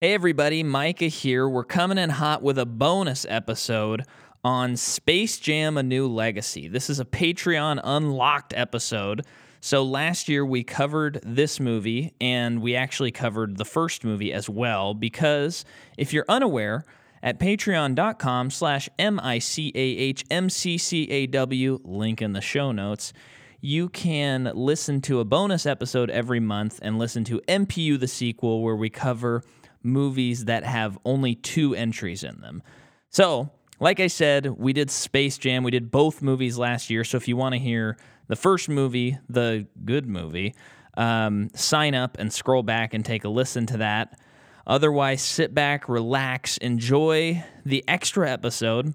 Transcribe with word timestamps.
Hey 0.00 0.12
everybody, 0.12 0.64
Micah 0.64 1.06
here. 1.06 1.48
We're 1.48 1.62
coming 1.62 1.98
in 1.98 2.10
hot 2.10 2.42
with 2.42 2.58
a 2.58 2.66
bonus 2.66 3.24
episode 3.28 4.02
on 4.42 4.76
Space 4.76 5.38
Jam 5.38 5.78
A 5.78 5.84
New 5.84 6.08
Legacy. 6.08 6.66
This 6.66 6.90
is 6.90 6.98
a 6.98 7.04
Patreon 7.04 7.80
unlocked 7.82 8.52
episode. 8.56 9.24
So 9.60 9.84
last 9.84 10.28
year 10.28 10.44
we 10.44 10.64
covered 10.64 11.20
this 11.24 11.60
movie 11.60 12.12
and 12.20 12.60
we 12.60 12.74
actually 12.74 13.12
covered 13.12 13.56
the 13.56 13.64
first 13.64 14.04
movie 14.04 14.32
as 14.32 14.48
well 14.48 14.94
because 14.94 15.64
if 15.96 16.12
you're 16.12 16.26
unaware, 16.28 16.84
at 17.22 17.38
patreon.com 17.38 18.50
slash 18.50 18.88
M-I-C-A-H-M-C-C-A-W, 18.98 21.78
link 21.84 22.20
in 22.20 22.32
the 22.32 22.40
show 22.42 22.72
notes, 22.72 23.12
you 23.60 23.88
can 23.88 24.50
listen 24.54 25.00
to 25.02 25.20
a 25.20 25.24
bonus 25.24 25.64
episode 25.64 26.10
every 26.10 26.40
month 26.40 26.80
and 26.82 26.98
listen 26.98 27.22
to 27.24 27.40
MPU 27.48 27.98
the 27.98 28.08
sequel 28.08 28.60
where 28.60 28.76
we 28.76 28.90
cover 28.90 29.42
movies 29.84 30.46
that 30.46 30.64
have 30.64 30.98
only 31.04 31.34
two 31.34 31.74
entries 31.74 32.24
in 32.24 32.40
them. 32.40 32.62
So, 33.10 33.50
like 33.80 34.00
I 34.00 34.06
said, 34.06 34.46
we 34.46 34.72
did 34.72 34.90
Space 34.90 35.38
Jam. 35.38 35.62
We 35.62 35.70
did 35.70 35.90
both 35.90 36.22
movies 36.22 36.58
last 36.58 36.90
year. 36.90 37.04
So 37.04 37.16
if 37.16 37.28
you 37.28 37.36
want 37.36 37.54
to 37.54 37.58
hear 37.58 37.96
the 38.28 38.36
first 38.36 38.68
movie, 38.68 39.18
the 39.28 39.66
good 39.84 40.06
movie, 40.06 40.54
um, 40.96 41.50
sign 41.54 41.94
up 41.94 42.16
and 42.18 42.32
scroll 42.32 42.62
back 42.62 42.94
and 42.94 43.04
take 43.04 43.24
a 43.24 43.28
listen 43.28 43.66
to 43.66 43.76
that. 43.78 44.18
Otherwise, 44.66 45.20
sit 45.20 45.54
back, 45.54 45.88
relax, 45.88 46.56
enjoy 46.58 47.44
the 47.66 47.84
extra 47.86 48.30
episode. 48.30 48.94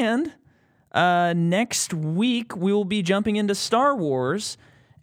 And 0.00 0.32
uh, 0.92 1.34
next 1.36 1.92
week, 1.92 2.56
we 2.56 2.72
will 2.72 2.84
be 2.84 3.02
jumping 3.02 3.36
into 3.36 3.54
Star 3.54 3.96
Wars. 3.96 4.56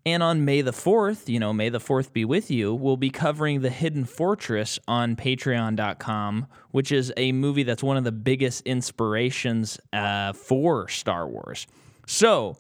And 0.06 0.24
on 0.24 0.46
May 0.46 0.62
the 0.62 0.72
4th, 0.72 1.28
you 1.28 1.40
know, 1.40 1.52
May 1.54 1.70
the 1.70 1.80
4th 1.80 2.14
be 2.14 2.26
with 2.26 2.50
you, 2.50 2.74
we'll 2.74 2.98
be 2.98 3.10
covering 3.10 3.62
The 3.62 3.70
Hidden 3.70 4.06
Fortress 4.06 4.80
on 4.88 5.16
patreon.com, 5.16 6.48
which 6.72 6.92
is 6.92 7.12
a 7.18 7.32
movie 7.32 7.64
that's 7.64 7.84
one 7.84 7.98
of 7.98 8.04
the 8.04 8.12
biggest 8.12 8.66
inspirations 8.66 9.80
uh, 9.92 10.34
for 10.34 10.88
Star 10.88 11.28
Wars. 11.28 11.68
So 12.08 12.58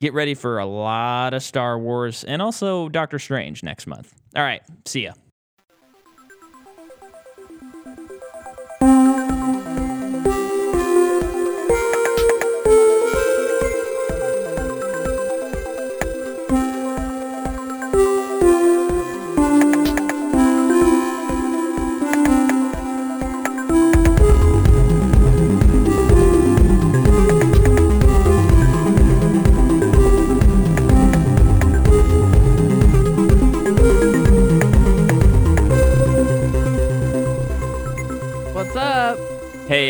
get 0.00 0.14
ready 0.14 0.34
for 0.34 0.58
a 0.58 0.66
lot 0.66 1.34
of 1.34 1.42
Star 1.42 1.78
Wars 1.78 2.24
and 2.24 2.40
also 2.40 2.88
Doctor 2.88 3.18
Strange 3.18 3.62
next 3.62 3.86
month. 3.86 4.14
All 4.34 4.42
right, 4.42 4.62
see 4.84 5.04
ya. 5.04 5.12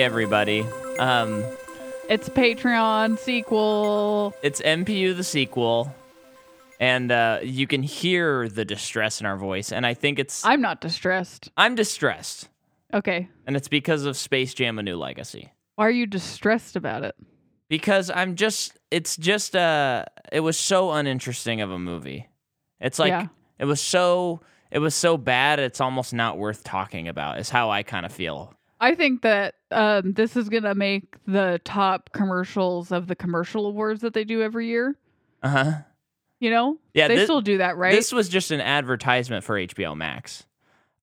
Everybody. 0.06 0.60
Um, 1.00 1.42
It's 2.08 2.28
Patreon 2.28 3.18
sequel. 3.18 4.32
it's 4.40 4.60
MPU 4.62 5.16
the 5.16 5.24
sequel, 5.24 5.92
and 6.78 7.10
uh, 7.10 7.40
you 7.42 7.66
can 7.66 7.82
hear 7.82 8.48
the 8.48 8.64
distress 8.64 9.18
in 9.20 9.26
our 9.26 9.36
voice. 9.36 9.72
And 9.72 9.84
I 9.84 9.94
think 9.94 10.20
it's 10.20 10.44
I'm 10.44 10.60
not 10.60 10.80
distressed. 10.80 11.50
I'm 11.56 11.74
distressed, 11.74 12.48
Okay. 12.94 13.28
and 13.48 13.56
it's 13.56 13.66
because 13.66 14.04
of 14.04 14.16
Space 14.16 14.54
Jam: 14.54 14.78
A 14.78 14.82
New 14.84 14.96
Legacy. 14.96 15.52
Why 15.74 15.88
are 15.88 15.90
you 15.90 16.06
distressed 16.06 16.76
about 16.76 17.02
it? 17.02 17.16
Because 17.68 18.08
I'm 18.08 18.36
just, 18.36 18.78
it's 18.92 19.16
just, 19.16 19.56
uh, 19.56 20.04
it 20.30 20.38
was 20.38 20.56
so 20.56 20.92
uninteresting 20.92 21.60
of 21.62 21.72
a 21.72 21.80
movie. 21.80 22.28
It's 22.80 23.00
like 23.00 23.10
Yeah. 23.10 23.26
it 23.58 23.64
was 23.64 23.80
so, 23.80 24.40
it 24.70 24.78
was 24.78 24.94
so 24.94 25.16
bad. 25.16 25.58
It's 25.58 25.80
almost 25.80 26.14
not 26.14 26.38
worth 26.38 26.62
talking 26.62 27.08
about. 27.08 27.40
Is 27.40 27.50
how 27.50 27.70
I 27.72 27.82
kind 27.82 28.06
of 28.06 28.12
feel. 28.12 28.54
I 28.80 28.94
think 28.94 29.22
that 29.22 29.54
um, 29.70 30.12
this 30.12 30.36
is 30.36 30.48
gonna 30.48 30.74
make 30.74 31.16
the 31.26 31.60
top 31.64 32.10
commercials 32.12 32.92
of 32.92 33.06
the 33.06 33.16
commercial 33.16 33.66
awards 33.66 34.02
that 34.02 34.12
they 34.14 34.24
do 34.24 34.42
every 34.42 34.66
year. 34.68 34.96
Uh 35.42 35.48
huh. 35.48 35.72
You 36.40 36.50
know? 36.50 36.78
Yeah, 36.92 37.08
They 37.08 37.16
thi- 37.16 37.24
still 37.24 37.40
do 37.40 37.58
that, 37.58 37.76
right? 37.78 37.92
This 37.92 38.12
was 38.12 38.28
just 38.28 38.50
an 38.50 38.60
advertisement 38.60 39.42
for 39.44 39.56
HBO 39.56 39.96
Max. 39.96 40.44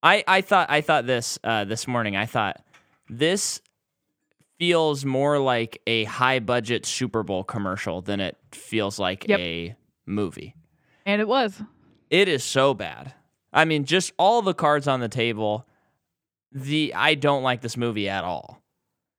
I 0.03 0.23
I 0.28 0.41
thought 0.41 0.69
I 0.69 0.81
thought 0.81 1.07
this 1.07 1.39
uh, 1.44 1.66
this 1.66 1.88
morning. 1.88 2.16
I 2.16 2.25
thought 2.28 2.61
this 3.09 3.61
feels 4.59 5.03
more 5.03 5.40
like 5.40 5.81
a 5.88 6.03
high 6.05 6.40
budget 6.40 6.85
Super 6.85 7.23
Bowl 7.23 7.44
commercial 7.44 8.01
than 8.01 8.19
it 8.19 8.38
feels 8.51 9.00
like 9.00 9.28
Yep. 9.28 9.40
a 9.40 9.75
movie. 10.05 10.55
and 11.05 11.19
it 11.22 11.28
was. 11.28 11.61
It 12.09 12.28
is 12.28 12.44
so 12.44 12.73
bad. 12.73 13.13
I 13.51 13.66
mean, 13.66 13.85
just 13.85 14.13
all 14.17 14.41
the 14.41 14.53
cards 14.53 14.88
on 14.88 15.00
the 15.00 15.09
table. 15.09 15.67
The 16.53 16.94
I 16.94 17.16
don't 17.16 17.44
like 17.44 17.62
this 17.62 17.78
movie 17.78 18.09
at 18.09 18.24
all. 18.24 18.62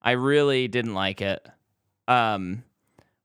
I 0.03 0.13
really 0.13 0.69
didn't 0.69 0.95
like 0.95 1.21
it. 1.21 1.47
Um, 2.07 2.63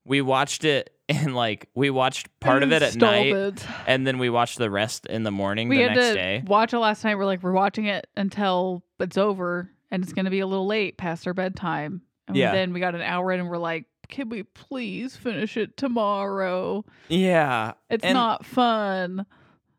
we 0.04 0.20
watched 0.22 0.64
it 0.64 0.94
and 1.08 1.34
like 1.34 1.68
we 1.74 1.90
watched 1.90 2.28
part 2.40 2.62
of 2.62 2.72
it 2.72 2.82
at 2.82 2.96
night 2.96 3.34
it. 3.34 3.66
and 3.86 4.06
then 4.06 4.18
we 4.18 4.30
watched 4.30 4.58
the 4.58 4.70
rest 4.70 5.06
in 5.06 5.22
the 5.24 5.30
morning 5.30 5.68
We 5.68 5.76
the 5.78 5.82
had 5.82 5.94
next 5.96 6.08
to 6.08 6.14
day. 6.14 6.42
watch 6.46 6.72
it 6.72 6.78
last 6.78 7.04
night. 7.04 7.16
We're 7.16 7.24
like, 7.26 7.42
we're 7.42 7.52
watching 7.52 7.86
it 7.86 8.06
until 8.16 8.82
it's 8.98 9.18
over, 9.18 9.70
and 9.90 10.02
it's 10.02 10.12
gonna 10.12 10.30
be 10.30 10.40
a 10.40 10.46
little 10.46 10.66
late 10.66 10.96
past 10.96 11.26
our 11.26 11.34
bedtime. 11.34 12.02
And 12.28 12.36
Yeah. 12.36 12.52
then 12.52 12.72
we 12.72 12.80
got 12.80 12.94
an 12.94 13.02
hour 13.02 13.32
in, 13.32 13.40
and 13.40 13.48
we're 13.48 13.58
like, 13.58 13.86
can 14.08 14.28
we 14.28 14.42
please 14.44 15.16
finish 15.16 15.56
it 15.56 15.76
tomorrow? 15.76 16.84
Yeah, 17.08 17.72
It's 17.88 18.04
and 18.04 18.14
not 18.14 18.44
fun. 18.46 19.26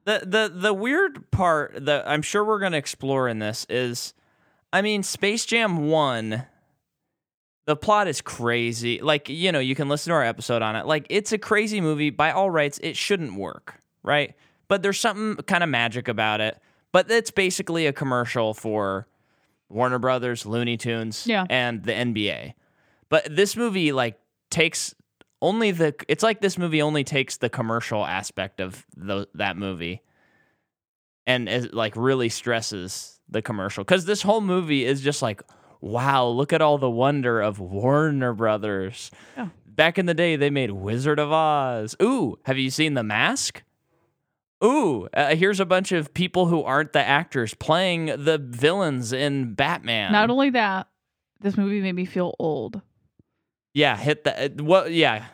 the 0.06 0.22
the 0.26 0.52
the 0.54 0.74
weird 0.74 1.32
part 1.32 1.86
that 1.86 2.08
I'm 2.08 2.22
sure 2.22 2.44
we're 2.46 2.60
gonna 2.60 2.78
explore 2.78 3.28
in 3.28 3.40
this 3.40 3.66
is, 3.70 4.14
I 4.74 4.82
mean, 4.82 5.04
Space 5.04 5.46
Jam 5.46 5.88
One. 5.90 6.46
The 7.68 7.76
plot 7.76 8.08
is 8.08 8.22
crazy. 8.22 9.02
Like 9.02 9.30
you 9.30 9.52
know, 9.52 9.60
you 9.60 9.76
can 9.76 9.88
listen 9.88 10.12
to 10.12 10.16
our 10.16 10.24
episode 10.26 10.62
on 10.62 10.76
it. 10.76 10.86
Like 10.86 11.06
it's 11.10 11.32
a 11.32 11.38
crazy 11.38 11.80
movie. 11.80 12.10
By 12.10 12.32
all 12.32 12.50
rights, 12.50 12.80
it 12.82 12.98
shouldn't 12.98 13.36
work, 13.36 13.80
right? 14.04 14.34
But 14.68 14.82
there's 14.84 15.00
something 15.00 15.44
kind 15.46 15.64
of 15.64 15.70
magic 15.70 16.08
about 16.08 16.42
it. 16.42 16.58
But 16.92 17.10
it's 17.12 17.32
basically 17.32 17.86
a 17.88 17.94
commercial 17.94 18.54
for 18.54 19.08
Warner 19.70 20.00
Brothers, 20.00 20.46
Looney 20.46 20.76
Tunes, 20.76 21.26
Yeah. 21.28 21.46
and 21.50 21.84
the 21.84 21.94
NBA. 21.94 22.54
But 23.10 23.34
this 23.34 23.56
movie 23.56 23.92
like 23.92 24.20
takes 24.50 24.94
only 25.42 25.72
the 25.72 25.94
it's 26.08 26.24
like 26.24 26.42
this 26.42 26.58
movie 26.58 26.82
only 26.82 27.04
takes 27.04 27.38
the 27.38 27.50
commercial 27.50 28.06
aspect 28.06 28.60
of 28.60 28.86
the, 28.98 29.28
that 29.36 29.56
movie 29.56 30.02
and 31.28 31.48
is 31.48 31.72
like 31.74 31.94
really 31.96 32.30
stresses 32.30 33.20
the 33.32 33.42
commercial 33.42 33.84
cuz 33.84 34.06
this 34.06 34.22
whole 34.22 34.42
movie 34.42 34.86
is 34.86 35.02
just 35.02 35.22
like 35.22 35.42
wow 35.80 36.28
look 36.28 36.52
at 36.54 36.62
all 36.62 36.78
the 36.78 36.90
wonder 36.90 37.42
of 37.42 37.60
Warner 37.60 38.34
Brothers. 38.34 39.10
Yeah. 39.38 39.48
Back 39.66 39.98
in 39.98 40.06
the 40.06 40.14
day 40.14 40.36
they 40.36 40.50
made 40.50 40.72
Wizard 40.72 41.18
of 41.18 41.32
Oz. 41.32 41.96
Ooh, 42.02 42.38
have 42.44 42.58
you 42.58 42.70
seen 42.70 42.94
The 42.94 43.04
Mask? 43.04 43.64
Ooh, 44.64 45.08
uh, 45.14 45.36
here's 45.36 45.60
a 45.60 45.66
bunch 45.66 45.92
of 45.92 46.14
people 46.14 46.46
who 46.46 46.62
aren't 46.62 46.94
the 46.94 47.04
actors 47.04 47.56
playing 47.56 48.06
the 48.06 48.38
villains 48.38 49.12
in 49.12 49.56
Batman. 49.56 50.12
Not 50.12 50.30
only 50.30 50.52
that, 50.52 50.88
this 51.40 51.58
movie 51.58 51.82
made 51.82 51.96
me 51.96 52.06
feel 52.06 52.36
old. 52.38 52.82
yeah, 53.74 53.98
hit 53.98 54.24
the 54.24 54.46
uh, 54.46 54.50
what 54.64 54.92
yeah. 54.92 55.26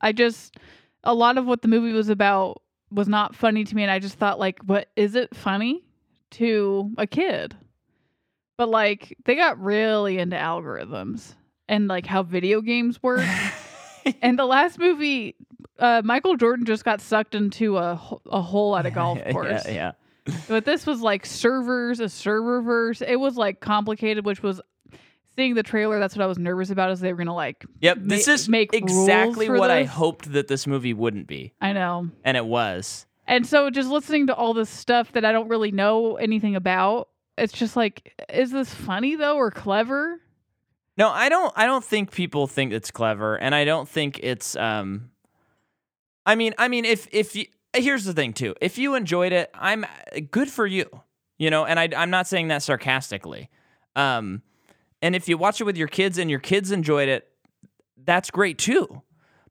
I 0.00 0.12
just 0.12 0.56
a 1.04 1.12
lot 1.12 1.36
of 1.36 1.44
what 1.44 1.60
the 1.60 1.68
movie 1.68 1.92
was 1.92 2.08
about 2.08 2.62
was 2.90 3.06
not 3.08 3.34
funny 3.34 3.64
to 3.64 3.74
me 3.76 3.82
and 3.82 3.90
I 3.90 3.98
just 3.98 4.14
thought 4.16 4.38
like 4.38 4.60
what 4.64 4.88
is 4.96 5.14
it 5.14 5.36
funny 5.36 5.82
to 6.32 6.92
a 6.98 7.06
kid? 7.06 7.56
But 8.56 8.68
like 8.68 9.16
they 9.24 9.36
got 9.36 9.60
really 9.60 10.18
into 10.18 10.36
algorithms 10.36 11.34
and 11.68 11.88
like 11.88 12.06
how 12.06 12.22
video 12.22 12.60
games 12.60 13.02
work. 13.02 13.24
and 14.22 14.38
the 14.38 14.46
last 14.46 14.78
movie 14.78 15.36
uh, 15.80 16.02
Michael 16.04 16.36
Jordan 16.36 16.66
just 16.66 16.84
got 16.84 17.00
sucked 17.00 17.34
into 17.34 17.78
a 17.78 18.00
a 18.30 18.42
hole 18.42 18.76
at 18.76 18.86
a 18.86 18.90
golf 18.90 19.18
course. 19.30 19.64
yeah, 19.66 19.92
yeah. 20.26 20.34
But 20.46 20.64
this 20.64 20.86
was 20.86 21.00
like 21.00 21.26
servers, 21.26 21.98
a 22.00 22.04
serververse. 22.04 23.02
It 23.06 23.16
was 23.16 23.36
like 23.36 23.60
complicated, 23.60 24.24
which 24.24 24.42
was 24.42 24.60
seeing 25.34 25.54
the 25.54 25.62
trailer. 25.62 25.98
That's 25.98 26.14
what 26.14 26.22
I 26.22 26.26
was 26.26 26.38
nervous 26.38 26.70
about. 26.70 26.90
Is 26.90 27.00
they 27.00 27.12
were 27.12 27.18
gonna 27.18 27.34
like. 27.34 27.64
Yep, 27.80 27.98
ma- 27.98 28.08
this 28.08 28.28
is 28.28 28.48
make 28.48 28.74
exactly 28.74 29.48
what 29.48 29.70
I 29.70 29.84
hoped 29.84 30.32
that 30.32 30.48
this 30.48 30.66
movie 30.66 30.94
wouldn't 30.94 31.26
be, 31.26 31.54
I 31.60 31.72
know. 31.72 32.10
and 32.24 32.36
it 32.36 32.44
was. 32.44 33.06
And 33.26 33.46
so 33.46 33.70
just 33.70 33.88
listening 33.88 34.26
to 34.26 34.34
all 34.34 34.54
this 34.54 34.70
stuff 34.70 35.12
that 35.12 35.24
I 35.24 35.32
don't 35.32 35.48
really 35.48 35.70
know 35.70 36.16
anything 36.16 36.56
about, 36.56 37.08
it's 37.38 37.52
just 37.52 37.76
like, 37.76 38.12
is 38.32 38.50
this 38.50 38.74
funny 38.74 39.16
though 39.16 39.36
or 39.36 39.50
clever? 39.50 40.20
No, 40.96 41.08
I 41.08 41.28
don't. 41.28 41.52
I 41.56 41.64
don't 41.64 41.84
think 41.84 42.10
people 42.10 42.46
think 42.46 42.72
it's 42.72 42.90
clever, 42.90 43.36
and 43.36 43.54
I 43.54 43.64
don't 43.64 43.88
think 43.88 44.18
it's. 44.22 44.54
Um, 44.56 45.10
I 46.26 46.34
mean, 46.34 46.52
I 46.58 46.68
mean, 46.68 46.84
if 46.84 47.08
if 47.10 47.34
you 47.34 47.46
here's 47.72 48.04
the 48.04 48.12
thing 48.12 48.34
too, 48.34 48.54
if 48.60 48.76
you 48.76 48.94
enjoyed 48.96 49.32
it, 49.32 49.50
I'm 49.54 49.86
good 50.30 50.50
for 50.50 50.66
you. 50.66 50.84
you 51.40 51.48
know, 51.48 51.64
and 51.64 51.80
I, 51.80 51.88
I'm 51.96 52.10
not 52.10 52.26
saying 52.26 52.48
that 52.48 52.62
sarcastically. 52.62 53.48
Um, 53.96 54.42
and 55.00 55.16
if 55.16 55.26
you 55.26 55.38
watch 55.38 55.58
it 55.58 55.64
with 55.64 55.78
your 55.78 55.88
kids 55.88 56.18
and 56.18 56.28
your 56.28 56.38
kids 56.38 56.70
enjoyed 56.70 57.08
it, 57.08 57.28
that's 58.04 58.30
great 58.30 58.58
too. 58.58 59.00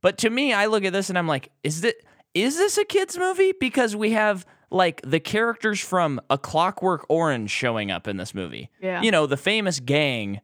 But 0.01 0.19
to 0.19 0.29
me, 0.29 0.53
I 0.53 0.67
look 0.67 0.85
at 0.85 0.93
this 0.93 1.09
and 1.09 1.17
I'm 1.17 1.27
like, 1.27 1.51
is 1.63 1.83
it 1.83 2.05
is 2.33 2.57
this 2.57 2.77
a 2.77 2.85
kids 2.85 3.17
movie? 3.17 3.53
Because 3.59 3.95
we 3.95 4.11
have 4.11 4.45
like 4.71 5.01
the 5.03 5.19
characters 5.19 5.79
from 5.79 6.21
A 6.29 6.37
Clockwork 6.37 7.05
Orange 7.09 7.49
showing 7.49 7.91
up 7.91 8.07
in 8.07 8.17
this 8.17 8.33
movie. 8.33 8.69
Yeah. 8.81 9.01
You 9.01 9.11
know, 9.11 9.25
the 9.25 9.37
famous 9.37 9.79
gang 9.79 10.41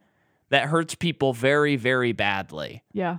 that 0.50 0.66
hurts 0.70 0.96
people 0.96 1.34
very, 1.34 1.76
very 1.76 2.12
badly. 2.12 2.84
Yeah. 2.94 3.18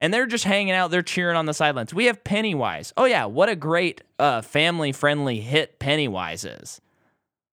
And 0.00 0.14
they're 0.14 0.26
just 0.26 0.44
hanging 0.44 0.72
out, 0.72 0.90
they're 0.90 1.02
cheering 1.02 1.36
on 1.36 1.44
the 1.44 1.52
sidelines. 1.52 1.92
We 1.92 2.06
have 2.06 2.24
Pennywise. 2.24 2.92
Oh 2.96 3.04
yeah, 3.04 3.26
what 3.26 3.50
a 3.50 3.56
great 3.56 4.02
uh, 4.18 4.40
family-friendly 4.40 5.40
hit 5.40 5.78
Pennywise 5.78 6.44
is. 6.44 6.80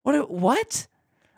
What 0.03 0.17
a, 0.17 0.23
what? 0.23 0.89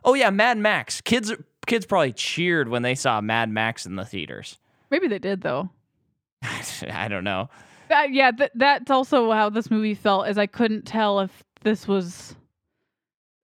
Oh 0.03 0.15
yeah, 0.15 0.31
Mad 0.31 0.57
Max. 0.57 1.03
Kids 1.03 1.33
kids 1.67 1.85
probably 1.85 2.13
cheered 2.13 2.69
when 2.69 2.83
they 2.83 2.95
saw 2.95 3.21
Mad 3.21 3.51
Max 3.51 3.85
in 3.85 3.97
the 3.97 4.05
theaters. 4.05 4.59
Maybe 4.91 5.09
they 5.09 5.19
did 5.19 5.43
though. 5.43 5.69
I 6.43 7.09
don't 7.09 7.25
know. 7.25 7.51
That, 7.89 8.13
yeah, 8.13 8.31
th- 8.31 8.51
that's 8.55 8.91
also 8.91 9.31
how 9.33 9.51
this 9.51 9.71
movie 9.71 9.95
felt. 9.95 10.29
Is 10.29 10.39
I 10.39 10.47
couldn't 10.47 10.87
tell 10.87 11.21
if 11.21 11.45
this 11.63 11.87
was 11.89 12.35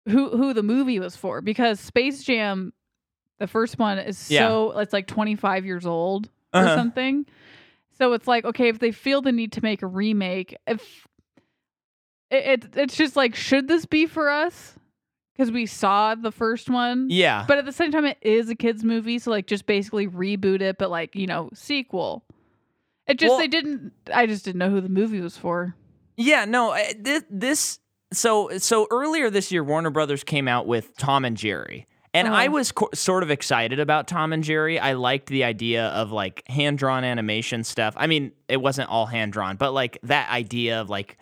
who 0.09 0.31
who 0.37 0.53
the 0.55 0.63
movie 0.63 0.99
was 0.99 1.17
for 1.17 1.41
because 1.41 1.79
Space 1.81 2.23
Jam, 2.25 2.73
the 3.39 3.47
first 3.47 3.79
one, 3.79 3.99
is 3.99 4.31
Yeah. 4.31 4.49
so 4.49 4.79
it's 4.79 4.93
like 4.93 5.07
25 5.07 5.65
years 5.67 5.87
old 5.87 6.29
or 6.55 6.61
Uh-huh. 6.63 6.75
something. 6.77 7.27
So 7.99 8.13
it's 8.15 8.27
like 8.27 8.45
okay, 8.45 8.69
if 8.69 8.79
they 8.79 8.93
feel 8.93 9.21
the 9.23 9.33
need 9.33 9.53
to 9.53 9.63
make 9.63 9.83
a 9.83 9.87
remake, 9.87 10.57
if 10.67 11.07
it, 12.31 12.65
it 12.65 12.77
it's 12.77 12.97
just 12.97 13.17
like 13.17 13.35
should 13.35 13.69
this 13.69 13.85
be 13.87 14.07
for 14.07 14.31
us? 14.31 14.77
Because 15.35 15.53
we 15.53 15.65
saw 15.67 16.15
the 16.15 16.33
first 16.33 16.69
one. 16.69 17.07
Yeah. 17.09 17.45
But 17.49 17.57
at 17.59 17.65
the 17.65 17.73
same 17.73 17.91
time, 17.93 18.05
it 18.05 18.19
is 18.21 18.51
a 18.51 18.55
kids' 18.55 18.85
movie, 18.85 19.19
so 19.19 19.31
like 19.31 19.47
just 19.47 19.65
basically 19.67 20.07
reboot 20.07 20.61
it, 20.61 20.77
but 20.79 20.91
like 20.91 21.15
you 21.15 21.27
know 21.27 21.51
sequel. 21.55 22.25
It 23.11 23.19
just 23.19 23.31
Well- 23.31 23.39
they 23.39 23.49
didn't. 23.49 23.93
I 24.13 24.27
just 24.27 24.45
didn't 24.45 24.59
know 24.59 24.71
who 24.71 24.81
the 24.81 24.89
movie 24.89 25.21
was 25.21 25.37
for. 25.37 25.75
Yeah, 26.17 26.45
no, 26.45 26.71
I- 26.71 26.93
thi- 27.03 27.21
this 27.31 27.79
so 28.13 28.51
so 28.59 28.87
earlier 28.91 29.31
this 29.31 29.53
year 29.53 29.63
Warner 29.65 29.91
Brothers 29.91 30.25
came 30.25 30.49
out 30.49 30.67
with 30.67 30.97
Tom 30.97 31.25
and 31.25 31.37
Jerry. 31.37 31.87
And 32.13 32.27
I 32.27 32.47
Uh-huh. 32.47 32.55
was 32.55 32.73
co- 32.73 32.89
sort 32.93 33.23
of 33.23 33.31
excited 33.31 33.79
about 33.79 34.09
Tom 34.09 34.33
and 34.33 34.43
Jerry. 34.43 34.81
I 34.81 34.95
liked 34.95 35.29
the 35.29 35.45
idea 35.45 35.87
of 35.91 36.11
like 36.11 36.43
hand-drawn 36.49 37.05
animation 37.05 37.63
stuff. 37.63 37.95
I 37.97 38.09
mean, 38.09 38.33
it 38.49 38.61
wasn't 38.61 38.89
all 38.91 39.07
hand-drawn, 39.07 39.55
but 39.57 39.71
like 39.73 39.97
that 40.03 40.29
idea 40.29 40.81
of 40.81 40.91
like 40.91 41.19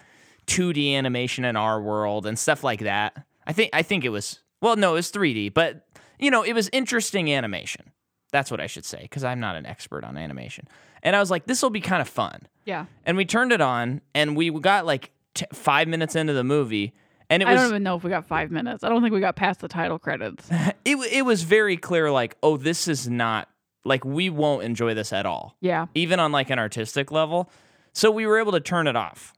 2D 0.46 0.94
animation 0.94 1.44
in 1.44 1.56
our 1.56 1.78
world 1.80 2.24
and 2.24 2.38
stuff 2.38 2.64
like 2.64 2.80
that. 2.80 3.22
I 3.46 3.52
think 3.52 3.70
I 3.74 3.82
think 3.82 4.04
it 4.04 4.08
was 4.08 4.40
well, 4.62 4.76
no, 4.76 4.92
it 4.92 4.94
was 4.94 5.10
3D, 5.12 5.50
but 5.52 5.86
you 6.18 6.30
know, 6.30 6.42
it 6.42 6.54
was 6.54 6.68
interesting 6.72 7.30
animation. 7.32 7.92
That's 8.32 8.50
what 8.50 8.60
I 8.60 8.66
should 8.66 8.84
say 8.84 9.08
cuz 9.08 9.24
I'm 9.24 9.40
not 9.40 9.56
an 9.56 9.66
expert 9.66 10.04
on 10.04 10.16
animation. 10.16 10.68
And 11.02 11.14
I 11.16 11.20
was 11.20 11.30
like, 11.30 11.46
this 11.46 11.62
will 11.62 11.70
be 11.70 11.80
kind 11.80 12.02
of 12.02 12.08
fun. 12.08 12.46
Yeah, 12.64 12.86
And 13.06 13.16
we 13.16 13.24
turned 13.24 13.52
it 13.52 13.60
on, 13.62 14.02
and 14.14 14.36
we 14.36 14.50
got 14.50 14.84
like 14.84 15.10
t- 15.34 15.46
five 15.54 15.88
minutes 15.88 16.14
into 16.14 16.34
the 16.34 16.44
movie, 16.44 16.92
and 17.30 17.42
it 17.42 17.46
was 17.46 17.50
I 17.50 17.54
was 17.54 17.62
don't 17.62 17.70
even 17.70 17.82
know 17.82 17.96
if 17.96 18.04
we 18.04 18.10
got 18.10 18.26
five 18.26 18.50
minutes. 18.50 18.84
I 18.84 18.90
don't 18.90 19.00
think 19.00 19.14
we 19.14 19.20
got 19.20 19.36
past 19.36 19.60
the 19.60 19.68
title 19.68 19.98
credits. 19.98 20.48
it 20.84 20.96
it 21.10 21.24
was 21.24 21.44
very 21.44 21.76
clear, 21.78 22.10
like, 22.10 22.36
oh, 22.42 22.56
this 22.58 22.86
is 22.86 23.08
not 23.08 23.48
like 23.84 24.04
we 24.04 24.28
won't 24.28 24.64
enjoy 24.64 24.92
this 24.92 25.12
at 25.14 25.24
all, 25.24 25.56
Yeah, 25.60 25.86
even 25.94 26.20
on 26.20 26.30
like 26.30 26.50
an 26.50 26.58
artistic 26.58 27.10
level. 27.10 27.50
So 27.94 28.10
we 28.10 28.26
were 28.26 28.38
able 28.38 28.52
to 28.52 28.60
turn 28.60 28.86
it 28.86 28.96
off. 28.96 29.32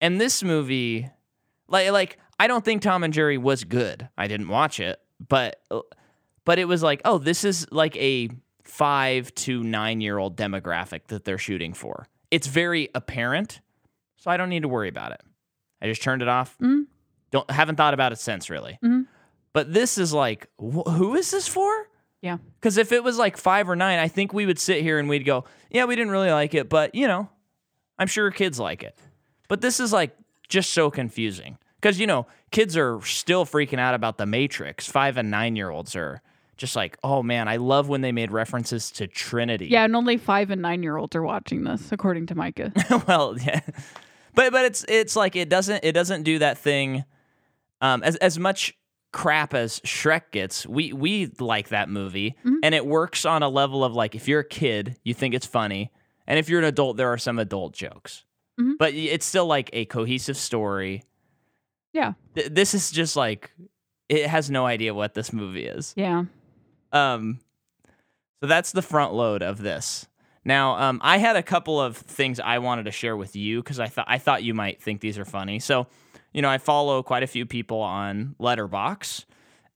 And 0.00 0.18
this 0.20 0.42
movie, 0.42 1.10
like, 1.68 1.90
like 1.90 2.18
I 2.40 2.46
don't 2.46 2.64
think 2.64 2.80
Tom 2.80 3.04
and 3.04 3.12
Jerry 3.12 3.36
was 3.36 3.64
good. 3.64 4.08
I 4.16 4.26
didn't 4.26 4.48
watch 4.48 4.80
it, 4.80 5.00
but 5.28 5.60
uh, 5.70 5.80
but 6.44 6.58
it 6.58 6.66
was 6.66 6.82
like, 6.82 7.00
oh, 7.04 7.18
this 7.18 7.44
is 7.44 7.66
like 7.70 7.96
a 7.96 8.28
five 8.62 9.34
to 9.34 9.62
nine 9.62 10.00
year 10.00 10.18
old 10.18 10.36
demographic 10.36 11.06
that 11.08 11.24
they're 11.24 11.38
shooting 11.38 11.74
for. 11.74 12.06
It's 12.30 12.46
very 12.46 12.88
apparent, 12.94 13.60
so 14.16 14.30
I 14.30 14.36
don't 14.36 14.48
need 14.48 14.62
to 14.62 14.68
worry 14.68 14.88
about 14.88 15.12
it. 15.12 15.20
I 15.82 15.86
just 15.86 16.02
turned 16.02 16.22
it 16.22 16.28
off. 16.28 16.56
Mhm. 16.60 16.86
Don't 17.30 17.50
haven't 17.50 17.76
thought 17.76 17.94
about 17.94 18.12
it 18.12 18.18
since 18.18 18.48
really. 18.50 18.78
Mhm. 18.82 19.06
But 19.52 19.72
this 19.72 19.98
is 19.98 20.12
like, 20.12 20.48
wh- 20.58 20.88
who 20.90 21.14
is 21.14 21.30
this 21.30 21.46
for? 21.46 21.88
yeah, 22.22 22.38
Because 22.58 22.78
if 22.78 22.90
it 22.90 23.04
was 23.04 23.18
like 23.18 23.36
five 23.36 23.68
or 23.68 23.76
nine, 23.76 23.98
I 23.98 24.08
think 24.08 24.32
we 24.32 24.46
would 24.46 24.58
sit 24.58 24.80
here 24.82 24.98
and 24.98 25.08
we'd 25.10 25.26
go, 25.26 25.44
yeah, 25.70 25.84
we 25.84 25.94
didn't 25.94 26.10
really 26.10 26.30
like 26.30 26.54
it, 26.54 26.68
but 26.70 26.94
you 26.94 27.06
know, 27.06 27.28
I'm 27.98 28.06
sure 28.06 28.30
kids 28.30 28.58
like 28.58 28.82
it. 28.82 28.96
But 29.46 29.60
this 29.60 29.78
is 29.78 29.92
like 29.92 30.16
just 30.48 30.70
so 30.72 30.90
confusing. 30.90 31.58
Because, 31.76 32.00
you 32.00 32.06
know, 32.06 32.26
kids 32.50 32.78
are 32.78 33.00
still 33.02 33.44
freaking 33.44 33.78
out 33.78 33.94
about 33.94 34.16
the 34.16 34.24
Matrix. 34.24 34.88
Five 34.88 35.18
and 35.18 35.30
nine 35.30 35.54
year 35.54 35.68
olds 35.68 35.94
are 35.94 36.22
just 36.56 36.76
like, 36.76 36.96
oh 37.02 37.22
man, 37.22 37.48
I 37.48 37.56
love 37.56 37.88
when 37.88 38.00
they 38.00 38.12
made 38.12 38.30
references 38.30 38.90
to 38.92 39.06
Trinity. 39.06 39.66
yeah. 39.66 39.84
And 39.84 39.94
only 39.96 40.16
five 40.16 40.50
and 40.50 40.62
nine 40.62 40.82
year 40.82 40.96
olds 40.96 41.14
are 41.16 41.22
watching 41.22 41.64
this, 41.64 41.90
according 41.92 42.26
to 42.26 42.34
Micah. 42.34 42.72
well, 43.08 43.36
yeah. 43.38 43.60
But 44.34 44.52
but 44.52 44.64
it's 44.64 44.84
it's 44.88 45.14
like 45.16 45.36
it 45.36 45.48
doesn't 45.48 45.84
it 45.84 45.92
doesn't 45.92 46.22
do 46.24 46.38
that 46.40 46.58
thing 46.58 47.04
um 47.80 48.02
as 48.02 48.16
as 48.16 48.38
much 48.38 48.74
crap 49.12 49.54
as 49.54 49.78
Shrek 49.80 50.32
gets. 50.32 50.66
We 50.66 50.92
we 50.92 51.26
like 51.38 51.68
that 51.68 51.88
movie 51.88 52.34
and 52.62 52.74
it 52.74 52.84
works 52.84 53.24
on 53.24 53.42
a 53.44 53.48
level 53.48 53.84
of 53.84 53.94
like 53.94 54.14
if 54.14 54.26
you're 54.26 54.40
a 54.40 54.48
kid, 54.48 54.96
you 55.04 55.14
think 55.14 55.34
it's 55.34 55.46
funny, 55.46 55.92
and 56.26 56.38
if 56.38 56.48
you're 56.48 56.58
an 56.58 56.64
adult, 56.64 56.96
there 56.96 57.08
are 57.12 57.18
some 57.18 57.38
adult 57.38 57.74
jokes. 57.74 58.24
Mhm. 58.60 58.72
But 58.78 58.94
it's 58.94 59.24
still 59.26 59.46
like 59.46 59.70
a 59.72 59.84
cohesive 59.84 60.36
story. 60.36 61.04
yeah, 61.92 62.14
Th- 62.34 62.48
this 62.50 62.74
is 62.74 62.90
just 62.90 63.14
like 63.16 63.52
it 64.08 64.26
has 64.26 64.50
no 64.50 64.66
idea 64.66 64.92
what 64.94 65.14
this 65.14 65.32
movie 65.32 65.64
is. 65.66 65.94
yeah. 65.96 66.24
Um, 66.94 67.40
so 68.40 68.46
that's 68.46 68.72
the 68.72 68.82
front 68.82 69.12
load 69.12 69.42
of 69.42 69.58
this. 69.58 70.06
Now, 70.44 70.76
um, 70.76 71.00
I 71.02 71.18
had 71.18 71.36
a 71.36 71.42
couple 71.42 71.80
of 71.80 71.96
things 71.96 72.38
I 72.38 72.58
wanted 72.58 72.84
to 72.84 72.90
share 72.90 73.16
with 73.16 73.34
you 73.34 73.62
because 73.62 73.80
I 73.80 73.88
thought 73.88 74.06
I 74.08 74.18
thought 74.18 74.42
you 74.42 74.54
might 74.54 74.80
think 74.82 75.00
these 75.00 75.18
are 75.18 75.24
funny. 75.24 75.58
So, 75.58 75.86
you 76.32 76.42
know, 76.42 76.50
I 76.50 76.58
follow 76.58 77.02
quite 77.02 77.22
a 77.22 77.26
few 77.26 77.46
people 77.46 77.80
on 77.80 78.36
Letterboxd, 78.38 79.24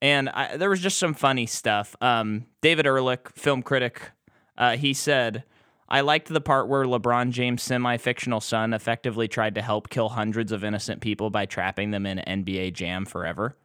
and 0.02 0.28
I, 0.28 0.56
there 0.56 0.68
was 0.70 0.80
just 0.80 0.98
some 0.98 1.14
funny 1.14 1.46
stuff. 1.46 1.96
Um, 2.00 2.46
David 2.60 2.86
Ehrlich, 2.86 3.30
film 3.34 3.62
critic, 3.62 4.10
uh, 4.58 4.76
he 4.76 4.92
said, 4.92 5.44
"I 5.88 6.02
liked 6.02 6.28
the 6.28 6.42
part 6.42 6.68
where 6.68 6.84
LeBron 6.84 7.30
James' 7.30 7.62
semi-fictional 7.62 8.42
son 8.42 8.74
effectively 8.74 9.26
tried 9.26 9.54
to 9.54 9.62
help 9.62 9.88
kill 9.88 10.10
hundreds 10.10 10.52
of 10.52 10.62
innocent 10.62 11.00
people 11.00 11.30
by 11.30 11.46
trapping 11.46 11.90
them 11.90 12.04
in 12.04 12.18
NBA 12.18 12.74
Jam 12.74 13.06
forever." 13.06 13.56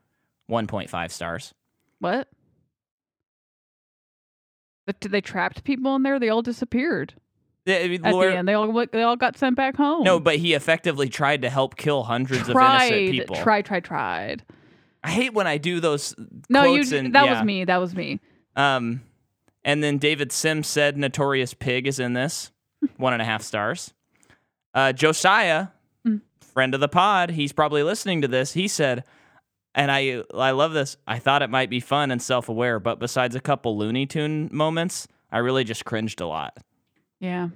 1.5 0.49 1.11
stars. 1.11 1.53
What? 1.99 2.27
But 4.85 4.99
They 5.01 5.21
trapped 5.21 5.63
people 5.63 5.95
in 5.95 6.03
there. 6.03 6.19
They 6.19 6.29
all 6.29 6.41
disappeared 6.41 7.13
Yeah, 7.65 7.77
I 7.77 7.87
mean, 7.87 8.05
at 8.05 8.11
the 8.11 8.35
end. 8.37 8.47
They 8.47 8.53
all 8.53 8.85
they 8.91 9.03
all 9.03 9.15
got 9.15 9.37
sent 9.37 9.55
back 9.55 9.77
home. 9.77 10.03
No, 10.03 10.19
but 10.19 10.37
he 10.37 10.53
effectively 10.53 11.09
tried 11.09 11.41
to 11.43 11.49
help 11.49 11.75
kill 11.77 12.03
hundreds 12.03 12.47
of 12.49 12.53
tried, 12.55 12.91
innocent 12.91 13.11
people. 13.11 13.35
tried, 13.37 13.65
tried, 13.65 13.83
tried. 13.85 14.43
I 15.03 15.11
hate 15.11 15.33
when 15.33 15.47
I 15.47 15.57
do 15.57 15.79
those 15.79 16.15
No, 16.49 16.63
you. 16.73 16.81
and 16.97 17.13
that 17.15 17.25
yeah. 17.25 17.33
was 17.33 17.43
me. 17.43 17.65
That 17.65 17.77
was 17.77 17.93
me. 17.95 18.19
Um, 18.55 19.01
and 19.65 19.83
then 19.83 19.97
David 19.97 20.31
Sims 20.31 20.67
said 20.67 20.97
Notorious 20.97 21.53
Pig 21.53 21.87
is 21.87 21.99
in 21.99 22.13
this, 22.13 22.51
one 22.97 23.13
and 23.13 23.21
a 23.21 23.25
half 23.25 23.41
stars. 23.41 23.93
Uh, 24.73 24.91
Josiah, 24.93 25.67
Mm. 26.05 26.19
friend 26.41 26.73
of 26.73 26.81
the 26.81 26.89
pod, 26.89 27.31
he's 27.31 27.53
probably 27.53 27.81
listening 27.83 28.21
to 28.21 28.27
this. 28.27 28.53
He 28.53 28.67
said, 28.67 29.05
and 29.75 29.91
I 29.91 30.23
I 30.33 30.51
love 30.51 30.73
this. 30.73 30.97
I 31.07 31.19
thought 31.19 31.41
it 31.41 31.49
might 31.49 31.69
be 31.69 31.79
fun 31.79 32.11
and 32.11 32.21
self 32.21 32.49
aware, 32.49 32.79
but 32.79 32.99
besides 32.99 33.35
a 33.35 33.39
couple 33.39 33.77
Looney 33.77 34.05
Tune 34.05 34.49
moments, 34.51 35.07
I 35.31 35.39
really 35.39 35.63
just 35.63 35.85
cringed 35.85 36.21
a 36.21 36.27
lot. 36.27 36.57
Yeah. 37.19 37.49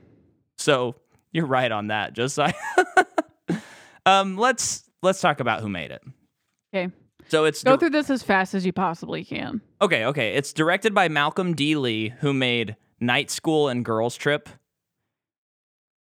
So 0.58 0.96
you're 1.32 1.46
right 1.46 1.72
on 1.72 1.88
that, 1.88 2.14
Josiah. 2.14 2.54
um, 4.06 4.38
let's 4.38 4.84
let's 5.04 5.22
talk 5.22 5.40
about 5.40 5.62
who 5.62 5.70
made 5.70 5.92
it. 5.92 6.02
Okay. 6.74 6.92
So 7.30 7.44
it's 7.46 7.64
Go 7.64 7.72
dir- 7.74 7.78
through 7.80 7.90
this 7.90 8.10
as 8.10 8.24
fast 8.24 8.54
as 8.54 8.66
you 8.66 8.72
possibly 8.74 9.24
can. 9.24 9.62
okay. 9.82 10.06
Okay, 10.06 10.34
it's 10.34 10.54
directed 10.54 10.94
by 10.94 11.10
Malcolm 11.10 11.54
D. 11.54 11.76
Lee, 11.76 12.10
who 12.20 12.34
made 12.34 12.76
Night 13.02 13.30
School 13.30 13.68
and 13.68 13.84
Girls 13.84 14.16
Trip. 14.16 14.48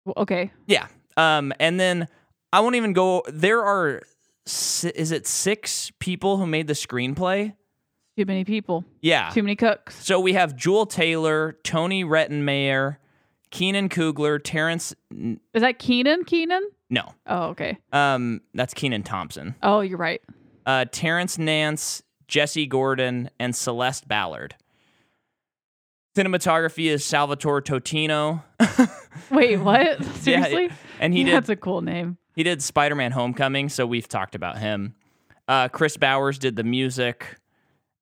Well, 0.05 0.15
Okay. 0.17 0.51
Yeah. 0.67 0.87
Um, 1.17 1.53
and 1.61 1.79
then 1.79 2.09
I 2.53 2.61
won't 2.61 2.77
even 2.77 2.93
go. 2.95 3.23
There 3.29 3.63
are, 3.63 4.03
is 4.47 5.13
it 5.13 5.27
six 5.27 5.91
people 5.99 6.37
who 6.37 6.47
made 6.47 6.67
the 6.67 6.73
screenplay? 6.75 7.55
Too 8.17 8.25
many 8.27 8.45
people. 8.45 8.85
Yeah. 9.01 9.31
Too 9.31 9.43
many 9.43 9.57
cooks. 9.57 10.05
So 10.05 10.21
we 10.21 10.35
have 10.35 10.55
Juel 10.55 10.89
Taylor, 10.89 11.57
Tony 11.65 12.05
Rettenmaier, 12.05 12.97
Keenan 13.51 13.89
Coogler, 13.89 14.41
Terrence. 14.43 14.95
Is 15.11 15.63
that 15.63 15.79
Keenan? 15.79 16.25
Keenan? 16.25 16.63
No, 16.91 17.15
Oh, 17.27 17.45
okay. 17.51 17.79
um, 17.93 18.43
that's 18.53 18.75
Kenan 18.75 19.03
Thompson. 19.03 19.55
Oh, 19.63 19.81
you're 19.81 19.97
right. 19.97 20.21
uh, 20.67 20.85
Terrence 20.93 21.39
Nance, 21.39 22.03
Jesse 22.29 22.67
Gordon, 22.67 23.31
and 23.39 23.57
Celeste 23.57 24.07
Ballard. 24.07 24.57
Cinematography 26.17 26.91
is 26.91 27.03
Salvatore 27.05 27.63
Totino, 27.63 28.43
Wait, 29.31 29.57
what? 29.57 30.05
Seriously? 30.17 30.71
and 31.01 31.15
he 31.15 31.21
Yeah, 31.25 31.27
did 31.27 31.35
That's 31.37 31.49
a 31.49 31.57
cool 31.57 31.81
name. 31.81 32.19
He 32.35 32.43
did 32.43 32.63
Spider-Man: 32.63 33.13
Homecoming, 33.13 33.69
so 33.69 33.87
we've 33.87 34.09
talked 34.09 34.35
about 34.35 34.59
him. 34.59 34.95
Uh, 35.49 35.69
Kris 35.69 35.97
Bowers 35.97 36.39
did 36.39 36.57
the 36.57 36.65
music, 36.65 37.39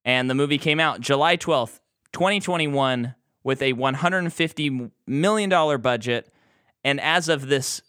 and 0.04 0.30
the 0.30 0.34
movie 0.34 0.58
came 0.58 0.78
out 0.78 1.00
July 1.00 1.36
12th, 1.36 1.80
2021, 2.12 3.14
with 3.42 3.62
a 3.62 3.72
$150 3.72 4.90
million 5.06 5.80
budget. 5.80 6.32
And 6.84 7.00
as 7.00 7.28
of 7.28 7.48
this 7.48 7.82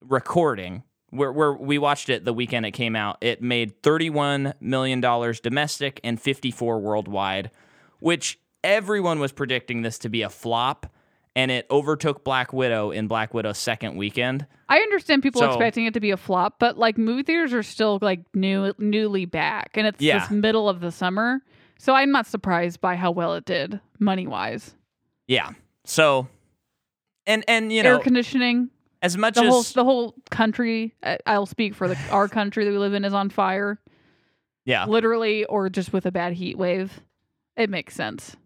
recording, 0.00 0.82
where, 1.10 1.32
where 1.32 1.52
we 1.52 1.78
watched 1.78 2.08
it 2.08 2.24
the 2.24 2.32
weekend 2.32 2.66
it 2.66 2.72
came 2.72 2.96
out, 2.96 3.18
it 3.20 3.42
made 3.42 3.82
$31 3.82 4.54
million 4.60 5.00
domestic 5.00 6.00
and 6.02 6.20
54 6.20 6.80
worldwide, 6.80 7.50
which 8.00 8.38
everyone 8.62 9.20
was 9.20 9.32
predicting 9.32 9.82
this 9.82 9.98
to 9.98 10.08
be 10.08 10.22
a 10.22 10.30
flop. 10.30 10.86
And 11.36 11.50
it 11.50 11.66
overtook 11.70 12.22
Black 12.22 12.52
Widow 12.52 12.92
in 12.92 13.08
Black 13.08 13.34
Widow's 13.34 13.58
second 13.58 13.96
weekend. 13.96 14.46
I 14.68 14.78
understand 14.78 15.22
people 15.22 15.40
So- 15.40 15.48
expecting 15.48 15.84
it 15.86 15.94
to 15.94 16.00
be 16.00 16.12
a 16.12 16.16
flop, 16.16 16.60
but 16.60 16.78
like 16.78 16.96
movie 16.96 17.24
theaters 17.24 17.52
are 17.52 17.62
still 17.64 17.98
like 18.00 18.20
new 18.34 18.72
newly 18.78 19.24
back 19.24 19.70
and 19.74 19.86
it's 19.86 20.00
Yeah. 20.00 20.20
this 20.20 20.30
middle 20.30 20.68
of 20.68 20.80
the 20.80 20.92
summer. 20.92 21.40
So 21.78 21.92
I'm 21.94 22.12
not 22.12 22.26
surprised 22.26 22.80
by 22.80 22.94
how 22.94 23.10
well 23.10 23.34
it 23.34 23.44
did 23.44 23.80
money 23.98 24.26
wise. 24.28 24.74
Yeah. 25.26 25.50
So, 25.84 26.28
and 27.26 27.44
and 27.48 27.72
you 27.72 27.82
know 27.82 27.94
Air 27.96 27.98
conditioning, 27.98 28.70
as 29.02 29.16
much 29.18 29.34
the 29.34 29.42
as 29.42 29.48
whole 29.48 29.62
the 29.64 29.84
whole 29.84 30.14
country. 30.30 30.94
I'll 31.26 31.46
speak 31.46 31.74
for 31.74 31.88
the 31.88 31.98
our 32.10 32.28
country 32.28 32.64
that 32.64 32.70
we 32.70 32.78
live 32.78 32.94
in 32.94 33.04
is 33.04 33.12
on 33.12 33.28
fire, 33.28 33.80
yeah, 34.64 34.84
literally 34.86 35.44
or 35.46 35.68
just 35.68 35.92
with 35.92 36.06
a 36.06 36.12
bad 36.12 36.34
heat 36.34 36.56
wave. 36.56 37.00
It 37.56 37.70
makes 37.70 37.94
sense. 37.94 38.36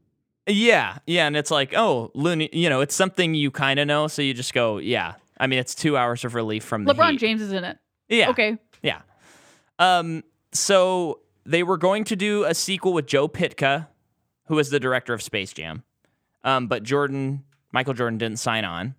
Yeah, 0.49 0.99
yeah, 1.07 1.27
and 1.27 1.37
it's 1.37 1.51
like, 1.51 1.75
oh, 1.77 2.11
loony, 2.15 2.49
you 2.53 2.71
know, 2.71 2.81
it's 2.81 2.95
something 2.95 3.35
you 3.35 3.51
kind 3.51 3.79
of 3.79 3.87
know, 3.87 4.09
so 4.09 4.23
you 4.23 4.33
just 4.35 4.55
go, 4.55 4.79
yeah. 4.79 5.15
I 5.39 5.47
mean, 5.47 5.59
it's 5.59 5.75
two 5.75 5.97
hours 5.97 6.25
of 6.25 6.35
relief 6.35 6.65
from 6.65 6.85
the 6.85 6.95
LeBron 6.95 7.13
heat. 7.13 7.21
James 7.21 7.43
is 7.43 7.53
in 7.53 7.65
it. 7.65 7.79
Yeah. 8.09 8.31
Okay. 8.31 8.57
Yeah. 8.83 9.03
Um. 9.79 10.25
So 10.53 11.21
they 11.45 11.63
were 11.63 11.77
going 11.77 12.05
to 12.05 12.17
do 12.17 12.45
a 12.45 12.55
sequel 12.55 12.93
with 12.93 13.07
Joe 13.07 13.29
Pytka, 13.29 13.87
who 14.47 14.57
was 14.57 14.71
the 14.71 14.81
director 14.81 15.13
of 15.13 15.23
Space 15.23 15.53
Jam, 15.53 15.85
um, 16.43 16.67
but 16.67 16.83
Jordan, 16.83 17.45
Michael 17.73 17.95
Jordan, 17.95 18.19
didn't 18.19 18.39
sign 18.39 18.65
on. 18.65 18.95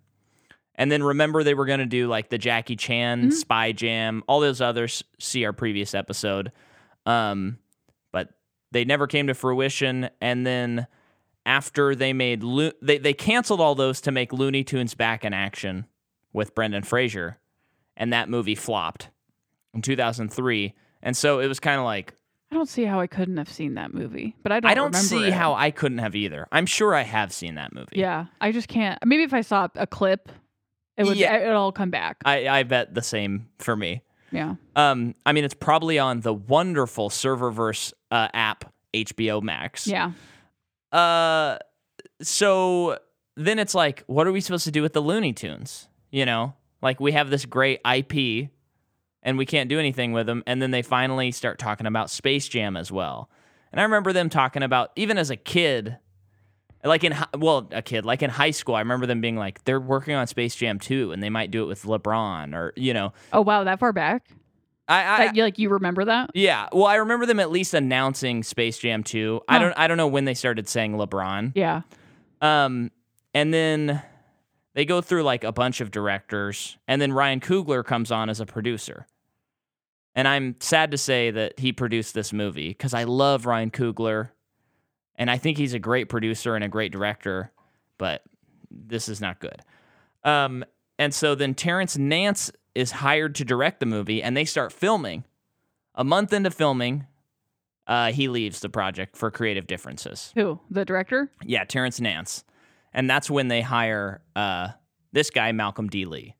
And 0.76 0.90
then 0.90 1.02
remember, 1.02 1.42
they 1.42 1.52
were 1.52 1.66
going 1.66 1.80
to 1.80 1.86
do 1.86 2.08
like 2.08 2.30
the 2.30 2.38
Jackie 2.38 2.76
Chan 2.76 3.32
Spy 3.32 3.72
Jam, 3.72 4.22
all 4.26 4.40
those 4.40 4.62
others. 4.62 5.04
See 5.18 5.44
our 5.44 5.52
previous 5.52 5.94
episode. 5.94 6.52
Um, 7.04 7.58
but 8.12 8.30
they 8.70 8.86
never 8.86 9.06
came 9.06 9.26
to 9.26 9.34
fruition. 9.34 10.08
And 10.22 10.46
then 10.46 10.86
after 11.46 11.94
they 11.94 12.12
made, 12.12 12.42
Lo- 12.42 12.72
they 12.82 12.98
they 12.98 13.14
canceled 13.14 13.60
all 13.60 13.74
those 13.74 14.00
to 14.02 14.12
make 14.12 14.32
Looney 14.32 14.64
Tunes 14.64 14.94
back 14.94 15.24
in 15.24 15.32
action 15.32 15.86
with 16.32 16.54
Brendan 16.54 16.82
Fraser, 16.82 17.38
and 17.96 18.12
that 18.12 18.28
movie 18.28 18.54
flopped 18.54 19.08
in 19.74 19.82
2003. 19.82 20.74
And 21.02 21.16
so 21.16 21.40
it 21.40 21.46
was 21.46 21.60
kind 21.60 21.78
of 21.78 21.84
like 21.84 22.14
I 22.52 22.56
don't 22.56 22.68
see 22.68 22.84
how 22.84 23.00
I 23.00 23.06
couldn't 23.06 23.36
have 23.36 23.48
seen 23.48 23.74
that 23.74 23.94
movie, 23.94 24.34
but 24.42 24.50
I 24.50 24.60
don't. 24.60 24.70
I 24.70 24.74
don't 24.74 24.94
see 24.94 25.28
it. 25.28 25.32
how 25.32 25.54
I 25.54 25.70
couldn't 25.70 25.98
have 25.98 26.16
either. 26.16 26.48
I'm 26.50 26.66
sure 26.66 26.94
I 26.94 27.02
have 27.02 27.32
seen 27.32 27.54
that 27.54 27.72
movie. 27.72 27.92
Yeah, 27.92 28.26
I 28.40 28.50
just 28.50 28.66
can't. 28.68 28.98
Maybe 29.04 29.22
if 29.22 29.32
I 29.32 29.42
saw 29.42 29.68
a 29.76 29.86
clip, 29.86 30.28
it 30.96 31.04
would. 31.04 31.16
Yeah. 31.16 31.36
It'll 31.36 31.62
all 31.62 31.72
come 31.72 31.90
back. 31.90 32.16
I, 32.24 32.48
I 32.48 32.62
bet 32.64 32.92
the 32.92 33.02
same 33.02 33.48
for 33.58 33.76
me. 33.76 34.02
yeah. 34.32 34.56
Um, 34.74 35.14
I 35.24 35.32
mean, 35.32 35.44
it's 35.44 35.54
probably 35.54 35.98
on 36.00 36.20
the 36.20 36.34
wonderful 36.34 37.08
Serververse 37.08 37.92
uh, 38.10 38.28
app, 38.34 38.72
HBO 38.94 39.42
Max. 39.42 39.86
Yeah. 39.86 40.12
Uh, 40.92 41.58
so 42.22 42.98
then 43.36 43.58
it's 43.58 43.74
like, 43.74 44.04
what 44.06 44.26
are 44.26 44.32
we 44.32 44.40
supposed 44.40 44.64
to 44.64 44.70
do 44.70 44.82
with 44.82 44.92
the 44.92 45.00
Looney 45.00 45.32
Tunes? 45.32 45.88
You 46.10 46.26
know, 46.26 46.54
like 46.82 47.00
we 47.00 47.12
have 47.12 47.30
this 47.30 47.46
great 47.46 47.80
IP, 47.84 48.50
and 49.22 49.38
we 49.38 49.46
can't 49.46 49.68
do 49.68 49.78
anything 49.78 50.12
with 50.12 50.26
them. 50.26 50.42
And 50.46 50.60
then 50.60 50.70
they 50.70 50.82
finally 50.82 51.30
start 51.30 51.58
talking 51.58 51.86
about 51.86 52.10
Space 52.10 52.48
Jam 52.48 52.76
as 52.76 52.90
well. 52.90 53.30
And 53.70 53.80
I 53.80 53.84
remember 53.84 54.12
them 54.12 54.28
talking 54.28 54.62
about 54.62 54.90
even 54.96 55.18
as 55.18 55.30
a 55.30 55.36
kid, 55.36 55.98
like 56.82 57.04
in 57.04 57.14
well, 57.38 57.68
a 57.70 57.82
kid 57.82 58.04
like 58.04 58.22
in 58.22 58.30
high 58.30 58.50
school. 58.50 58.74
I 58.74 58.80
remember 58.80 59.06
them 59.06 59.20
being 59.20 59.36
like, 59.36 59.62
they're 59.64 59.80
working 59.80 60.14
on 60.14 60.26
Space 60.26 60.56
Jam 60.56 60.78
2, 60.78 61.12
and 61.12 61.22
they 61.22 61.30
might 61.30 61.50
do 61.50 61.62
it 61.62 61.66
with 61.66 61.82
LeBron 61.82 62.54
or 62.54 62.72
you 62.76 62.94
know, 62.94 63.12
Oh 63.32 63.42
wow, 63.42 63.64
that 63.64 63.78
far 63.78 63.92
back? 63.92 64.26
I, 64.90 65.14
I 65.14 65.26
That, 65.26 65.36
you 65.36 65.42
like 65.42 65.58
you 65.58 65.68
remember 65.70 66.04
that? 66.06 66.30
yeah. 66.34 66.68
Well, 66.72 66.86
I 66.86 66.96
remember 66.96 67.24
them 67.26 67.40
at 67.40 67.50
least 67.50 67.74
announcing 67.74 68.42
Space 68.42 68.78
Jam 68.78 69.02
2. 69.04 69.42
I 69.48 69.58
don't 69.58 69.72
I 69.76 69.86
don't 69.86 69.96
know 69.96 70.08
when 70.08 70.24
they 70.24 70.34
started 70.34 70.68
saying 70.68 70.94
LeBron. 70.94 71.52
Yeah. 71.54 71.82
Um, 72.42 72.90
and 73.32 73.54
then 73.54 74.02
they 74.74 74.84
go 74.84 75.00
through 75.00 75.22
like 75.22 75.44
a 75.44 75.52
bunch 75.52 75.80
of 75.80 75.90
directors, 75.90 76.76
and 76.88 77.00
then 77.00 77.12
Ryan 77.12 77.40
Coogler 77.40 77.84
comes 77.84 78.10
on 78.10 78.28
as 78.28 78.40
a 78.40 78.46
producer. 78.46 79.06
And 80.14 80.26
I'm 80.26 80.56
sad 80.58 80.90
to 80.90 80.98
say 80.98 81.30
that 81.30 81.58
he 81.60 81.72
produced 81.72 82.14
this 82.14 82.32
movie 82.32 82.68
because 82.68 82.94
I 82.94 83.04
love 83.04 83.46
Ryan 83.46 83.70
Coogler, 83.70 84.30
and 85.16 85.30
I 85.30 85.38
think 85.38 85.56
he's 85.58 85.74
a 85.74 85.78
great 85.78 86.08
producer 86.08 86.54
and 86.56 86.64
a 86.64 86.68
great 86.68 86.90
director, 86.92 87.52
but 87.96 88.22
this 88.70 89.08
is 89.08 89.20
not 89.20 89.38
good. 89.38 89.60
Um, 90.24 90.64
and 90.98 91.14
so 91.14 91.34
then 91.34 91.54
Terrence 91.54 91.96
Nance 91.96 92.50
is 92.74 92.90
hired 92.92 93.34
to 93.36 93.44
direct 93.44 93.80
the 93.80 93.86
movie, 93.86 94.22
and 94.22 94.36
they 94.36 94.44
start 94.44 94.72
filming. 94.72 95.24
A 95.94 96.04
month 96.04 96.32
into 96.32 96.50
filming, 96.50 97.06
uh, 97.86 98.12
he 98.12 98.28
leaves 98.28 98.60
the 98.60 98.68
project 98.68 99.16
for 99.16 99.30
creative 99.30 99.66
differences. 99.66 100.32
Who? 100.36 100.60
The 100.70 100.84
director? 100.84 101.30
Yeah, 101.44 101.64
Terrence 101.64 102.00
Nance. 102.00 102.44
And 102.92 103.08
that's 103.08 103.30
when 103.30 103.48
they 103.48 103.60
hire 103.60 104.22
uh, 104.34 104.68
this 105.12 105.30
guy, 105.30 105.52
Malcolm 105.52 105.88
D. 105.88 106.04
Lee. 106.04 106.34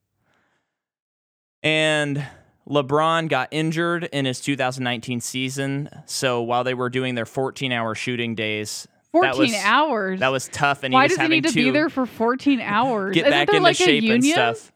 And 1.63 2.27
LeBron 2.69 3.29
got 3.29 3.49
injured 3.51 4.05
in 4.13 4.25
his 4.25 4.41
2019 4.41 5.21
season. 5.21 5.89
So 6.07 6.43
while 6.43 6.65
they 6.65 6.75
were 6.75 6.89
doing 6.89 7.15
their 7.15 7.27
14 7.27 7.73
hour 7.73 7.95
shooting 7.95 8.35
days, 8.35 8.87
that 9.13 9.35
Fourteen 9.35 9.55
was, 9.55 9.63
hours. 9.65 10.21
That 10.21 10.31
was 10.31 10.47
tough. 10.49 10.85
And 10.85 10.95
Why 10.95 11.03
he 11.03 11.05
was 11.07 11.17
does 11.19 11.23
he 11.27 11.29
need 11.29 11.43
to, 11.45 11.49
to 11.49 11.55
be 11.57 11.71
there 11.71 11.89
for 11.89 12.07
fourteen 12.07 12.61
hours? 12.61 13.13
get 13.13 13.23
Isn't 13.23 13.31
back 13.33 13.49
there 13.49 13.57
into 13.57 13.65
like 13.65 13.75
shape 13.75 13.89
a 14.05 14.07
union? 14.07 14.15
and 14.15 14.25
stuff. 14.57 14.73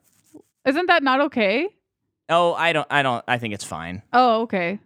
Isn't 0.66 0.87
that 0.87 1.02
not 1.02 1.21
okay? 1.23 1.68
Oh, 2.28 2.54
I 2.54 2.73
don't, 2.73 2.87
I 2.90 3.02
don't, 3.02 3.23
I 3.28 3.38
think 3.38 3.54
it's 3.54 3.64
fine. 3.64 4.02
Oh, 4.12 4.42
okay. 4.42 4.78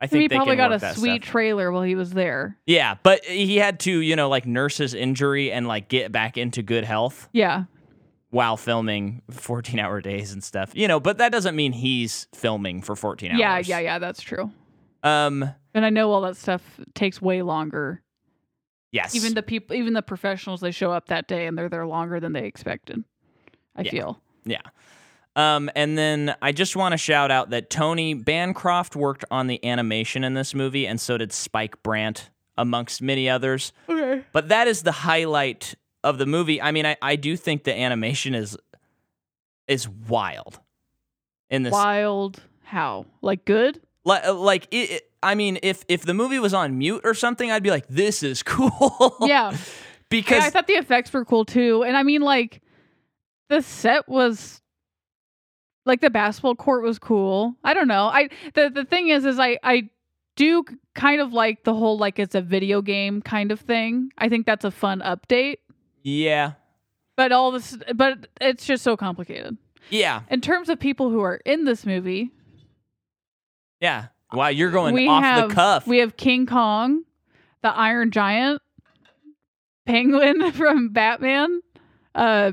I 0.00 0.06
think 0.08 0.22
he 0.22 0.28
they 0.28 0.36
probably 0.36 0.56
got 0.56 0.72
a 0.72 0.94
sweet 0.94 1.22
trailer 1.22 1.70
while 1.70 1.82
he 1.84 1.94
was 1.94 2.10
there. 2.10 2.58
Yeah, 2.66 2.96
but 3.02 3.24
he 3.24 3.56
had 3.56 3.78
to, 3.80 4.00
you 4.00 4.16
know, 4.16 4.28
like 4.28 4.46
nurse 4.46 4.76
his 4.76 4.94
injury 4.94 5.52
and 5.52 5.66
like 5.68 5.88
get 5.88 6.10
back 6.12 6.36
into 6.36 6.62
good 6.62 6.84
health. 6.84 7.28
Yeah. 7.32 7.64
while 8.30 8.56
filming 8.56 9.22
14 9.30 9.78
hour 9.78 10.00
days 10.00 10.32
and 10.32 10.42
stuff. 10.42 10.72
You 10.74 10.88
know, 10.88 10.98
but 10.98 11.18
that 11.18 11.30
doesn't 11.32 11.54
mean 11.54 11.72
he's 11.72 12.26
filming 12.34 12.82
for 12.82 12.96
14 12.96 13.30
hours. 13.30 13.38
Yeah, 13.38 13.58
yeah, 13.64 13.78
yeah, 13.78 13.98
that's 13.98 14.20
true. 14.22 14.50
Um 15.04 15.44
And 15.74 15.84
I 15.84 15.90
know 15.90 16.10
all 16.10 16.22
that 16.22 16.36
stuff 16.36 16.62
takes 16.94 17.20
way 17.22 17.42
longer. 17.42 18.02
yes. 18.90 19.14
Even 19.14 19.34
the 19.34 19.42
people 19.42 19.76
even 19.76 19.92
the 19.94 20.02
professionals 20.02 20.60
they 20.60 20.70
show 20.72 20.90
up 20.92 21.06
that 21.08 21.28
day 21.28 21.46
and 21.46 21.56
they're 21.56 21.68
there 21.68 21.86
longer 21.86 22.18
than 22.20 22.32
they 22.32 22.44
expected. 22.46 23.04
I 23.76 23.82
Yeah. 23.82 23.90
feel. 23.90 24.20
yeah. 24.44 24.62
Um 25.36 25.70
and 25.74 25.96
then 25.96 26.34
I 26.42 26.52
just 26.52 26.76
want 26.76 26.92
to 26.92 26.98
shout 26.98 27.30
out 27.30 27.50
that 27.50 27.70
Tony 27.70 28.14
Bancroft 28.14 28.94
worked 28.96 29.24
on 29.30 29.46
the 29.46 29.64
animation 29.64 30.24
in 30.24 30.34
this 30.34 30.54
movie 30.54 30.86
and 30.86 31.00
so 31.00 31.16
did 31.18 31.32
Spike 31.32 31.82
Brandt 31.82 32.30
amongst 32.58 33.00
many 33.00 33.28
others. 33.30 33.72
Okay. 33.88 34.24
But 34.32 34.48
that 34.48 34.68
is 34.68 34.82
the 34.82 34.92
highlight 34.92 35.74
of 36.04 36.18
the 36.18 36.26
movie. 36.26 36.60
I 36.60 36.70
mean, 36.72 36.84
I, 36.84 36.96
I 37.00 37.16
do 37.16 37.36
think 37.36 37.64
the 37.64 37.74
animation 37.74 38.34
is 38.34 38.56
is 39.68 39.88
wild 39.88 40.60
in 41.48 41.62
this 41.62 41.72
Wild 41.72 42.42
how? 42.64 43.06
Like 43.20 43.44
good? 43.44 43.80
Like, 44.04 44.26
like 44.34 44.68
it, 44.70 44.90
it- 44.90 45.08
I 45.24 45.36
mean, 45.36 45.60
if 45.62 45.84
if 45.88 46.02
the 46.02 46.14
movie 46.14 46.40
was 46.40 46.52
on 46.52 46.78
mute 46.78 47.02
or 47.04 47.14
something, 47.14 47.48
I'd 47.50 47.62
be 47.62 47.70
like, 47.70 47.86
"This 47.86 48.24
is 48.24 48.42
cool." 48.42 49.16
Yeah. 49.20 49.56
because 50.08 50.38
Yeah, 50.40 50.46
I 50.46 50.50
thought 50.50 50.66
the 50.66 50.72
effects 50.72 51.12
were 51.12 51.24
cool 51.24 51.44
too. 51.44 51.84
And 51.84 51.96
I 51.96 52.02
mean 52.02 52.22
like 52.22 52.60
the 53.48 53.62
set 53.62 54.08
was 54.08 54.61
like 55.84 56.00
the 56.00 56.10
basketball 56.10 56.54
court 56.54 56.82
was 56.82 56.98
cool. 56.98 57.54
I 57.64 57.74
don't 57.74 57.88
know. 57.88 58.04
I 58.06 58.28
the 58.54 58.70
the 58.70 58.84
thing 58.84 59.08
is 59.08 59.24
is 59.24 59.38
I 59.38 59.58
I 59.62 59.88
do 60.36 60.64
kind 60.94 61.20
of 61.20 61.32
like 61.32 61.64
the 61.64 61.74
whole 61.74 61.98
like 61.98 62.18
it's 62.18 62.34
a 62.34 62.40
video 62.40 62.80
game 62.82 63.20
kind 63.22 63.52
of 63.52 63.60
thing. 63.60 64.10
I 64.18 64.28
think 64.28 64.46
that's 64.46 64.64
a 64.64 64.70
fun 64.70 65.00
update. 65.00 65.56
yeah, 66.02 66.52
But 67.16 67.32
all 67.32 67.50
this 67.50 67.76
but 67.94 68.28
it's 68.40 68.64
just 68.64 68.82
so 68.84 68.96
complicated. 68.96 69.56
yeah, 69.90 70.22
In 70.30 70.40
terms 70.40 70.68
of 70.68 70.78
people 70.80 71.10
who 71.10 71.20
are 71.20 71.40
in 71.44 71.64
this 71.64 71.84
movie, 71.84 72.30
yeah. 73.80 74.06
Wow, 74.32 74.48
you're 74.48 74.70
going 74.70 74.94
we 74.94 75.08
off 75.08 75.22
have 75.22 75.48
the 75.50 75.54
cuff. 75.54 75.86
we 75.86 75.98
have 75.98 76.16
King 76.16 76.46
Kong, 76.46 77.02
the 77.62 77.68
Iron 77.70 78.10
Giant, 78.10 78.62
Penguin 79.84 80.52
from 80.52 80.88
Batman, 80.90 81.60
uh 82.14 82.52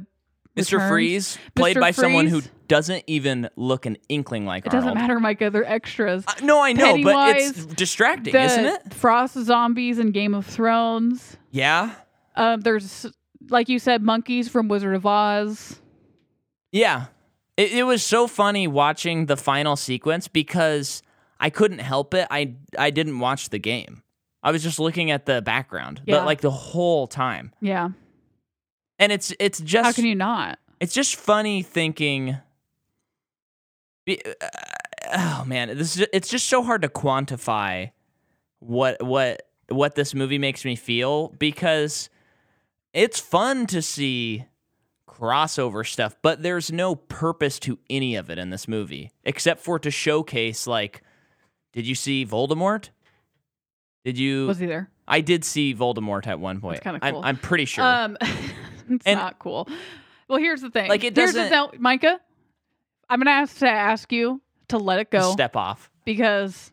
Mr. 0.60 0.74
Returns. 0.74 0.90
Freeze, 0.92 1.38
played 1.56 1.78
Mr. 1.78 1.80
by 1.82 1.92
someone 1.92 2.28
who 2.28 2.42
doesn't 2.68 3.04
even 3.08 3.50
look 3.56 3.86
an 3.86 3.98
inkling 4.10 4.46
like 4.46 4.66
It 4.66 4.72
doesn't 4.72 4.94
matter, 4.94 5.20
Micah. 5.20 5.50
They're 5.50 5.66
extras. 5.66 6.24
Uh, 6.28 6.34
no, 6.44 6.62
I 6.62 6.74
know, 6.74 7.02
but 7.04 7.38
it's 7.38 7.66
distracting, 7.66 8.34
the 8.34 8.42
isn't 8.42 8.66
it? 8.66 8.94
Frost 8.94 9.34
zombies 9.44 9.98
in 10.00 10.12
Game 10.12 10.34
of 10.36 10.46
Thrones. 10.46 11.38
Yeah, 11.52 11.96
Um, 12.36 12.62
there's 12.62 13.06
like 13.50 13.70
you 13.70 13.80
said, 13.80 14.04
monkeys 14.04 14.48
from 14.50 14.68
Wizard 14.68 14.96
of 14.96 15.06
Oz. 15.06 15.80
yeah. 16.72 17.06
It, 17.58 17.74
it 17.74 17.84
was 17.84 18.04
so 18.04 18.26
funny 18.28 18.68
watching 18.68 19.26
the 19.26 19.36
final 19.36 19.76
sequence 19.76 20.28
because 20.30 21.02
I 21.42 21.50
couldn't 21.50 21.80
help 21.80 22.14
it. 22.14 22.26
I 22.32 22.54
I 22.78 22.90
didn't 22.90 23.20
watch 23.20 23.50
the 23.50 23.60
game. 23.60 24.04
I 24.42 24.52
was 24.52 24.64
just 24.64 24.80
looking 24.80 25.12
at 25.12 25.26
the 25.26 25.42
background, 25.42 26.02
Yeah. 26.06 26.18
but 26.20 26.26
like 26.26 26.40
the 26.40 26.52
whole 26.52 27.06
time. 27.08 27.52
Yeah. 27.60 27.90
And 29.00 29.12
it's 29.12 29.34
it's 29.40 29.60
just 29.60 29.86
How 29.86 29.92
can 29.94 30.06
you 30.06 30.16
not? 30.16 30.60
it's 30.80 30.94
just 30.94 31.16
funny 31.16 31.62
thinking 31.62 32.38
uh, 34.10 34.48
oh 35.14 35.44
man 35.46 35.68
this 35.78 35.98
is, 35.98 36.08
it's 36.14 36.30
just 36.30 36.48
so 36.48 36.64
hard 36.64 36.82
to 36.82 36.88
quantify 36.88 37.92
what 38.60 39.02
what 39.04 39.44
what 39.70 39.96
this 39.96 40.16
movie 40.16 40.38
makes 40.40 40.66
me 40.66 40.76
feel 40.76 41.30
because 41.38 42.10
it's 42.94 43.20
fun 43.20 43.68
to 43.68 43.82
see 43.82 44.46
crossover 45.08 45.86
stuff 45.86 46.16
but 46.22 46.42
there's 46.42 46.72
no 46.72 46.96
purpose 46.96 47.60
to 47.60 47.78
any 47.90 48.16
of 48.16 48.30
it 48.30 48.38
in 48.40 48.50
this 48.50 48.68
movie 48.68 49.12
except 49.24 49.62
for 49.62 49.78
to 49.78 49.92
showcase 49.92 50.66
like 50.66 51.02
did 51.74 51.86
you 51.86 51.94
see 51.94 52.26
Voldemort 52.26 52.90
did 54.06 54.18
you 54.18 54.48
Was 54.48 54.60
he 54.60 54.66
there? 54.66 54.90
I 55.08 55.22
did 55.22 55.44
see 55.44 55.76
Voldemort 55.76 56.26
at 56.26 56.40
one 56.40 56.62
point 56.62 56.82
kinda 56.82 57.00
I'm, 57.02 57.14
cool. 57.14 57.22
I'm 57.24 57.38
pretty 57.38 57.66
sure 57.66 57.84
Um, 57.84 58.18
it's 58.96 59.06
And- 59.06 59.20
not 59.20 59.40
cool. 59.40 59.68
Well, 60.28 60.38
here's 60.40 60.62
the 60.62 60.70
thing. 60.70 60.90
Like, 60.90 61.04
it 61.04 61.16
Here's 61.16 61.34
the 61.34 61.50
doesn't- 61.50 61.82
Micah. 61.82 62.20
I'm 63.10 63.20
gonna 63.20 63.32
have 63.32 63.58
to 63.60 63.68
ask 63.70 64.12
you 64.12 64.42
to 64.68 64.78
let 64.78 65.00
it 65.00 65.10
go 65.10 65.32
step 65.32 65.56
off 65.56 65.90
because 66.06 66.72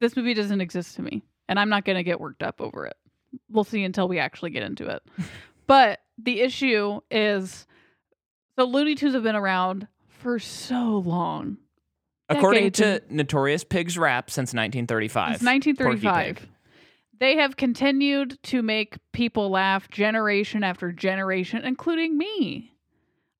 this 0.00 0.16
movie 0.16 0.32
doesn't 0.32 0.60
exist 0.62 0.96
to 0.96 1.02
me, 1.02 1.22
and 1.48 1.58
I'm 1.60 1.68
not 1.68 1.84
gonna 1.84 2.02
get 2.02 2.18
worked 2.20 2.42
up 2.42 2.60
over 2.62 2.86
it. 2.86 2.96
We'll 3.50 3.64
see 3.64 3.84
until 3.84 4.08
we 4.08 4.18
actually 4.18 4.50
get 4.50 4.62
into 4.62 4.88
it. 4.88 5.02
but 5.66 6.00
the 6.16 6.40
issue 6.40 7.00
is, 7.10 7.66
the 8.56 8.64
Looney 8.64 8.94
Tunes 8.94 9.12
have 9.12 9.22
been 9.22 9.36
around 9.36 9.86
for 10.06 10.38
so 10.38 11.02
long. 11.04 11.58
According 12.30 12.72
to 12.72 13.02
Notorious 13.10 13.64
Pigs 13.64 13.96
Rap 13.98 14.30
since 14.30 14.54
1935. 14.54 15.38
Since 15.38 15.46
1935. 15.46 16.48
They 17.18 17.36
have 17.36 17.56
continued 17.56 18.40
to 18.44 18.62
make 18.62 18.96
people 19.12 19.50
laugh 19.50 19.88
generation 19.90 20.62
after 20.62 20.92
generation, 20.92 21.64
including 21.64 22.16
me. 22.16 22.72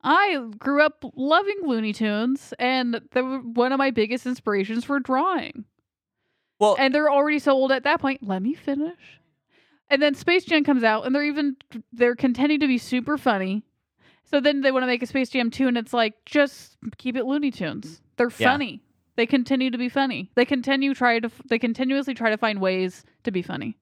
I 0.02 0.48
grew 0.58 0.82
up 0.82 1.04
loving 1.16 1.58
Looney 1.64 1.92
Tunes, 1.92 2.54
and 2.58 3.00
they 3.12 3.22
were 3.22 3.38
one 3.38 3.72
of 3.72 3.78
my 3.78 3.90
biggest 3.90 4.26
inspirations 4.26 4.84
for 4.84 4.98
drawing. 5.00 5.64
Well, 6.60 6.76
And 6.78 6.92
they're 6.94 7.10
already 7.10 7.38
so 7.38 7.52
old 7.52 7.70
at 7.70 7.84
that 7.84 8.00
point. 8.00 8.22
Let 8.22 8.42
me 8.42 8.54
finish. 8.54 9.20
And 9.90 10.02
then 10.02 10.14
Space 10.14 10.44
Jam 10.44 10.64
comes 10.64 10.82
out, 10.84 11.06
and 11.06 11.14
they're 11.14 11.24
even 11.24 11.56
they're 11.92 12.16
continuing 12.16 12.60
to 12.60 12.66
be 12.66 12.78
super 12.78 13.16
funny. 13.16 13.64
So 14.24 14.40
then 14.40 14.60
they 14.60 14.72
want 14.72 14.82
to 14.82 14.86
make 14.86 15.02
a 15.02 15.06
Space 15.06 15.30
Jam 15.30 15.50
2, 15.50 15.68
and 15.68 15.78
it's 15.78 15.92
like 15.94 16.14
just 16.26 16.76
keep 16.98 17.16
it 17.16 17.24
Looney 17.24 17.50
Tunes. 17.50 18.02
They're 18.16 18.30
Yeah. 18.38 18.52
funny. 18.52 18.82
They 19.18 19.26
continue 19.26 19.70
to 19.72 19.76
be 19.78 19.88
funny. 19.88 20.30
They 20.36 20.44
continue 20.44 20.94
try 20.94 21.18
to 21.18 21.28
they 21.50 21.58
continuously 21.58 22.14
try 22.14 22.30
to 22.30 22.38
find 22.38 22.60
ways 22.60 23.04
to 23.24 23.30
be 23.32 23.42
funny. 23.42 23.76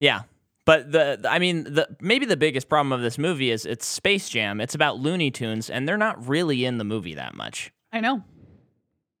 yeah. 0.00 0.22
But 0.64 0.90
the 0.92 1.20
I 1.28 1.38
mean 1.38 1.64
the 1.64 1.86
maybe 2.00 2.24
the 2.24 2.36
biggest 2.36 2.68
problem 2.70 2.92
of 2.92 3.02
this 3.02 3.18
movie 3.18 3.50
is 3.50 3.66
it's 3.66 3.84
Space 3.84 4.28
Jam. 4.30 4.58
It's 4.60 4.74
about 4.74 4.98
Looney 4.98 5.30
Tunes 5.30 5.68
and 5.68 5.86
they're 5.86 5.98
not 5.98 6.26
really 6.28 6.64
in 6.64 6.78
the 6.78 6.84
movie 6.84 7.14
that 7.16 7.34
much. 7.34 7.72
I 7.92 8.00
know. 8.00 8.22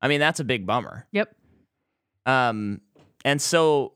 I 0.00 0.08
mean, 0.08 0.18
that's 0.20 0.40
a 0.40 0.44
big 0.44 0.66
bummer. 0.66 1.06
Yep. 1.12 1.34
Um 2.24 2.80
and 3.24 3.42
so 3.42 3.92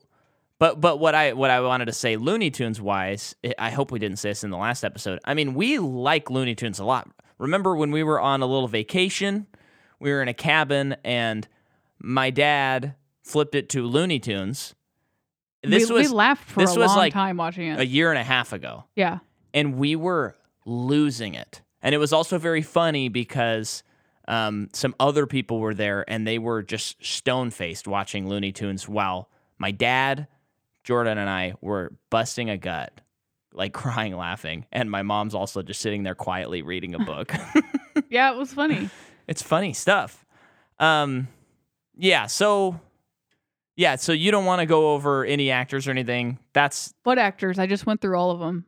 but 0.59 0.81
but 0.83 0.99
what 0.99 1.15
I 1.15 1.33
what 1.33 1.49
I 1.51 1.61
wanted 1.61 1.87
to 1.87 1.93
say 1.93 2.17
Looney 2.17 2.51
Tunes 2.51 2.81
wise, 2.81 3.35
I- 3.45 3.55
I 3.59 3.71
hope 3.71 3.91
we 3.91 3.99
didn't 4.01 4.19
say 4.19 4.31
this 4.31 4.45
in 4.45 4.51
the 4.51 4.57
last 4.59 4.85
episode. 4.85 5.19
I 5.25 5.33
mean, 5.33 5.55
we 5.55 5.79
like 5.79 6.29
Looney 6.31 6.55
Tunes 6.55 6.79
a 6.79 6.85
lot. 6.85 7.09
Remember 7.39 7.75
when 7.77 7.91
we 7.91 8.03
were 8.03 8.21
on 8.21 8.43
a 8.43 8.47
little 8.47 8.69
vacation? 8.69 9.47
We 9.99 10.11
were 10.11 10.23
in 10.23 10.29
a 10.29 10.35
cabin 10.35 10.97
and 11.05 11.47
my 11.99 12.31
dad 12.31 12.95
flipped 13.23 13.55
it 13.55 13.69
to 13.71 13.87
Looney 13.87 14.19
Tunes. 14.19 14.75
This 15.63 15.89
we, 15.89 15.97
was 15.97 16.09
we 16.09 16.15
laughed 16.15 16.49
for 16.49 16.61
this 16.61 16.77
a 16.77 16.79
was 16.79 16.89
long 16.89 16.97
like 16.99 17.13
time 17.13 17.37
watching 17.37 17.69
it. 17.69 17.81
a 17.81 17.87
year 17.87 18.11
and 18.11 18.19
a 18.19 18.25
half 18.25 18.53
ago 18.53 18.85
yeah. 18.95 19.19
and 19.53 19.77
we 19.77 19.97
were 19.97 20.37
losing 20.65 21.35
it. 21.35 21.63
And 21.83 21.95
it 21.95 21.99
was 21.99 22.13
also 22.13 22.39
very 22.39 22.63
funny 22.63 23.09
because 23.09 23.83
um, 24.29 24.69
some 24.73 24.95
other 24.99 25.27
people 25.27 25.61
were 25.61 25.75
there 25.75 26.05
and 26.09 26.27
they 26.27 26.39
were 26.39 26.63
just 26.63 27.05
stone 27.05 27.51
faced 27.51 27.87
watching 27.87 28.29
Looney 28.29 28.53
Tunes 28.53 28.89
while 28.89 29.29
my 29.59 29.71
dad, 29.71 30.27
Jordan, 30.85 31.19
and 31.19 31.31
I 31.31 31.55
were 31.61 31.93
busting 32.11 32.51
a 32.51 32.57
gut, 32.57 33.01
like 33.53 33.73
crying, 33.73 34.17
laughing. 34.17 34.67
And 34.73 34.91
my 34.91 35.03
mom's 35.03 35.35
also 35.35 35.63
just 35.63 35.81
sitting 35.81 36.03
there 36.03 36.15
quietly 36.15 36.63
reading 36.63 36.95
a 36.95 36.99
book. 36.99 37.33
Yeah, 38.11 38.33
it 38.33 38.37
was 38.37 38.53
funny. 38.53 38.91
It's 39.29 39.43
funny 39.43 39.73
stuff. 39.73 40.25
Um, 40.79 41.29
yeah. 41.97 42.27
So, 42.27 42.81
yeah. 43.77 43.97
So 43.97 44.13
you 44.13 44.31
don't 44.31 44.45
want 44.45 44.61
to 44.61 44.67
go 44.67 44.93
over 44.95 45.25
any 45.25 45.51
actors 45.51 45.87
or 45.89 45.91
anything. 45.91 46.39
That's 46.53 46.93
what 47.05 47.19
actors? 47.19 47.59
I 47.59 47.67
just 47.67 47.87
went 47.87 48.01
through 48.01 48.17
all 48.19 48.31
of 48.31 48.41
them. 48.41 48.65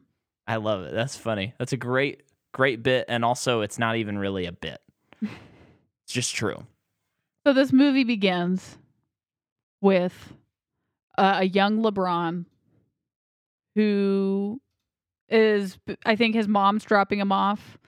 I 0.46 0.56
love 0.56 0.82
it. 0.84 0.94
That's 0.94 1.16
funny. 1.16 1.52
That's 1.58 1.72
a 1.72 1.76
great, 1.76 2.22
great 2.52 2.82
bit. 2.82 3.04
And 3.08 3.24
also, 3.24 3.60
it's 3.60 3.78
not 3.78 3.96
even 3.96 4.18
really 4.18 4.46
a 4.46 4.52
bit. 4.52 4.80
it's 5.22 6.12
just 6.12 6.34
true. 6.34 6.66
So 7.46 7.52
this 7.52 7.72
movie 7.72 8.04
begins 8.04 8.78
with 9.80 10.32
uh, 11.16 11.38
a 11.40 11.44
young 11.44 11.82
LeBron 11.82 12.46
who 13.74 14.60
is, 15.28 15.78
I 16.04 16.16
think, 16.16 16.34
his 16.34 16.48
mom's 16.48 16.84
dropping 16.84 17.18
him 17.20 17.30
off 17.32 17.78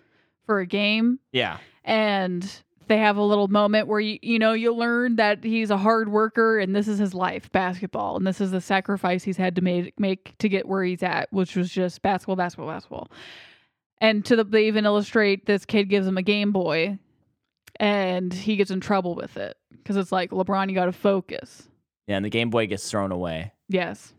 for 0.46 0.61
a 0.61 0.66
game, 0.66 1.18
Yeah. 1.33 1.59
And 1.84 2.62
they 2.90 2.98
have 2.98 3.16
a 3.16 3.22
little 3.22 3.46
moment 3.46 3.86
where 3.86 4.00
you 4.00 4.18
you 4.20 4.38
know 4.38 4.52
you 4.52 4.74
learn 4.74 5.14
that 5.16 5.44
he's 5.44 5.70
a 5.70 5.76
hard 5.76 6.10
worker 6.10 6.58
and 6.58 6.74
this 6.74 6.88
is 6.88 6.98
his 6.98 7.14
life, 7.14 7.50
basketball, 7.52 8.16
and 8.16 8.26
this 8.26 8.40
is 8.40 8.50
the 8.50 8.60
sacrifice 8.60 9.22
he's 9.22 9.36
had 9.36 9.54
to 9.54 9.62
make 9.62 9.98
make 9.98 10.36
to 10.38 10.48
get 10.48 10.66
where 10.66 10.82
he's 10.82 11.02
at, 11.02 11.32
which 11.32 11.54
was 11.54 11.70
just 11.70 12.02
basketball, 12.02 12.34
basketball, 12.36 12.66
basketball. 12.66 13.08
And 14.00 14.24
to 14.24 14.34
the 14.34 14.42
they 14.42 14.66
even 14.66 14.86
illustrate 14.86 15.46
this 15.46 15.64
kid 15.64 15.88
gives 15.88 16.06
him 16.06 16.18
a 16.18 16.22
Game 16.22 16.50
Boy, 16.50 16.98
and 17.78 18.32
he 18.32 18.56
gets 18.56 18.72
in 18.72 18.80
trouble 18.80 19.14
with 19.14 19.36
it 19.36 19.56
because 19.70 19.96
it's 19.96 20.10
like 20.10 20.30
LeBron, 20.30 20.68
you 20.68 20.74
got 20.74 20.86
to 20.86 20.92
focus. 20.92 21.68
Yeah. 22.08 22.16
And 22.16 22.24
the 22.24 22.30
Game 22.30 22.50
Boy 22.50 22.66
gets 22.66 22.90
thrown 22.90 23.12
away. 23.12 23.52
Yes. 23.68 24.12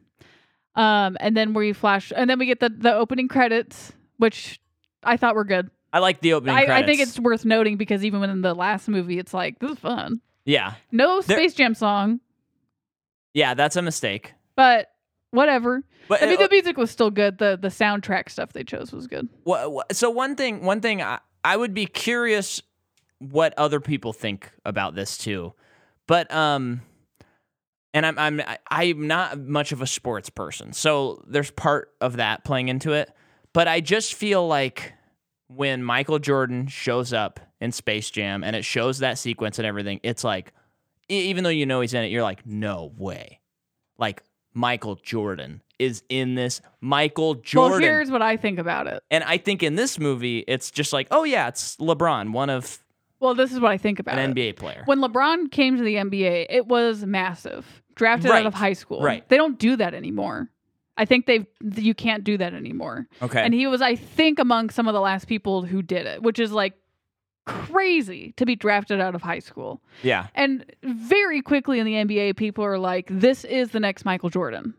Um, 0.76 1.17
and 1.19 1.36
then 1.36 1.54
we 1.54 1.74
flash, 1.74 2.13
and 2.15 2.30
then 2.30 2.39
we 2.39 2.45
get 2.45 2.62
the 2.62 2.69
the 2.69 2.93
opening 2.93 3.28
credits, 3.28 3.91
which 4.15 4.62
I 5.04 5.17
thought 5.17 5.36
were 5.36 5.43
good. 5.43 5.69
I 5.93 5.99
like 5.99 6.21
the 6.21 6.34
opening 6.34 6.56
I, 6.56 6.80
I 6.80 6.86
think 6.86 7.01
it's 7.01 7.19
worth 7.19 7.43
noting 7.45 7.77
because 7.77 8.04
even 8.06 8.19
when 8.21 8.30
in 8.30 8.41
the 8.41 8.54
last 8.54 8.88
movie, 8.88 9.19
it's 9.19 9.34
like 9.34 9.60
this 9.60 9.71
is 9.71 9.80
fun. 9.80 10.21
yeah. 10.45 10.75
No 10.91 11.21
There- 11.21 11.38
Space 11.38 11.54
Jam 11.54 11.73
song, 11.75 12.19
Yeah. 13.34 13.54
That's 13.54 13.75
a 13.75 13.82
mistake. 13.82 14.34
but 14.56 14.91
whatever. 15.32 15.84
But 16.08 16.21
I 16.23 16.25
mean, 16.25 16.36
uh, 16.39 16.43
the 16.43 16.49
music 16.49 16.77
was 16.77 16.91
still 16.91 17.12
good. 17.12 17.38
the 17.38 17.58
The 17.62 17.69
soundtrack 17.69 18.30
stuff 18.30 18.51
they 18.54 18.63
chose 18.63 18.91
was 18.91 19.08
good. 19.08 19.30
so 19.91 20.10
one 20.10 20.36
thing, 20.36 20.63
one 20.65 20.82
thing, 20.82 21.01
I, 21.01 21.19
I 21.43 21.56
would 21.58 21.73
be 21.73 21.86
curious 21.86 22.62
what 23.19 23.54
other 23.58 23.80
people 23.80 24.13
think 24.13 24.51
about 24.65 24.95
this 24.95 25.17
too. 25.17 25.54
But 26.08 26.34
um, 26.34 26.82
and 27.93 28.06
I'm 28.06 28.17
I'm 28.19 28.41
I'm 28.69 29.08
not 29.08 29.39
much 29.39 29.71
of 29.71 29.82
a 29.82 29.88
sports 29.88 30.30
person, 30.30 30.73
so 30.73 31.23
there's 31.27 31.51
part 31.51 31.93
of 32.01 32.17
that 32.17 32.43
playing 32.43 32.67
into 32.69 32.91
it. 32.93 33.12
But 33.54 33.67
I 33.67 33.80
just 33.80 34.13
feel 34.15 34.45
like 34.47 34.93
when 35.56 35.84
Michael 35.84 36.20
Jordan 36.20 36.68
shows 36.68 37.14
up 37.14 37.40
in 37.60 37.72
Space 37.72 38.10
Jam 38.10 38.44
and 38.44 38.56
it 38.56 38.66
shows 38.66 39.00
that 39.00 39.18
sequence 39.18 39.60
and 39.60 39.66
everything, 39.66 40.00
it's 40.04 40.24
like 40.24 40.54
even 41.10 41.44
though 41.44 41.50
you 41.50 41.66
know 41.66 41.82
he's 41.82 41.94
in 41.94 42.04
it, 42.04 42.08
you're 42.08 42.24
like, 42.24 42.46
no 42.46 42.94
way, 42.98 43.40
like 43.98 44.24
Michael 44.54 44.96
Jordan 44.96 45.62
is 45.78 46.04
in 46.10 46.36
this. 46.36 46.62
Michael 46.80 47.36
Jordan. 47.36 47.72
Well, 47.72 47.82
here's 47.82 48.12
what 48.12 48.22
I 48.22 48.38
think 48.38 48.60
about 48.60 48.88
it. 48.88 49.04
And 49.12 49.24
I 49.24 49.38
think 49.38 49.64
in 49.64 49.76
this 49.76 50.00
movie, 50.00 50.40
it's 50.48 50.72
just 50.72 50.94
like, 50.94 51.08
oh 51.12 51.24
yeah, 51.24 51.48
it's 51.48 51.76
LeBron, 51.78 52.32
one 52.32 52.50
of 52.50 52.80
Well, 53.20 53.36
this 53.36 53.52
is 53.52 53.60
what 53.60 53.72
I 53.72 53.78
think 53.78 54.00
about 54.00 54.18
an 54.18 54.32
it. 54.32 54.36
NBA 54.36 54.56
player. 54.58 54.84
When 54.86 55.00
LeBron 55.00 55.52
came 55.52 55.78
to 55.78 55.84
the 55.84 55.96
NBA, 55.96 56.48
it 56.50 56.68
was 56.68 57.06
massive. 57.06 57.82
Drafted 57.96 58.32
out 58.32 58.46
of 58.46 58.54
high 58.54 58.74
school. 58.74 59.02
Right. 59.02 59.28
They 59.28 59.38
don't 59.38 59.60
do 59.60 59.76
that 59.76 59.94
anymore. 59.94 60.50
I 61.02 61.06
think 61.06 61.26
they've 61.26 61.48
you 61.76 61.96
can't 61.96 62.24
do 62.24 62.38
that 62.38 62.54
anymore. 62.54 63.08
Okay. 63.24 63.42
And 63.42 63.56
he 63.56 63.66
was, 63.66 63.82
I 63.82 63.96
think, 63.96 64.38
among 64.38 64.70
some 64.70 64.88
of 64.88 64.94
the 64.94 65.02
last 65.02 65.28
people 65.28 65.64
who 65.64 65.82
did 65.82 66.06
it, 66.06 66.22
which 66.22 66.38
is 66.38 66.52
like 66.52 66.76
crazy 67.48 68.34
to 68.38 68.46
be 68.46 68.56
drafted 68.56 69.02
out 69.02 69.16
of 69.16 69.24
high 69.24 69.40
school. 69.40 69.82
yeah. 70.04 70.28
And 70.36 70.64
very 70.84 71.42
quickly 71.42 71.80
in 71.80 71.88
the 71.88 71.94
NBA, 71.94 72.38
people 72.38 72.64
are 72.64 72.78
like, 72.78 73.08
"This 73.10 73.44
is 73.46 73.72
the 73.72 73.80
next 73.80 74.06
Michael 74.06 74.30
Jordan." 74.30 74.76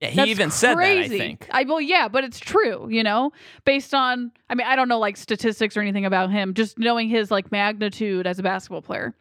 Yeah, 0.00 0.10
he 0.10 0.16
That's 0.16 0.28
even 0.30 0.50
said 0.52 0.74
that, 0.74 0.78
I 0.78 0.94
crazy. 0.98 1.18
think. 1.18 1.48
I 1.50 1.64
well, 1.64 1.80
yeah, 1.80 2.06
but 2.06 2.22
it's 2.22 2.38
true, 2.38 2.88
you 2.88 3.02
know, 3.02 3.32
based 3.64 3.92
on. 3.92 4.30
I 4.48 4.54
mean, 4.54 4.68
I 4.68 4.76
don't 4.76 4.88
know 4.88 5.00
like 5.00 5.16
statistics 5.16 5.76
or 5.76 5.80
anything 5.80 6.04
about 6.04 6.30
him. 6.30 6.54
Just 6.54 6.78
knowing 6.78 7.08
his 7.08 7.32
like 7.32 7.50
magnitude 7.50 8.24
as 8.24 8.38
a 8.38 8.42
basketball 8.44 8.82
player, 8.82 9.16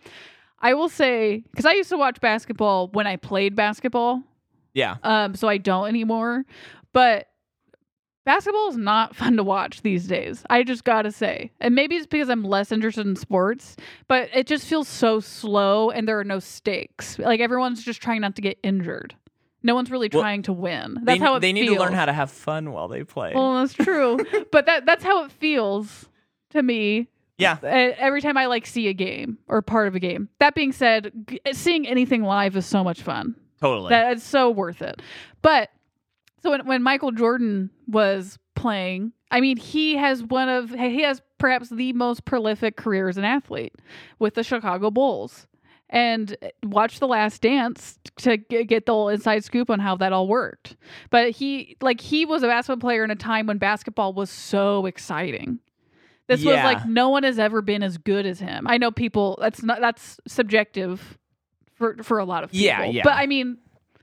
I 0.60 0.76
will 0.76 0.90
say 0.90 1.44
because 1.50 1.66
I 1.66 1.72
used 1.74 1.90
to 1.90 1.98
watch 1.98 2.22
basketball 2.22 2.90
when 2.90 3.08
I 3.08 3.16
played 3.16 3.56
basketball. 3.56 4.22
Yeah. 4.76 4.98
Um, 5.04 5.34
so 5.34 5.48
I 5.48 5.58
don't 5.58 5.88
anymore. 5.88 6.44
But 6.94 7.28
basketball 8.26 8.70
is 8.70 8.78
not 8.78 9.16
fun 9.22 9.38
to 9.38 9.44
watch 9.44 9.82
these 9.82 10.06
days. 10.08 10.44
I 10.50 10.62
just 10.64 10.84
gotta 10.84 11.12
say, 11.12 11.52
and 11.60 11.74
maybe 11.74 11.96
it's 11.96 12.06
because 12.06 12.30
I'm 12.30 12.44
less 12.44 12.72
interested 12.72 13.08
in 13.08 13.16
sports, 13.16 13.76
but 14.08 14.30
it 14.34 14.46
just 14.48 14.68
feels 14.68 14.88
so 14.88 15.20
slow, 15.20 15.90
and 15.90 16.08
there 16.08 16.20
are 16.20 16.24
no 16.24 16.40
stakes. 16.40 17.18
Like 17.18 17.40
everyone's 17.40 17.84
just 17.84 18.02
trying 18.02 18.22
not 18.22 18.36
to 18.36 18.42
get 18.42 18.60
injured. 18.62 19.16
No 19.64 19.74
one's 19.74 19.90
really 19.90 20.10
Well, 20.14 20.22
trying 20.22 20.44
to 20.44 20.54
win. 20.54 21.00
That's 21.02 21.20
they, 21.20 21.26
how 21.26 21.36
it 21.36 21.40
they 21.40 21.52
need 21.52 21.68
to 21.68 21.80
learn 21.80 21.94
how 21.94 22.06
to 22.06 22.14
have 22.14 22.30
fun 22.30 22.72
while 22.72 22.88
they 22.88 23.04
play. 23.04 23.32
Well, 23.34 23.56
that's 23.62 23.74
true, 23.74 24.20
but 24.52 24.68
that 24.68 24.86
that's 24.86 25.04
how 25.04 25.24
it 25.26 25.32
feels 25.32 26.08
to 26.52 26.62
me. 26.62 27.08
yeah. 27.38 27.58
Every 27.64 28.22
time 28.22 28.38
I 28.38 28.46
like 28.46 28.66
see 28.68 28.88
a 28.90 28.94
game 28.94 29.40
or 29.48 29.62
part 29.64 29.88
of 29.88 29.96
a 29.96 30.00
game. 30.00 30.30
That 30.40 30.54
being 30.56 30.72
said, 30.72 31.12
seeing 31.54 31.88
anything 31.88 32.22
live 32.24 32.56
is 32.56 32.66
so 32.68 32.84
much 32.84 33.02
fun. 33.02 33.36
Totally. 33.62 33.90
That 33.90 34.14
it's 34.14 34.24
so 34.24 34.50
worth 34.50 34.82
it. 34.82 35.02
But 35.42 35.70
so 36.44 36.52
when, 36.52 36.66
when 36.66 36.84
Michael 36.84 37.12
Jordan 37.12 37.70
was 37.88 38.38
playing, 38.56 39.14
I 39.32 39.42
mean, 39.42 39.58
he 39.58 39.96
has 39.96 40.24
one 40.24 40.50
of 40.50 40.70
he 40.72 41.02
has 41.02 41.22
perhaps 41.38 41.70
the 41.70 41.94
most 41.94 42.26
prolific 42.26 42.78
career 42.78 43.10
as 43.10 43.18
an 43.18 43.26
athlete 43.26 43.74
with 44.20 44.36
the 44.36 44.44
Chicago 44.44 44.92
Bulls. 44.92 45.48
And 45.88 46.36
uh, 46.42 46.48
watch 46.64 47.00
The 47.00 47.08
Last 47.08 47.44
Dance 47.44 48.00
to 48.18 48.38
get 48.38 48.86
the 48.86 48.92
whole 48.92 49.10
inside 49.10 49.44
scoop 49.44 49.70
on 49.70 49.80
how 49.80 49.96
that 49.98 50.14
all 50.14 50.28
worked. 50.28 50.76
But 51.12 51.32
he 51.32 51.78
like 51.82 52.02
he 52.02 52.26
was 52.26 52.44
a 52.44 52.48
basketball 52.48 52.82
player 52.82 53.04
in 53.04 53.12
a 53.12 53.16
time 53.16 53.46
when 53.46 53.58
basketball 53.60 54.14
was 54.14 54.30
so 54.30 54.86
exciting. 54.88 55.60
This 56.28 56.44
was 56.44 56.56
like 56.56 56.88
no 56.88 57.10
one 57.10 57.24
has 57.24 57.38
ever 57.38 57.62
been 57.62 57.84
as 57.84 57.98
good 57.98 58.26
as 58.26 58.40
him. 58.40 58.66
I 58.68 58.78
know 58.78 58.90
people 58.90 59.38
that's 59.40 59.62
not 59.62 59.80
that's 59.80 60.20
subjective 60.28 61.20
for 61.76 61.96
for 62.04 62.20
a 62.20 62.26
lot 62.26 62.44
of 62.44 62.52
people. 62.52 62.66
Yeah, 62.66 62.84
yeah. 62.86 63.02
But 63.04 63.14
I 63.14 63.26
mean, 63.28 63.58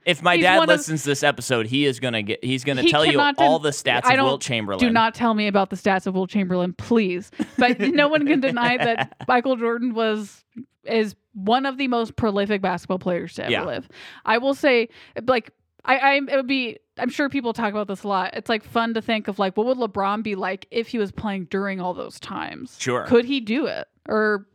if 0.06 0.22
my 0.22 0.36
he's 0.36 0.44
dad 0.44 0.58
one 0.58 0.70
of- 0.70 0.76
listens 0.78 1.02
to 1.04 1.10
this 1.10 1.22
episode, 1.22 1.66
he 1.66 1.84
is 1.86 2.00
gonna 2.00 2.22
get. 2.22 2.42
He's 2.44 2.64
gonna 2.64 2.82
He 2.82 2.90
tell 2.90 3.04
you 3.04 3.12
cannot 3.12 3.36
all 3.38 3.58
den- 3.58 3.64
the 3.64 3.70
stats 3.70 4.02
I 4.04 4.10
of 4.12 4.16
don't- 4.16 4.26
Wilt 4.26 4.40
Chamberlain. 4.42 4.80
do 4.80 4.90
not 4.90 5.14
tell 5.14 5.34
me 5.34 5.46
about 5.46 5.70
the 5.70 5.76
stats 5.76 6.06
of 6.06 6.14
Will 6.14 6.26
Chamberlain, 6.26 6.72
please. 6.74 7.30
But 7.58 7.78
no 7.80 8.08
one 8.08 8.26
can 8.26 8.40
deny 8.40 8.76
that 8.78 9.16
Michael 9.28 9.56
Jordan 9.56 9.94
was 9.94 10.44
is 10.84 11.14
one 11.34 11.64
of 11.64 11.78
the 11.78 11.88
most 11.88 12.16
prolific 12.16 12.60
basketball 12.60 12.98
players 12.98 13.34
to 13.34 13.42
ever 13.44 13.52
Yeah. 13.52 13.64
live. 13.64 13.88
I 14.26 14.38
will 14.38 14.54
say, 14.54 14.88
like, 15.26 15.52
I, 15.84 15.96
I 15.98 16.14
it 16.16 16.36
would 16.36 16.46
be. 16.48 16.78
I'm 16.98 17.08
sure 17.08 17.28
people 17.30 17.52
talk 17.54 17.70
about 17.70 17.86
this 17.88 18.02
a 18.02 18.08
lot. 18.08 18.34
It's 18.34 18.48
like 18.50 18.62
fun 18.64 18.92
to 18.94 19.00
think 19.02 19.26
of 19.28 19.38
like 19.38 19.56
what 19.56 19.66
would 19.66 19.78
LeBron 19.78 20.22
be 20.22 20.34
like 20.34 20.66
if 20.70 20.88
he 20.88 20.98
was 20.98 21.10
playing 21.10 21.44
during 21.46 21.80
all 21.80 21.94
those 21.94 22.20
times. 22.20 22.76
Sure. 22.78 23.04
Could 23.06 23.24
he 23.24 23.40
do 23.40 23.66
it, 23.66 23.86
or 24.08 24.46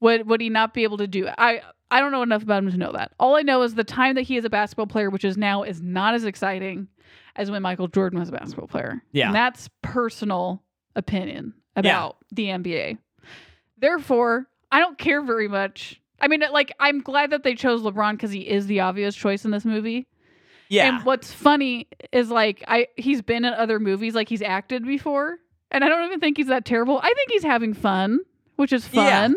would 0.00 0.28
would 0.28 0.40
he 0.40 0.48
not 0.48 0.74
be 0.74 0.84
able 0.84 0.98
to 0.98 1.06
do 1.08 1.26
it? 1.26 1.34
I 1.38 1.62
I 1.92 2.00
don't 2.00 2.10
know 2.10 2.22
enough 2.22 2.42
about 2.42 2.64
him 2.64 2.70
to 2.70 2.76
know 2.78 2.92
that. 2.92 3.12
All 3.20 3.36
I 3.36 3.42
know 3.42 3.62
is 3.62 3.74
the 3.74 3.84
time 3.84 4.14
that 4.14 4.22
he 4.22 4.36
is 4.36 4.44
a 4.44 4.50
basketball 4.50 4.86
player, 4.86 5.10
which 5.10 5.24
is 5.24 5.36
now, 5.36 5.62
is 5.62 5.80
not 5.82 6.14
as 6.14 6.24
exciting 6.24 6.88
as 7.36 7.50
when 7.50 7.62
Michael 7.62 7.86
Jordan 7.86 8.18
was 8.18 8.30
a 8.30 8.32
basketball 8.32 8.66
player. 8.66 9.02
Yeah. 9.12 9.26
and 9.26 9.34
that's 9.34 9.68
personal 9.82 10.62
opinion 10.96 11.54
about 11.76 12.16
the 12.32 12.46
NBA. 12.46 12.98
Therefore, 13.78 14.46
I 14.70 14.80
don't 14.80 14.98
care 14.98 15.22
very 15.22 15.48
much. 15.48 16.00
I 16.20 16.28
mean, 16.28 16.42
like, 16.52 16.72
I'm 16.80 17.00
glad 17.00 17.30
that 17.30 17.42
they 17.42 17.54
chose 17.54 17.82
LeBron 17.82 18.12
because 18.12 18.30
he 18.30 18.40
is 18.40 18.66
the 18.66 18.80
obvious 18.80 19.14
choice 19.14 19.44
in 19.44 19.50
this 19.50 19.64
movie. 19.64 20.06
Yeah. 20.68 20.88
And 20.88 21.04
what's 21.04 21.30
funny 21.30 21.88
is 22.12 22.30
like 22.30 22.64
I 22.66 22.86
he's 22.96 23.20
been 23.20 23.44
in 23.44 23.52
other 23.52 23.78
movies, 23.78 24.14
like 24.14 24.30
he's 24.30 24.40
acted 24.40 24.86
before, 24.86 25.36
and 25.70 25.84
I 25.84 25.88
don't 25.90 26.06
even 26.06 26.20
think 26.20 26.38
he's 26.38 26.46
that 26.46 26.64
terrible. 26.64 26.98
I 26.98 27.12
think 27.12 27.30
he's 27.30 27.42
having 27.42 27.74
fun, 27.74 28.20
which 28.56 28.72
is 28.72 28.86
Yeah. 28.90 29.28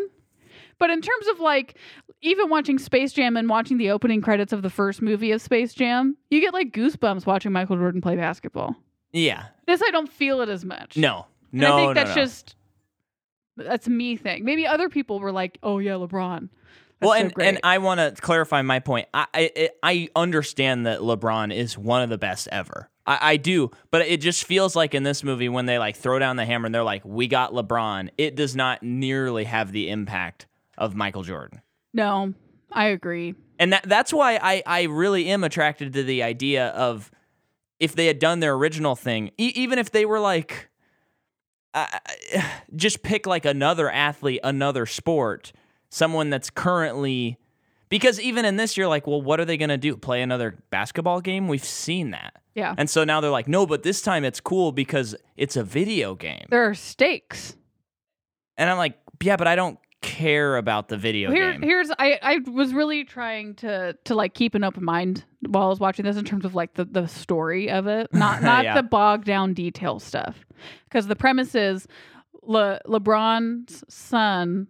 But 0.78 0.90
in 0.90 1.00
terms 1.00 1.26
of 1.28 1.40
like 1.40 1.76
even 2.22 2.48
watching 2.50 2.78
Space 2.78 3.12
Jam 3.12 3.36
and 3.36 3.48
watching 3.48 3.78
the 3.78 3.90
opening 3.90 4.20
credits 4.20 4.52
of 4.52 4.62
the 4.62 4.70
first 4.70 5.00
movie 5.02 5.32
of 5.32 5.40
Space 5.40 5.72
Jam, 5.74 6.16
you 6.30 6.40
get 6.40 6.52
like 6.52 6.72
goosebumps 6.72 7.26
watching 7.26 7.52
Michael 7.52 7.76
Jordan 7.76 8.00
play 8.00 8.16
basketball. 8.16 8.76
yeah. 9.12 9.46
This 9.66 9.82
I 9.82 9.90
don't 9.90 10.10
feel 10.10 10.40
it 10.42 10.48
as 10.48 10.64
much. 10.64 10.96
No. 10.96 11.26
And 11.52 11.60
No. 11.62 11.74
I 11.74 11.76
think 11.80 11.88
no, 11.88 11.94
that's 11.94 12.16
no. 12.16 12.22
just 12.22 12.56
that's 13.56 13.88
me 13.88 14.16
thing. 14.16 14.44
Maybe 14.44 14.66
other 14.66 14.88
people 14.88 15.18
were 15.18 15.32
like, 15.32 15.58
"Oh 15.62 15.78
yeah, 15.78 15.92
LeBron." 15.92 16.48
That's 17.00 17.08
well, 17.10 17.12
and, 17.14 17.32
great. 17.34 17.48
and 17.48 17.60
I 17.64 17.78
want 17.78 18.00
to 18.00 18.20
clarify 18.22 18.62
my 18.62 18.78
point. 18.80 19.08
I, 19.14 19.26
I 19.34 19.70
I 19.82 20.08
understand 20.16 20.86
that 20.86 21.00
LeBron 21.00 21.54
is 21.54 21.76
one 21.78 22.02
of 22.02 22.10
the 22.10 22.18
best 22.18 22.48
ever. 22.52 22.90
I, 23.06 23.18
I 23.32 23.36
do, 23.38 23.70
but 23.90 24.02
it 24.02 24.20
just 24.20 24.44
feels 24.44 24.74
like 24.76 24.94
in 24.94 25.02
this 25.04 25.22
movie 25.24 25.48
when 25.48 25.66
they 25.66 25.78
like 25.78 25.96
throw 25.96 26.18
down 26.18 26.36
the 26.36 26.44
hammer 26.44 26.66
and 26.66 26.74
they're 26.74 26.82
like, 26.84 27.02
"We 27.04 27.28
got 27.28 27.52
LeBron." 27.52 28.10
It 28.18 28.34
does 28.36 28.54
not 28.54 28.82
nearly 28.82 29.44
have 29.44 29.72
the 29.72 29.88
impact 29.90 30.46
of 30.78 30.94
Michael 30.94 31.22
Jordan, 31.22 31.60
no, 31.92 32.34
I 32.72 32.86
agree. 32.86 33.34
and 33.58 33.72
that 33.72 33.84
that's 33.84 34.12
why 34.12 34.38
I 34.42 34.62
I 34.66 34.82
really 34.84 35.28
am 35.28 35.44
attracted 35.44 35.92
to 35.94 36.02
the 36.02 36.22
idea 36.22 36.68
of 36.68 37.10
if 37.78 37.94
they 37.94 38.06
had 38.06 38.18
done 38.18 38.40
their 38.40 38.54
original 38.54 38.96
thing, 38.96 39.30
e- 39.38 39.52
even 39.54 39.78
if 39.78 39.90
they 39.90 40.04
were 40.06 40.20
like, 40.20 40.70
uh, 41.74 41.86
just 42.76 43.02
pick 43.02 43.26
like 43.26 43.44
another 43.44 43.90
athlete, 43.90 44.40
another 44.42 44.86
sport, 44.86 45.52
someone 45.90 46.30
that's 46.30 46.50
currently. 46.50 47.38
Because 47.88 48.18
even 48.18 48.44
in 48.44 48.56
this, 48.56 48.76
you're 48.76 48.88
like, 48.88 49.06
well, 49.06 49.22
what 49.22 49.38
are 49.38 49.44
they 49.44 49.56
going 49.56 49.68
to 49.68 49.76
do? 49.76 49.96
Play 49.96 50.20
another 50.20 50.56
basketball 50.70 51.20
game? 51.20 51.46
We've 51.46 51.62
seen 51.64 52.10
that. 52.10 52.42
Yeah. 52.52 52.74
And 52.76 52.90
so 52.90 53.04
now 53.04 53.20
they're 53.20 53.30
like, 53.30 53.46
no, 53.46 53.64
but 53.64 53.84
this 53.84 54.02
time 54.02 54.24
it's 54.24 54.40
cool 54.40 54.72
because 54.72 55.14
it's 55.36 55.54
a 55.54 55.62
video 55.62 56.16
game. 56.16 56.46
There 56.50 56.68
are 56.68 56.74
stakes. 56.74 57.54
And 58.56 58.68
I'm 58.68 58.76
like, 58.76 58.98
yeah, 59.22 59.36
but 59.36 59.46
I 59.46 59.54
don't 59.54 59.78
care 60.02 60.56
about 60.56 60.88
the 60.88 60.96
video 60.96 61.30
Here, 61.32 61.52
game. 61.52 61.62
here's 61.62 61.90
I, 61.98 62.18
I 62.22 62.38
was 62.50 62.72
really 62.72 63.04
trying 63.04 63.54
to 63.56 63.96
to 64.04 64.14
like 64.14 64.34
keep 64.34 64.54
an 64.54 64.62
open 64.64 64.84
mind 64.84 65.24
while 65.46 65.64
I 65.64 65.68
was 65.68 65.80
watching 65.80 66.04
this 66.04 66.16
in 66.16 66.24
terms 66.24 66.44
of 66.44 66.54
like 66.54 66.74
the, 66.74 66.84
the 66.84 67.06
story 67.06 67.70
of 67.70 67.86
it, 67.86 68.08
not 68.12 68.42
not 68.42 68.64
Yeah. 68.64 68.74
the 68.74 68.82
bogged 68.82 69.24
down 69.24 69.54
detail 69.54 69.98
stuff. 69.98 70.44
Because 70.84 71.06
the 71.06 71.16
premise 71.16 71.54
is 71.54 71.86
Le, 72.42 72.80
LeBron's 72.86 73.82
son 73.88 74.68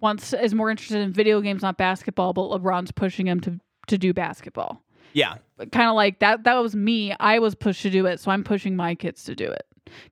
wants 0.00 0.32
is 0.32 0.54
more 0.54 0.70
interested 0.70 0.98
in 1.00 1.12
video 1.12 1.40
games, 1.40 1.62
not 1.62 1.78
basketball, 1.78 2.32
but 2.32 2.42
LeBron's 2.50 2.90
pushing 2.92 3.26
him 3.26 3.40
to 3.40 3.60
to 3.88 3.96
do 3.98 4.12
basketball. 4.12 4.82
yeah. 5.12 5.36
Kind 5.72 5.88
of 5.88 5.94
like 5.94 6.18
that. 6.18 6.44
That 6.44 6.54
was 6.56 6.74
me. 6.76 7.14
I 7.20 7.38
was 7.38 7.54
pushed 7.54 7.82
to 7.82 7.90
do 7.90 8.04
it, 8.06 8.20
so 8.20 8.30
I'm 8.30 8.42
pushing 8.44 8.74
my 8.76 8.94
kids 8.94 9.24
to 9.24 9.34
do 9.34 9.46
it. 9.46 9.62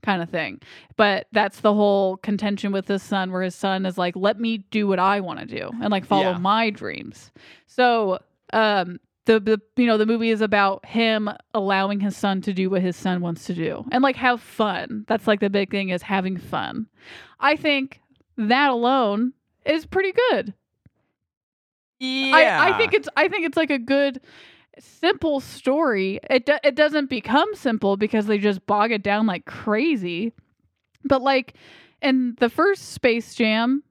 Kind 0.02 0.22
of 0.22 0.28
thing. 0.30 0.60
But 0.96 1.26
that's 1.32 1.60
the 1.60 1.74
whole 1.74 2.16
contention 2.18 2.72
with 2.72 2.86
his 2.88 3.02
son, 3.02 3.32
where 3.32 3.42
his 3.42 3.54
son 3.54 3.86
is 3.86 3.98
like, 3.98 4.14
"Let 4.16 4.38
me 4.40 4.58
do 4.70 4.86
what 4.86 4.98
I 4.98 5.20
want 5.20 5.40
to 5.40 5.46
do 5.46 5.70
and 5.82 5.90
like 5.90 6.04
follow 6.04 6.30
Yeah. 6.32 6.38
my 6.38 6.70
dreams." 6.70 7.30
So, 7.66 8.18
um, 8.52 9.00
the 9.26 9.40
the 9.40 9.60
you 9.76 9.86
know 9.86 9.96
the 9.96 10.06
movie 10.06 10.30
is 10.30 10.40
about 10.42 10.84
him 10.84 11.30
allowing 11.54 12.00
his 12.00 12.16
son 12.16 12.40
to 12.42 12.52
do 12.52 12.68
what 12.70 12.82
his 12.82 12.94
son 12.96 13.20
wants 13.22 13.46
to 13.46 13.54
do 13.54 13.84
and 13.90 14.02
like 14.02 14.16
have 14.16 14.40
fun. 14.40 15.04
That's 15.08 15.26
like 15.26 15.40
the 15.40 15.48
big 15.50 15.70
thing 15.70 15.88
is 15.88 16.02
having 16.02 16.36
fun. 16.36 16.86
I 17.40 17.56
think 17.56 18.00
that 18.36 18.70
alone 18.70 19.32
is 19.64 19.86
pretty 19.86 20.12
good. 20.30 20.52
Yeah. 21.98 22.60
I, 22.60 22.74
I 22.74 22.78
think 22.78 22.92
it's 22.92 23.08
I 23.16 23.28
think 23.28 23.46
it's 23.46 23.56
like 23.56 23.70
a 23.70 23.78
good 23.78 24.20
simple 24.78 25.40
story. 25.40 26.20
It 26.30 26.46
do, 26.46 26.56
it 26.62 26.74
doesn't 26.74 27.10
become 27.10 27.54
simple 27.54 27.96
because 27.96 28.26
they 28.26 28.38
just 28.38 28.64
bog 28.66 28.92
it 28.92 29.02
down 29.02 29.26
like 29.26 29.44
crazy. 29.46 30.32
But 31.04 31.22
like 31.22 31.54
in 32.02 32.36
the 32.40 32.48
first 32.48 32.92
Space 32.92 33.34
Jam, 33.34 33.82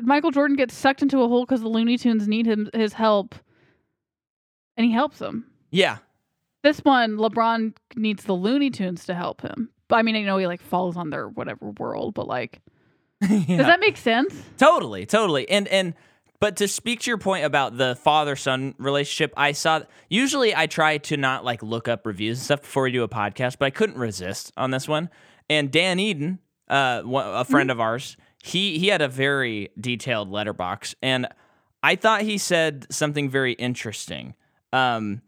Michael 0.00 0.30
Jordan 0.30 0.56
gets 0.56 0.74
sucked 0.74 1.02
into 1.02 1.20
a 1.22 1.28
hole 1.28 1.44
because 1.44 1.60
the 1.62 1.68
Looney 1.68 1.96
Tunes 1.96 2.28
need 2.28 2.46
him 2.46 2.68
his 2.74 2.92
help, 2.92 3.34
and 4.76 4.84
he 4.86 4.92
helps 4.92 5.18
them. 5.18 5.46
Yeah. 5.70 5.98
This 6.62 6.78
one, 6.80 7.16
LeBron 7.18 7.74
needs 7.94 8.24
the 8.24 8.32
Looney 8.32 8.70
Tunes 8.70 9.04
to 9.06 9.14
help 9.14 9.42
him. 9.42 9.70
But 9.88 9.96
I 9.96 10.02
mean, 10.02 10.16
I 10.16 10.22
know 10.22 10.38
he 10.38 10.46
like 10.46 10.62
falls 10.62 10.96
on 10.96 11.10
their 11.10 11.28
whatever 11.28 11.70
world, 11.78 12.14
but 12.14 12.26
like, 12.26 12.60
Yeah. 13.20 13.56
does 13.58 13.66
that 13.66 13.80
make 13.80 13.96
sense? 13.96 14.34
Totally, 14.58 15.04
totally. 15.06 15.48
And 15.48 15.68
and 15.68 15.94
but 16.40 16.56
to 16.56 16.68
speak 16.68 17.00
to 17.00 17.10
your 17.10 17.18
point 17.18 17.44
about 17.44 17.76
the 17.76 17.96
father 17.96 18.36
son 18.36 18.74
relationship, 18.78 19.32
I 19.36 19.52
saw 19.52 19.82
usually 20.08 20.54
I 20.54 20.66
try 20.66 20.98
to 20.98 21.16
not 21.16 21.44
like 21.44 21.62
look 21.62 21.88
up 21.88 22.06
reviews 22.06 22.38
and 22.38 22.44
stuff 22.44 22.62
before 22.62 22.84
we 22.84 22.92
do 22.92 23.02
a 23.02 23.08
podcast, 23.08 23.58
but 23.58 23.66
I 23.66 23.70
couldn't 23.70 23.98
resist 23.98 24.52
on 24.56 24.70
this 24.70 24.88
one. 24.88 25.10
And 25.48 25.70
Dan 25.70 25.98
Eden, 25.98 26.38
uh, 26.68 27.02
a 27.04 27.44
friend 27.44 27.70
of 27.70 27.80
ours, 27.80 28.16
he 28.42 28.78
he 28.78 28.88
had 28.88 29.00
a 29.00 29.08
very 29.08 29.70
detailed 29.80 30.30
Letterboxd, 30.30 30.94
and 31.02 31.28
I 31.82 31.96
thought 31.96 32.22
he 32.22 32.38
said 32.38 32.86
something 32.90 33.28
very 33.28 33.52
interesting. 33.52 34.34
Um, 34.72 35.22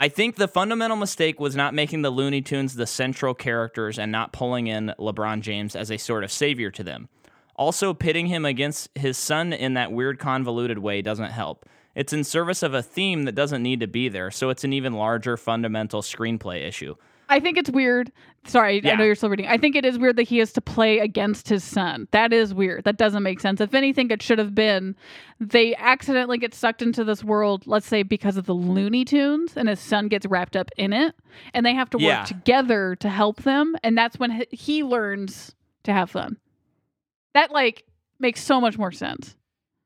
I 0.00 0.08
think 0.08 0.36
the 0.36 0.48
fundamental 0.48 0.96
mistake 0.96 1.38
was 1.38 1.54
not 1.54 1.72
making 1.72 2.02
the 2.02 2.10
Looney 2.10 2.42
Tunes 2.42 2.74
the 2.74 2.86
central 2.86 3.32
characters 3.32 3.98
and 3.98 4.10
not 4.10 4.32
pulling 4.32 4.66
in 4.66 4.92
LeBron 4.98 5.40
James 5.40 5.76
as 5.76 5.90
a 5.90 5.96
sort 5.96 6.24
of 6.24 6.32
savior 6.32 6.70
to 6.72 6.82
them. 6.82 7.08
Also, 7.56 7.94
pitting 7.94 8.26
him 8.26 8.44
against 8.44 8.88
his 8.96 9.16
son 9.16 9.52
in 9.52 9.74
that 9.74 9.92
weird, 9.92 10.18
convoluted 10.18 10.78
way 10.78 11.02
doesn't 11.02 11.30
help. 11.30 11.66
It's 11.94 12.12
in 12.12 12.24
service 12.24 12.62
of 12.62 12.74
a 12.74 12.82
theme 12.82 13.22
that 13.24 13.34
doesn't 13.36 13.62
need 13.62 13.78
to 13.80 13.86
be 13.86 14.08
there, 14.08 14.30
so 14.30 14.50
it's 14.50 14.64
an 14.64 14.72
even 14.72 14.94
larger 14.94 15.36
fundamental 15.36 16.02
screenplay 16.02 16.66
issue. 16.66 16.96
I 17.28 17.40
think 17.40 17.56
it's 17.56 17.70
weird. 17.70 18.12
Sorry, 18.46 18.86
I 18.86 18.96
know 18.96 19.04
you're 19.04 19.14
still 19.14 19.30
reading. 19.30 19.46
I 19.46 19.56
think 19.56 19.76
it 19.76 19.84
is 19.86 19.98
weird 19.98 20.16
that 20.16 20.24
he 20.24 20.36
has 20.38 20.52
to 20.54 20.60
play 20.60 20.98
against 20.98 21.48
his 21.48 21.64
son. 21.64 22.06
That 22.10 22.34
is 22.34 22.52
weird. 22.52 22.84
That 22.84 22.98
doesn't 22.98 23.22
make 23.22 23.40
sense. 23.40 23.62
If 23.62 23.72
anything, 23.72 24.10
it 24.10 24.20
should 24.20 24.38
have 24.38 24.54
been 24.54 24.94
they 25.40 25.74
accidentally 25.76 26.36
get 26.36 26.52
sucked 26.54 26.82
into 26.82 27.02
this 27.04 27.24
world, 27.24 27.66
let's 27.66 27.86
say 27.86 28.02
because 28.02 28.36
of 28.36 28.44
the 28.44 28.52
Looney 28.52 29.04
Tunes, 29.06 29.56
and 29.56 29.68
his 29.70 29.80
son 29.80 30.08
gets 30.08 30.26
wrapped 30.26 30.54
up 30.56 30.70
in 30.76 30.92
it, 30.92 31.14
and 31.54 31.64
they 31.64 31.72
have 31.74 31.88
to 31.90 31.96
work 31.98 32.02
Yeah. 32.04 32.24
together 32.24 32.94
to 32.96 33.08
help 33.08 33.42
them, 33.42 33.74
and 33.82 33.96
that's 33.96 34.18
when 34.18 34.30
he- 34.32 34.46
he 34.56 34.82
learns 34.84 35.54
to 35.84 35.92
have 35.92 36.10
fun. 36.10 36.36
That 37.34 37.50
like 37.50 37.84
makes 38.18 38.42
so 38.42 38.60
much 38.60 38.78
more 38.78 38.92
sense 38.92 39.36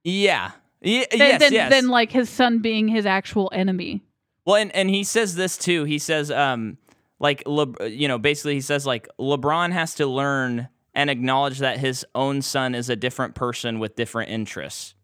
Yeah. 0.05 0.53
Ye- 0.81 1.07
than, 1.11 1.19
yes, 1.19 1.41
than, 1.41 1.53
yes. 1.53 1.71
than 1.71 1.89
like 1.89 2.13
his 2.13 2.31
son 2.31 2.61
being 2.61 2.87
his 2.89 3.05
actual 3.05 3.51
enemy. 3.53 4.03
Well, 4.45 4.57
and, 4.57 4.75
and 4.75 4.89
he 4.89 5.03
says 5.03 5.35
this 5.35 5.57
too. 5.59 5.85
He 5.85 5.99
says, 5.99 6.31
um, 6.31 6.79
like, 7.19 7.43
Le- 7.47 7.89
you 7.89 8.07
know, 8.07 8.17
basically 8.19 8.55
he 8.55 8.61
says 8.61 8.87
like 8.87 9.09
LeBron 9.19 9.73
has 9.73 9.95
to 9.97 10.07
learn 10.07 10.69
and 10.95 11.11
acknowledge 11.11 11.59
that 11.59 11.79
his 11.79 12.07
own 12.15 12.43
son 12.43 12.75
is 12.75 12.89
a 12.91 12.97
different 12.97 13.35
person 13.35 13.79
with 13.79 13.97
different 13.97 14.31
interests. 14.31 14.95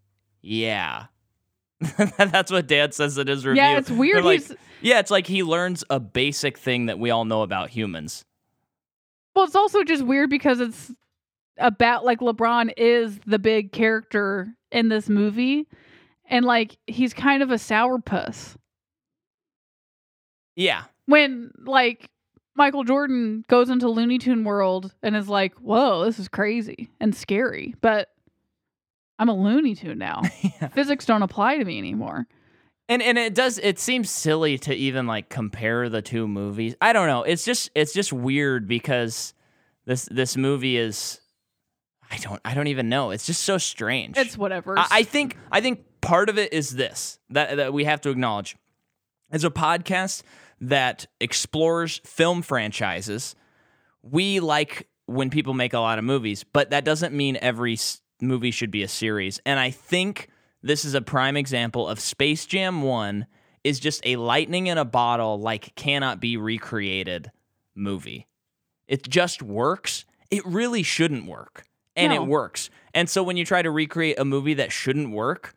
Yeah. 0.43 1.07
That's 2.19 2.51
what 2.53 2.67
Dad 2.67 2.95
says 2.95 3.19
in 3.19 3.27
his 3.27 3.45
review. 3.45 3.63
Yeah, 3.63 3.79
it's 3.79 3.91
weird. 3.91 4.25
Like, 4.25 4.41
He's 4.41 4.55
yeah, 4.81 4.99
it's 5.01 5.11
like 5.11 5.27
he 5.27 5.43
learns 5.43 5.83
a 5.91 5.99
basic 5.99 6.59
thing 6.59 6.87
that 6.87 6.99
we 6.99 7.11
all 7.11 7.25
know 7.25 7.43
about 7.43 7.71
humans. 7.71 8.25
Well, 9.35 9.45
it's 9.47 9.57
also 9.57 9.83
just 9.83 10.05
weird 10.05 10.31
because 10.31 10.61
it's 10.61 10.93
about 11.59 12.05
like 12.05 12.21
LeBron 12.21 12.73
is 12.77 13.19
the 13.27 13.39
big 13.39 13.73
character 13.73 14.55
in 14.73 14.89
this 14.89 15.09
movie, 15.09 15.67
and 16.29 16.45
like 16.45 16.77
he's 16.87 17.15
kind 17.15 17.43
of 17.43 17.51
a 17.51 17.55
sourpuss. 17.55 18.57
Yeah. 20.57 20.85
When 21.07 21.51
like 21.65 22.11
Michael 22.57 22.85
Jordan 22.85 23.45
goes 23.49 23.69
into 23.69 23.89
Looney 23.89 24.19
Tune 24.19 24.45
world 24.45 24.95
and 25.03 25.17
is 25.17 25.29
like, 25.29 25.55
"Whoa, 25.55 26.05
this 26.05 26.19
is 26.19 26.29
crazy 26.29 26.91
and 27.01 27.15
scary," 27.15 27.75
but 27.81 28.09
I'm 29.19 29.29
a 29.29 29.35
Looney 29.35 29.75
Tune 29.75 29.99
now. 29.99 30.23
Yeah. 30.61 30.69
Physics 30.69 31.05
don't 31.05 31.23
apply 31.23 31.59
to 31.59 31.65
me 31.65 31.79
anymore. 31.79 32.27
And 32.89 33.03
and 33.03 33.19
it 33.19 33.35
does 33.35 33.59
it 33.59 33.79
seems 33.79 34.11
silly 34.11 34.59
to 34.59 34.75
even 34.75 35.07
like 35.07 35.29
compare 35.29 35.89
the 35.89 36.03
two 36.03 36.29
movies. 36.29 36.75
I 36.81 36.93
don't 36.93 37.09
know. 37.09 37.23
It's 37.23 37.45
just 37.45 37.71
it's 37.75 37.93
just 37.93 38.13
weird 38.13 38.69
because 38.69 39.35
this 39.87 40.07
this 40.11 40.37
movie 40.37 40.77
is 40.77 41.21
I 42.15 42.19
don't 42.19 42.41
I 42.45 42.55
don't 42.55 42.69
even 42.69 42.89
know. 42.89 43.11
It's 43.11 43.27
just 43.27 43.43
so 43.43 43.59
strange. 43.59 44.17
It's 44.17 44.39
whatever. 44.39 44.79
I, 44.79 44.87
I 44.91 45.03
think 45.03 45.37
I 45.51 45.61
think 45.61 45.85
part 46.01 46.29
of 46.29 46.39
it 46.39 46.53
is 46.53 46.71
this 46.71 47.19
that 47.31 47.57
that 47.57 47.73
we 47.73 47.85
have 47.85 48.01
to 48.03 48.11
acknowledge. 48.11 48.57
As 49.33 49.43
a 49.43 49.51
podcast 49.51 50.23
that 50.61 51.07
explores 51.21 52.01
film 52.05 52.43
franchises, 52.43 53.35
we 54.03 54.39
like 54.39 54.87
when 55.07 55.29
people 55.29 55.55
make 55.55 55.73
a 55.73 55.81
lot 55.81 55.99
of 55.99 56.05
movies, 56.05 56.45
but 56.45 56.71
that 56.71 56.85
doesn't 56.85 57.13
mean 57.13 57.37
every 57.43 57.73
s- 57.73 58.01
movie 58.21 58.53
should 58.53 58.71
be 58.71 58.85
a 58.85 58.89
series. 58.89 59.41
And 59.45 59.59
I 59.59 59.71
think 59.71 60.29
this 60.63 60.85
is 60.85 60.95
a 60.95 61.01
prime 61.03 61.37
example 61.37 61.89
of 61.89 61.99
Space 61.99 62.47
Jam 62.47 62.83
1 62.83 63.27
is 63.65 63.81
just 63.81 64.07
a 64.07 64.15
lightning 64.17 64.69
in 64.69 64.79
a 64.79 64.85
bottle 64.85 65.41
like 65.41 65.75
cannot 65.75 66.21
be 66.21 66.37
recreated 66.37 67.33
movie. 67.75 68.29
It 68.87 69.09
just 69.09 69.43
works. 69.43 70.05
It 70.31 70.47
really 70.47 70.85
shouldn't 70.85 71.27
work. 71.27 71.65
And 71.97 72.13
No. 72.13 72.23
it 72.23 72.27
works. 72.27 72.71
And 72.93 73.09
so 73.09 73.23
when 73.23 73.37
you 73.37 73.45
try 73.45 73.63
to 73.63 73.71
recreate 73.71 74.19
a 74.19 74.25
movie 74.25 74.55
that 74.55 74.73
shouldn't 74.73 75.11
work, 75.13 75.55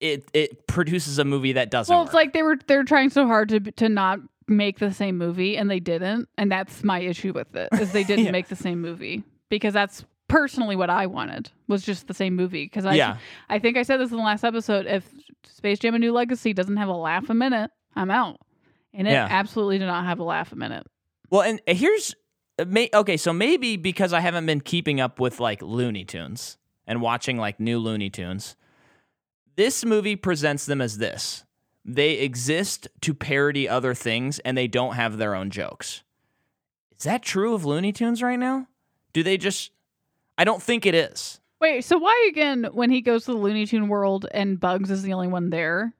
it 0.00 0.24
it 0.32 0.66
produces 0.66 1.18
a 1.18 1.24
movie 1.24 1.52
that 1.52 1.70
doesn't 1.70 1.92
well, 1.92 2.00
work. 2.02 2.08
it's 2.08 2.14
like 2.14 2.32
they 2.32 2.42
were 2.42 2.56
they're 2.66 2.84
trying 2.84 3.10
so 3.10 3.26
hard 3.26 3.48
to 3.50 3.60
to 3.60 3.88
not 3.88 4.18
make 4.48 4.78
the 4.78 4.92
same 4.92 5.16
movie 5.18 5.56
and 5.56 5.70
they 5.70 5.78
didn't 5.78 6.28
and 6.38 6.50
that's 6.50 6.82
my 6.82 6.98
issue 7.00 7.32
with 7.32 7.54
it 7.54 7.68
is 7.74 7.92
they 7.92 8.02
didn't 8.10 8.24
Yeah. 8.24 8.30
make 8.32 8.48
the 8.48 8.56
same 8.56 8.80
movie 8.80 9.22
because 9.48 9.74
that's 9.74 10.04
personally 10.26 10.74
what 10.74 10.90
I 10.90 11.06
wanted 11.06 11.50
was 11.68 11.82
just 11.84 12.08
the 12.08 12.14
same 12.14 12.34
movie 12.34 12.64
because 12.64 12.84
I 12.86 12.94
yeah. 12.94 13.18
I 13.50 13.58
think 13.58 13.76
I 13.76 13.82
said 13.82 13.98
this 13.98 14.10
in 14.10 14.16
the 14.16 14.22
last 14.22 14.42
episode 14.44 14.86
if 14.86 15.06
Space 15.44 15.78
Jam: 15.78 15.94
A 15.94 15.98
New 15.98 16.12
Legacy 16.12 16.52
doesn't 16.52 16.78
have 16.78 16.88
a 16.88 16.94
laugh 16.96 17.28
a 17.30 17.34
minute 17.34 17.70
I'm 17.94 18.10
out 18.10 18.40
and 18.94 19.06
it 19.06 19.12
Yeah. 19.12 19.28
absolutely 19.30 19.78
did 19.78 19.86
not 19.86 20.04
have 20.06 20.18
a 20.18 20.24
laugh 20.24 20.50
a 20.52 20.56
minute 20.56 20.86
Well, 21.28 21.42
and 21.42 21.60
here's 21.66 22.14
may, 22.68 22.90
okay, 22.92 23.16
so 23.16 23.32
maybe 23.32 23.76
because 23.76 24.12
I 24.12 24.20
haven't 24.20 24.46
been 24.46 24.60
keeping 24.60 25.00
up 25.00 25.20
with 25.20 25.40
like 25.40 25.62
Looney 25.62 26.04
Tunes 26.04 26.58
and 26.86 27.00
watching 27.00 27.36
like 27.36 27.60
new 27.60 27.78
Looney 27.78 28.10
Tunes, 28.10 28.56
this 29.56 29.84
movie 29.84 30.16
presents 30.16 30.66
them 30.66 30.80
as 30.80 30.98
this. 30.98 31.44
They 31.84 32.14
exist 32.14 32.88
to 33.02 33.14
parody 33.14 33.68
other 33.68 33.94
things 33.94 34.38
and 34.40 34.56
they 34.56 34.66
don't 34.68 34.94
have 34.94 35.16
their 35.18 35.34
own 35.34 35.50
jokes. 35.50 36.02
Is 36.98 37.04
that 37.04 37.22
true 37.22 37.54
of 37.54 37.64
Looney 37.64 37.92
Tunes 37.92 38.22
right 38.22 38.38
now? 38.38 38.66
Do 39.12 39.22
they 39.22 39.36
just 39.36 39.70
I 40.36 40.44
don't 40.44 40.62
think 40.62 40.86
it 40.86 40.94
is. 40.94 41.40
wait 41.60 41.84
so 41.84 41.98
why 41.98 42.28
again 42.30 42.68
when 42.72 42.90
he 42.90 43.00
goes 43.00 43.24
to 43.24 43.32
the 43.32 43.38
Looney 43.38 43.66
Tune 43.66 43.88
world 43.88 44.26
and 44.32 44.58
Bugs 44.58 44.90
is 44.90 45.02
the 45.02 45.12
only 45.12 45.28
one 45.28 45.50
there 45.50 45.94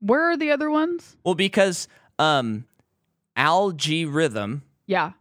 where 0.00 0.30
are 0.30 0.36
the 0.36 0.50
other 0.50 0.70
ones 0.70 1.16
Well, 1.24 1.34
because 1.34 1.88
um 2.18 2.64
Al 3.36 3.72
G 3.72 4.04
Rhythm, 4.04 4.62
yeah 4.86 5.12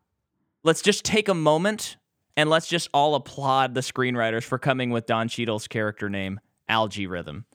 let's 0.66 0.82
just 0.82 1.06
take 1.06 1.30
a 1.30 1.34
moment 1.34 1.96
and 2.36 2.50
let's 2.50 2.68
just 2.68 2.90
all 2.94 3.16
applaud 3.16 3.74
the 3.74 3.80
screenwriters 3.82 4.44
for 4.44 4.58
coming 4.58 4.90
with 4.90 5.06
Don 5.06 5.30
Cheadle's 5.30 5.70
character 5.70 6.10
name, 6.10 6.42
Al-G 6.68 7.08
Rhythm. 7.08 7.46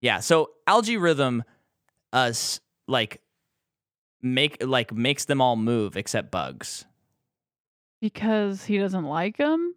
Yeah, 0.00 0.18
so 0.18 0.50
Al-G 0.66 0.96
Rhythm 0.96 1.44
us 2.12 2.56
uh, 2.56 2.60
like 2.92 3.20
make 4.22 4.56
like 4.66 4.92
makes 4.92 5.26
them 5.26 5.40
all 5.40 5.54
move 5.54 5.96
except 5.96 6.32
bugs. 6.32 6.84
because 8.00 8.64
he 8.64 8.78
doesn't 8.78 9.04
like 9.04 9.36
them 9.36 9.74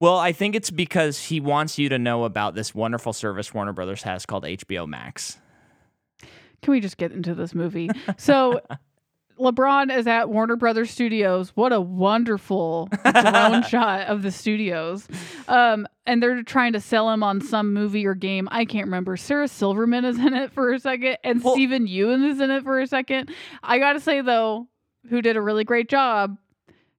Well, 0.00 0.18
I 0.18 0.32
think 0.32 0.56
it's 0.56 0.70
because 0.70 1.26
he 1.26 1.38
wants 1.38 1.78
you 1.78 1.88
to 1.90 1.98
know 1.98 2.24
about 2.24 2.54
this 2.56 2.74
wonderful 2.74 3.12
service 3.12 3.54
Warner 3.54 3.72
Brothers 3.72 4.02
has 4.02 4.26
called 4.26 4.42
HBO 4.42 4.88
Max. 4.88 5.38
Can 6.62 6.72
we 6.72 6.80
just 6.80 6.96
get 6.96 7.12
into 7.12 7.34
this 7.34 7.54
movie? 7.54 7.90
So 8.18 8.60
LeBron 9.42 9.94
is 9.96 10.06
at 10.06 10.28
Warner 10.30 10.56
Brothers 10.56 10.90
Studios. 10.90 11.50
What 11.54 11.72
a 11.72 11.80
wonderful 11.80 12.88
drone 13.04 13.62
shot 13.68 14.06
of 14.06 14.22
the 14.22 14.30
studios. 14.30 15.08
Um, 15.48 15.86
and 16.06 16.22
they're 16.22 16.42
trying 16.42 16.72
to 16.74 16.80
sell 16.80 17.10
him 17.10 17.22
on 17.22 17.40
some 17.40 17.74
movie 17.74 18.06
or 18.06 18.14
game. 18.14 18.48
I 18.50 18.64
can't 18.64 18.86
remember. 18.86 19.16
Sarah 19.16 19.48
Silverman 19.48 20.04
is 20.04 20.18
in 20.18 20.34
it 20.34 20.52
for 20.52 20.72
a 20.72 20.78
second, 20.78 21.18
and 21.24 21.42
Well- 21.42 21.54
Steven 21.54 21.86
Yeun 21.86 22.28
is 22.30 22.40
in 22.40 22.50
it 22.50 22.62
for 22.62 22.80
a 22.80 22.86
second. 22.86 23.30
I 23.62 23.78
gotta 23.78 24.00
say 24.00 24.20
though, 24.20 24.68
who 25.10 25.20
did 25.22 25.36
a 25.36 25.42
really 25.42 25.64
great 25.64 25.88
job. 25.88 26.38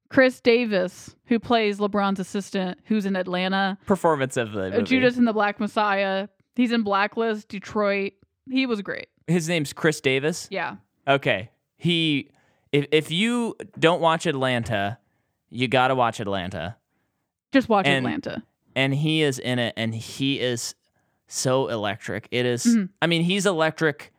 Khris 0.09 0.41
Davis, 0.41 1.15
who 1.25 1.39
plays 1.39 1.79
LeBron's 1.79 2.19
assistant, 2.19 2.77
who's 2.85 3.05
in 3.07 3.15
Atlanta, 3.15 3.79
Performance 3.87 4.37
of 4.37 4.51
the 4.51 4.65
uh, 4.67 4.69
movie. 4.69 4.83
Judas 4.83 5.17
and 5.17 5.27
the 5.27 5.33
Black 5.33 5.59
Messiah. 5.59 6.27
He's 6.55 6.71
in 6.71 6.83
Blacklist, 6.83 7.47
Detroit. 7.47 8.13
He 8.47 8.67
was 8.67 8.81
great. 8.83 9.07
His 9.25 9.49
name's 9.49 9.73
Khris 9.73 10.01
Davis. 10.01 10.47
Yeah. 10.51 10.75
Okay. 11.07 11.49
He 11.77 12.29
if 12.73 12.87
if 12.91 13.09
you 13.11 13.55
don't 13.79 14.01
watch 14.01 14.25
Atlanta, 14.25 14.97
you 15.49 15.69
got 15.69 15.87
to 15.87 15.95
watch 15.95 16.19
Atlanta. 16.19 16.75
Just 17.53 17.69
watch 17.69 17.85
And- 17.87 18.05
Atlanta. 18.05 18.43
And 18.75 18.93
he 18.93 19.21
is 19.21 19.37
in 19.39 19.59
it 19.59 19.73
and 19.77 19.93
he 19.93 20.39
is 20.39 20.73
so 21.27 21.67
electric. 21.67 22.27
It 22.31 22.45
is- 22.47 22.65
Mhm. 22.65 22.89
I 23.01 23.07
mean, 23.07 23.21
he's 23.23 23.45
electric 23.45 24.11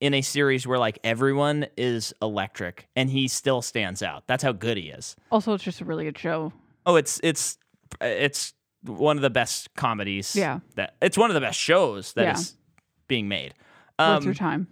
in 0.00 0.14
a 0.14 0.22
series 0.22 0.66
where 0.66 0.78
like 0.78 0.98
everyone 1.04 1.66
is 1.76 2.14
electric 2.22 2.88
and 2.96 3.10
he 3.10 3.28
still 3.28 3.60
stands 3.60 4.02
out. 4.02 4.26
That's 4.26 4.42
how 4.42 4.52
good 4.52 4.76
he 4.78 4.88
is. 4.88 5.14
Also, 5.30 5.52
it's 5.52 5.62
just 5.64 5.80
a 5.82 5.84
really 5.84 6.04
good 6.04 6.16
show. 6.18 6.52
Oh, 6.86 6.96
it's 6.96 7.20
it's 7.22 7.58
it's 8.00 8.54
one 8.82 9.16
of 9.18 9.22
the 9.22 9.28
best 9.30 9.74
comedies. 9.74 10.34
Yeah. 10.34 10.60
That 10.76 10.94
it's 11.02 11.18
one 11.18 11.28
of 11.30 11.34
the 11.34 11.40
best 11.40 11.58
shows 11.60 12.14
that 12.14 12.34
is 12.36 12.54
Yeah. 12.56 12.80
being 13.08 13.28
made. 13.28 13.52
Worth 13.98 14.08
Um, 14.18 14.24
your 14.24 14.34
time. 14.34 14.68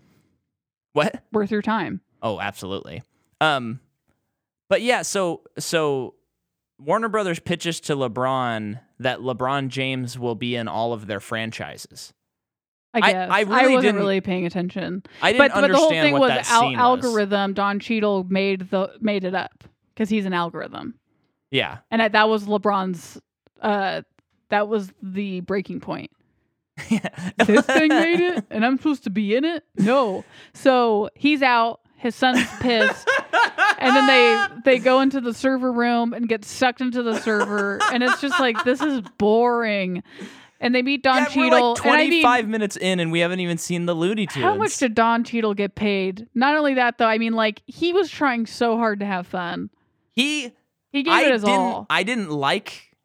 what? 0.93 1.23
Worth 1.33 1.51
your 1.51 1.61
time. 1.63 2.01
Oh, 2.23 2.41
absolutely. 2.41 3.03
Um, 3.41 3.81
but 4.69 4.83
yeah, 4.83 5.03
so 5.03 5.43
so 5.59 6.15
Warner 6.79 7.09
Brothers 7.09 7.39
pitches 7.41 7.81
to 7.81 7.95
LeBron 7.97 8.81
that 8.99 9.21
LeBron 9.21 9.69
James 9.69 10.19
will 10.19 10.35
be 10.35 10.57
in 10.57 10.69
all 10.69 10.93
of 10.93 11.07
their 11.07 11.21
franchises. 11.21 12.13
I 12.95 12.99
I- 12.99 13.13
guess. 13.13 13.31
I 13.31 13.41
really 13.43 13.75
wasn't 13.75 13.83
didn't 13.83 13.97
really 14.01 14.21
paying 14.23 14.47
attention. 14.47 15.03
I 15.21 15.33
But 15.33 15.49
didn't 15.55 15.61
but 15.63 15.69
the 15.69 15.77
whole 15.77 15.85
understand 15.87 16.07
thing 16.07 16.13
what 16.15 16.21
was 16.23 16.31
that 16.31 16.51
al- 16.51 16.61
scene 16.63 16.73
was. 16.79 17.05
algorithm. 17.05 17.53
Don 17.55 17.79
Cheadle 17.81 18.25
made 18.29 18.71
the 18.71 18.93
made 19.01 19.25
it 19.25 19.35
up 19.35 19.65
because 19.95 20.09
he's 20.09 20.25
an 20.27 20.33
algorithm, 20.33 20.95
Yeah, 21.51 21.79
and 21.91 22.01
that, 22.01 22.13
that 22.13 22.29
was 22.29 22.45
LeBron's. 22.47 23.21
Uh, 23.61 24.03
that 24.49 24.69
was 24.69 24.93
the 25.03 25.41
breaking 25.41 25.81
point. 25.81 26.11
This 27.47 27.65
thing 27.67 27.89
made 27.89 28.21
it, 28.21 28.45
and 28.51 28.65
I'm 28.65 28.77
supposed 28.79 29.05
to 29.05 29.11
be 29.11 29.35
in 29.37 29.45
it. 29.45 29.65
No, 29.79 30.25
so 30.55 31.11
he's 31.15 31.43
out. 31.43 31.81
His 31.97 32.15
son's 32.15 32.47
pissed. 32.61 33.09
And 33.79 33.95
then 33.97 34.07
they 34.07 34.47
they 34.65 34.79
go 34.79 35.01
into 35.01 35.21
the 35.21 35.35
server 35.35 35.73
room 35.73 36.13
and 36.13 36.29
get 36.29 36.45
sucked 36.45 36.81
into 36.81 37.03
the 37.03 37.19
server 37.21 37.79
and 37.93 38.03
it's 38.03 38.21
just 38.21 38.39
like 38.41 38.63
this 38.65 38.81
is 38.81 39.01
boring 39.19 40.03
and 40.61 40.75
they 40.75 40.81
meet 40.83 41.03
Don 41.03 41.19
yeah, 41.19 41.25
Cheadle. 41.27 41.51
we're 41.51 41.75
like 41.75 41.85
and 41.87 41.95
I 41.95 41.97
mean, 41.99 42.23
25 42.23 42.49
minutes 42.49 42.77
in 42.77 42.99
and 43.01 43.13
we 43.13 43.21
haven't 43.21 43.41
even 43.41 43.59
seen 43.59 43.85
the 43.87 43.93
Looney 43.95 44.27
Tunes. 44.27 44.43
How 44.45 44.55
much 44.55 44.79
did 44.79 44.95
Don 44.95 45.23
Cheadle 45.23 45.53
get 45.53 45.75
paid? 45.75 46.27
Not 46.35 46.57
only 46.57 46.73
that, 46.75 46.97
though, 46.97 47.07
I 47.07 47.19
mean, 47.19 47.35
like 47.35 47.61
he 47.67 47.93
was 47.93 48.11
trying 48.11 48.47
so 48.47 48.79
hard 48.79 49.01
to 49.01 49.07
have 49.07 49.27
fun. 49.27 49.69
he 50.15 50.53
He 50.93 51.03
gave 51.03 51.13
I 51.13 51.25
it 51.25 51.33
his 51.33 51.43
didn't 51.43 51.61
all. 51.61 51.87
I 51.91 52.03
didn't 52.05 52.31
like 52.31 52.97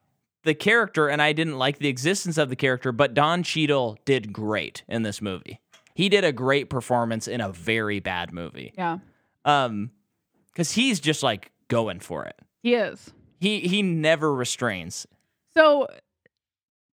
the 0.44 0.54
character 0.56 1.10
and 1.10 1.22
I 1.22 1.34
didn't 1.34 1.58
like 1.58 1.80
the 1.80 1.90
existence 1.90 2.38
of 2.38 2.48
the 2.48 2.56
character, 2.56 2.94
but 2.94 3.14
Don 3.14 3.44
Cheadle 3.44 3.98
did 4.06 4.32
great 4.32 4.84
in 4.88 5.04
this 5.04 5.22
movie. 5.22 5.60
He 5.94 6.08
did 6.08 6.24
a 6.24 6.32
great 6.32 6.70
performance 6.70 7.28
in 7.28 7.42
a 7.42 7.52
very 7.52 8.00
bad 8.00 8.32
movie. 8.32 8.74
yeah, 8.78 9.00
Um 9.44 9.92
cuz 10.56 10.72
he's 10.74 11.00
just 11.00 11.24
like 11.24 11.52
going 11.68 12.00
for 12.00 12.26
it. 12.26 12.36
he 12.62 12.76
is. 12.76 13.12
He 13.40 13.62
he 13.62 13.82
never 13.82 14.34
restrains. 14.34 15.08
So 15.54 15.88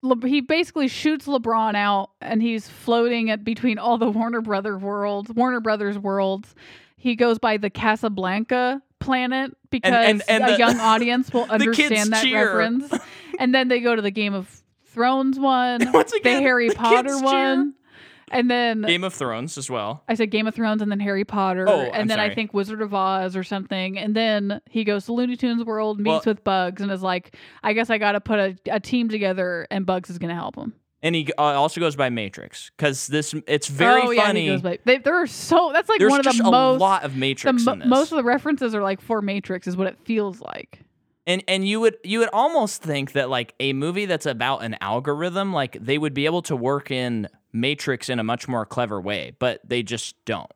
Le- 0.02 0.26
he 0.28 0.40
basically 0.40 0.88
shoots 0.88 1.26
LeBron 1.26 1.74
out, 1.74 2.10
and 2.20 2.40
he's 2.42 2.68
floating 2.68 3.30
at 3.30 3.42
between 3.44 3.78
all 3.78 3.98
the 3.98 4.08
Warner 4.10 4.40
Brother 4.40 4.78
worlds, 4.78 5.30
Warner 5.32 5.60
Brothers 5.60 5.98
worlds. 5.98 6.54
He 6.96 7.16
goes 7.16 7.38
by 7.38 7.56
the 7.56 7.70
Casablanca 7.70 8.82
planet 9.00 9.56
because 9.70 9.92
and- 9.92 10.22
and 10.28 10.44
a 10.44 10.52
the- 10.52 10.58
young 10.58 10.78
audience 10.80 11.32
will 11.32 11.46
understand 11.50 12.12
that 12.12 12.22
cheer. 12.24 12.46
reference. 12.46 12.92
And 13.38 13.54
then 13.54 13.68
they 13.68 13.80
go 13.80 13.94
to 13.94 14.00
the 14.00 14.10
Game 14.10 14.32
of 14.32 14.62
Thrones 14.86 15.38
one, 15.38 15.80
Once 15.92 16.12
the 16.12 16.16
again, 16.18 16.40
Harry 16.42 16.68
the 16.70 16.74
Potter 16.74 17.18
one. 17.18 17.74
cheer. 17.74 17.85
And 18.30 18.50
then 18.50 18.82
Game 18.82 19.04
of 19.04 19.14
Thrones 19.14 19.56
as 19.56 19.70
well. 19.70 20.02
I 20.08 20.14
said 20.14 20.30
Game 20.30 20.46
of 20.46 20.54
Thrones 20.54 20.82
and 20.82 20.90
then 20.90 21.00
Harry 21.00 21.24
Potter 21.24 21.68
Oh, 21.68 21.80
and 21.80 21.94
I'm 21.94 22.06
then 22.08 22.20
I 22.20 22.34
think 22.34 22.52
Wizard 22.52 22.82
of 22.82 22.92
Oz 22.94 23.36
or 23.36 23.44
something. 23.44 23.98
And 23.98 24.14
then 24.16 24.60
he 24.68 24.84
goes 24.84 25.06
to 25.06 25.12
Looney 25.12 25.36
Tunes 25.36 25.64
World, 25.64 25.98
meets 25.98 26.26
Well- 26.26 26.34
with 26.34 26.44
Bugs, 26.44 26.82
and 26.82 26.90
is 26.90 27.02
like, 27.02 27.36
I 27.62 27.72
guess 27.72 27.90
I 27.90 27.98
got 27.98 28.12
to 28.12 28.20
put 28.20 28.38
a, 28.38 28.56
a 28.70 28.80
team 28.80 29.08
together, 29.08 29.66
and 29.70 29.86
Bugs 29.86 30.10
is 30.10 30.18
going 30.18 30.30
to 30.30 30.34
help 30.34 30.56
him. 30.56 30.74
And 31.02 31.14
he 31.14 31.30
uh, 31.38 31.42
also 31.42 31.80
goes 31.80 31.94
by 31.94 32.08
Matrix 32.08 32.70
cuz 32.78 33.06
this 33.06 33.34
it's 33.46 33.68
very 33.68 34.02
oh, 34.02 34.10
yeah, 34.10 34.26
funny. 34.26 34.42
he 34.42 34.48
goes 34.48 34.62
by, 34.62 34.78
they, 34.84 34.98
there 34.98 35.14
are 35.14 35.26
so 35.26 35.70
that's 35.72 35.88
like 35.88 35.98
There's 36.00 36.10
one 36.10 36.20
of 36.20 36.36
the 36.36 36.42
a 36.44 36.50
most. 36.50 36.80
lot 36.80 37.04
of 37.04 37.14
Matrix 37.16 37.64
this. 37.64 37.76
most 37.84 38.10
of 38.12 38.16
the 38.16 38.24
references 38.24 38.74
are 38.74 38.82
like 38.82 39.00
for 39.00 39.20
Matrix, 39.22 39.66
is 39.68 39.76
what 39.76 39.86
it 39.86 39.98
feels 40.04 40.40
like. 40.40 40.80
And 41.26 41.44
and 41.46 41.68
you 41.68 41.80
would 41.80 41.96
you 42.02 42.20
would 42.20 42.30
almost 42.32 42.82
think 42.82 43.12
that 43.12 43.28
like 43.28 43.54
a 43.60 43.72
movie 43.72 44.06
that's 44.06 44.26
about 44.26 44.64
an 44.64 44.76
algorithm, 44.80 45.52
like 45.52 45.76
they 45.80 45.98
would 45.98 46.14
be 46.14 46.24
able 46.24 46.42
to 46.42 46.56
work 46.56 46.90
in 46.90 47.28
Matrix 47.60 48.08
in 48.08 48.18
a 48.18 48.24
much 48.24 48.48
more 48.48 48.64
clever 48.64 49.00
way, 49.00 49.32
but 49.38 49.60
they 49.64 49.82
just 49.82 50.22
don't. 50.24 50.50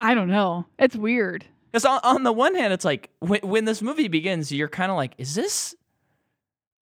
I 0.00 0.14
don't 0.14 0.28
know. 0.28 0.66
It's 0.78 0.96
weird. 0.96 1.44
Because 1.70 1.84
on, 1.84 2.00
on 2.02 2.22
the 2.22 2.32
one 2.32 2.54
hand, 2.54 2.72
it's 2.72 2.84
like 2.84 3.10
when, 3.20 3.40
when 3.42 3.64
this 3.64 3.80
movie 3.80 4.08
begins, 4.08 4.52
you're 4.52 4.68
kind 4.68 4.90
of 4.90 4.96
like, 4.96 5.14
is 5.16 5.34
this? 5.34 5.74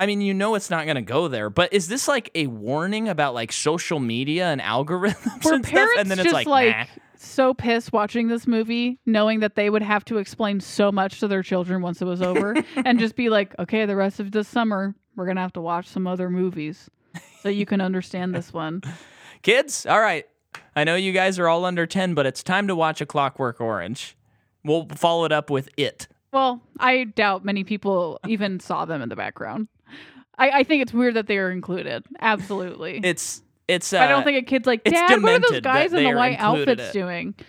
I 0.01 0.07
mean, 0.07 0.21
you 0.23 0.33
know, 0.33 0.55
it's 0.55 0.71
not 0.71 0.87
going 0.87 0.97
to 0.97 1.03
go 1.03 1.29
there, 1.29 1.51
but 1.51 1.73
is 1.73 1.87
this 1.87 2.09
like 2.09 2.31
a 2.35 2.47
warning 2.47 3.09
about 3.09 3.35
like 3.35 3.53
social 3.53 4.01
media 4.01 4.47
and 4.47 4.61
algorithms 4.61 5.45
Were 5.45 5.55
and 5.55 5.65
stuff? 5.65 5.75
parents 5.75 6.01
And 6.01 6.11
then 6.11 6.19
it's 6.19 6.33
like, 6.33 6.47
like, 6.47 6.77
nah. 6.77 6.85
so 7.17 7.53
pissed 7.53 7.93
watching 7.93 8.29
this 8.29 8.47
movie, 8.47 8.99
knowing 9.05 9.41
that 9.41 9.55
they 9.55 9.69
would 9.69 9.83
have 9.83 10.05
to 10.07 10.17
explain 10.17 10.59
so 10.59 10.91
much 10.91 11.21
to 11.21 11.29
their 11.29 11.43
children 11.43 11.83
once 11.83 12.01
it 12.01 12.07
was 12.07 12.23
over, 12.23 12.57
and 12.77 12.99
just 12.99 13.15
be 13.15 13.29
like, 13.29 13.55
okay, 13.59 13.85
the 13.85 13.97
rest 13.97 14.19
of 14.19 14.33
this 14.33 14.49
summer 14.49 14.95
we're 15.17 15.27
gonna 15.27 15.41
have 15.41 15.53
to 15.53 15.61
watch 15.61 15.87
some 15.87 16.07
other 16.07 16.31
movies 16.31 16.89
so 17.43 17.49
you 17.49 17.67
can 17.67 17.81
understand 17.81 18.35
this 18.35 18.53
one. 18.53 18.83
kids, 19.43 19.87
all 19.87 20.01
right. 20.01 20.27
I 20.75 20.85
know 20.85 20.97
you 20.97 21.13
guys 21.13 21.39
are 21.39 21.49
all 21.49 21.65
under 21.65 21.87
10, 21.87 22.15
but 22.15 22.27
it's 22.27 22.43
time 22.43 22.69
to 22.69 22.77
watch 22.77 23.01
A 23.01 23.07
Clockwork 23.07 23.61
Orange. 23.61 24.17
We'll 24.65 24.87
follow 24.89 25.25
it 25.25 25.33
up 25.33 25.51
with 25.51 25.69
It. 25.77 26.09
Well, 26.33 26.63
I 26.79 27.05
doubt 27.05 27.45
many 27.45 27.65
people 27.65 28.21
even 28.27 28.61
saw 28.61 28.85
them 28.85 29.03
in 29.03 29.09
the 29.09 29.17
background. 29.17 29.69
I, 30.39 30.51
I 30.51 30.63
think 30.65 30.83
it's 30.83 30.93
weird 30.93 31.15
that 31.15 31.27
they 31.27 31.39
are 31.39 31.51
included. 31.51 32.05
Absolutely. 32.21 33.01
It's 33.03 33.43
it's. 33.67 33.93
Uh, 33.93 33.99
I 33.99 34.07
don't 34.07 34.23
think 34.23 34.39
a 34.39 34.43
kid's 34.43 34.67
like, 34.67 34.85
Dad, 34.85 35.23
what 35.23 35.33
are 35.33 35.39
those 35.41 35.61
guys 35.61 35.93
in 35.93 36.05
the 36.05 36.13
white 36.13 36.39
outfits 36.39 36.83
it." 36.83 36.93
doing? 36.93 37.35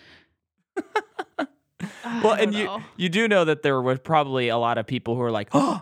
Well, 2.23 2.33
and 2.33 2.53
you 2.53 2.69
you 2.97 3.09
do 3.09 3.27
know 3.27 3.45
that 3.45 3.63
there 3.63 3.81
was 3.81 3.99
probably 3.99 4.49
a 4.49 4.57
lot 4.57 4.77
of 4.77 4.85
people 4.85 5.15
who 5.15 5.21
were 5.21 5.31
like, 5.31 5.49
oh, 5.53 5.81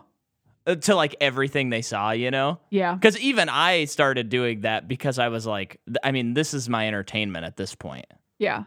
to 0.75 0.95
like 0.95 1.15
everything 1.21 1.69
they 1.69 1.81
saw, 1.81 2.11
you 2.11 2.31
know? 2.31 2.59
yeah. 2.69 2.93
Because 2.93 3.17
even 3.19 3.49
I 3.49 3.85
started 3.85 4.29
doing 4.29 4.61
that 4.61 4.87
because 4.87 5.19
I 5.19 5.29
was 5.29 5.45
like, 5.45 5.79
I 6.03 6.11
mean, 6.11 6.33
this 6.33 6.53
is 6.53 6.69
my 6.69 6.87
entertainment 6.87 7.45
at 7.45 7.57
this 7.57 7.75
point. 7.75 8.05
Yeah. 8.37 8.63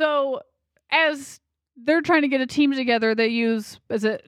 So 0.00 0.40
as 0.90 1.40
they're 1.76 2.02
trying 2.02 2.22
to 2.22 2.28
get 2.28 2.40
a 2.40 2.46
team 2.46 2.72
together, 2.72 3.14
they 3.14 3.28
use 3.28 3.78
is 3.90 4.04
it 4.04 4.26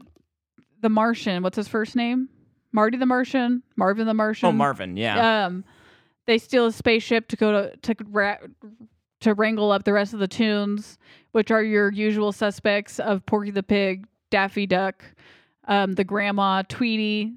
the 0.80 0.88
Martian? 0.88 1.42
What's 1.42 1.56
his 1.56 1.68
first 1.68 1.96
name? 1.96 2.28
Marty 2.72 2.96
the 2.96 3.06
Martian, 3.06 3.62
Marvin 3.76 4.06
the 4.06 4.14
Martian. 4.14 4.48
Oh, 4.48 4.52
Marvin, 4.52 4.96
yeah. 4.96 5.46
Um, 5.46 5.64
they 6.26 6.38
steal 6.38 6.66
a 6.66 6.72
spaceship 6.72 7.28
to 7.28 7.36
go 7.36 7.52
to 7.52 7.76
to 7.76 8.04
ra- 8.08 8.38
to 9.20 9.34
wrangle 9.34 9.70
up 9.70 9.84
the 9.84 9.92
rest 9.92 10.14
of 10.14 10.20
the 10.20 10.28
tunes, 10.28 10.98
which 11.32 11.50
are 11.50 11.62
your 11.62 11.90
usual 11.92 12.32
suspects 12.32 12.98
of 12.98 13.24
Porky 13.26 13.50
the 13.50 13.62
Pig, 13.62 14.06
Daffy 14.30 14.66
Duck, 14.66 15.04
um, 15.66 15.92
the 15.92 16.04
Grandma, 16.04 16.62
Tweety, 16.68 17.32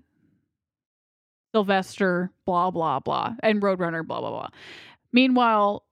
Sylvester, 1.53 2.31
blah 2.45 2.71
blah 2.71 2.99
blah, 2.99 3.35
and 3.41 3.61
Roadrunner, 3.61 4.05
blah 4.05 4.19
blah 4.19 4.31
blah. 4.31 4.49
Meanwhile, 5.11 5.83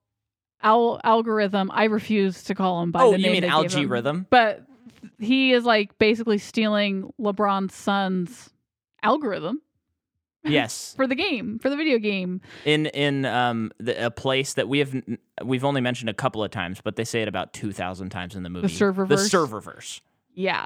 Al- 0.62 1.00
algorithm, 1.04 1.72
I 1.74 1.86
refuse 1.86 2.44
to 2.46 2.56
call 2.56 2.82
him 2.82 2.92
by 2.92 3.04
oh, 3.04 3.12
the 3.12 3.18
you 3.18 3.24
name 3.24 3.32
mean 3.34 3.42
they 3.42 3.48
gave 3.48 3.54
Al-G 3.54 3.86
Rhythm? 3.86 4.28
but 4.30 4.66
he 5.20 5.52
is 5.52 5.66
like 5.66 5.98
basically 5.98 6.38
stealing 6.38 7.12
LeBron's 7.20 7.74
son's 7.74 8.50
algorithm 9.02 9.62
yes. 10.46 10.94
for 10.98 11.08
the 11.08 11.16
game, 11.16 11.60
for 11.60 11.70
the 11.70 11.76
video 11.76 11.98
game. 11.98 12.42
In 12.66 12.86
in 12.88 13.26
um 13.26 13.72
the, 13.80 14.06
a 14.06 14.12
place 14.12 14.54
that 14.54 14.68
we 14.68 14.80
have 14.80 14.96
n- 14.96 15.18
we've 15.44 15.66
only 15.66 15.82
mentioned 15.82 16.10
a 16.10 16.14
couple 16.14 16.44
of 16.44 16.52
times, 16.52 16.80
but 16.82 16.96
they 16.96 17.04
say 17.04 17.22
it 17.22 17.28
about 17.28 17.54
two 17.54 17.72
thousand 17.72 18.10
times 18.10 18.36
in 18.36 18.44
the 18.44 18.50
movie. 18.50 18.68
The 18.68 18.74
serververse? 18.74 19.30
serververse. 19.30 20.02
Yeah. 20.34 20.66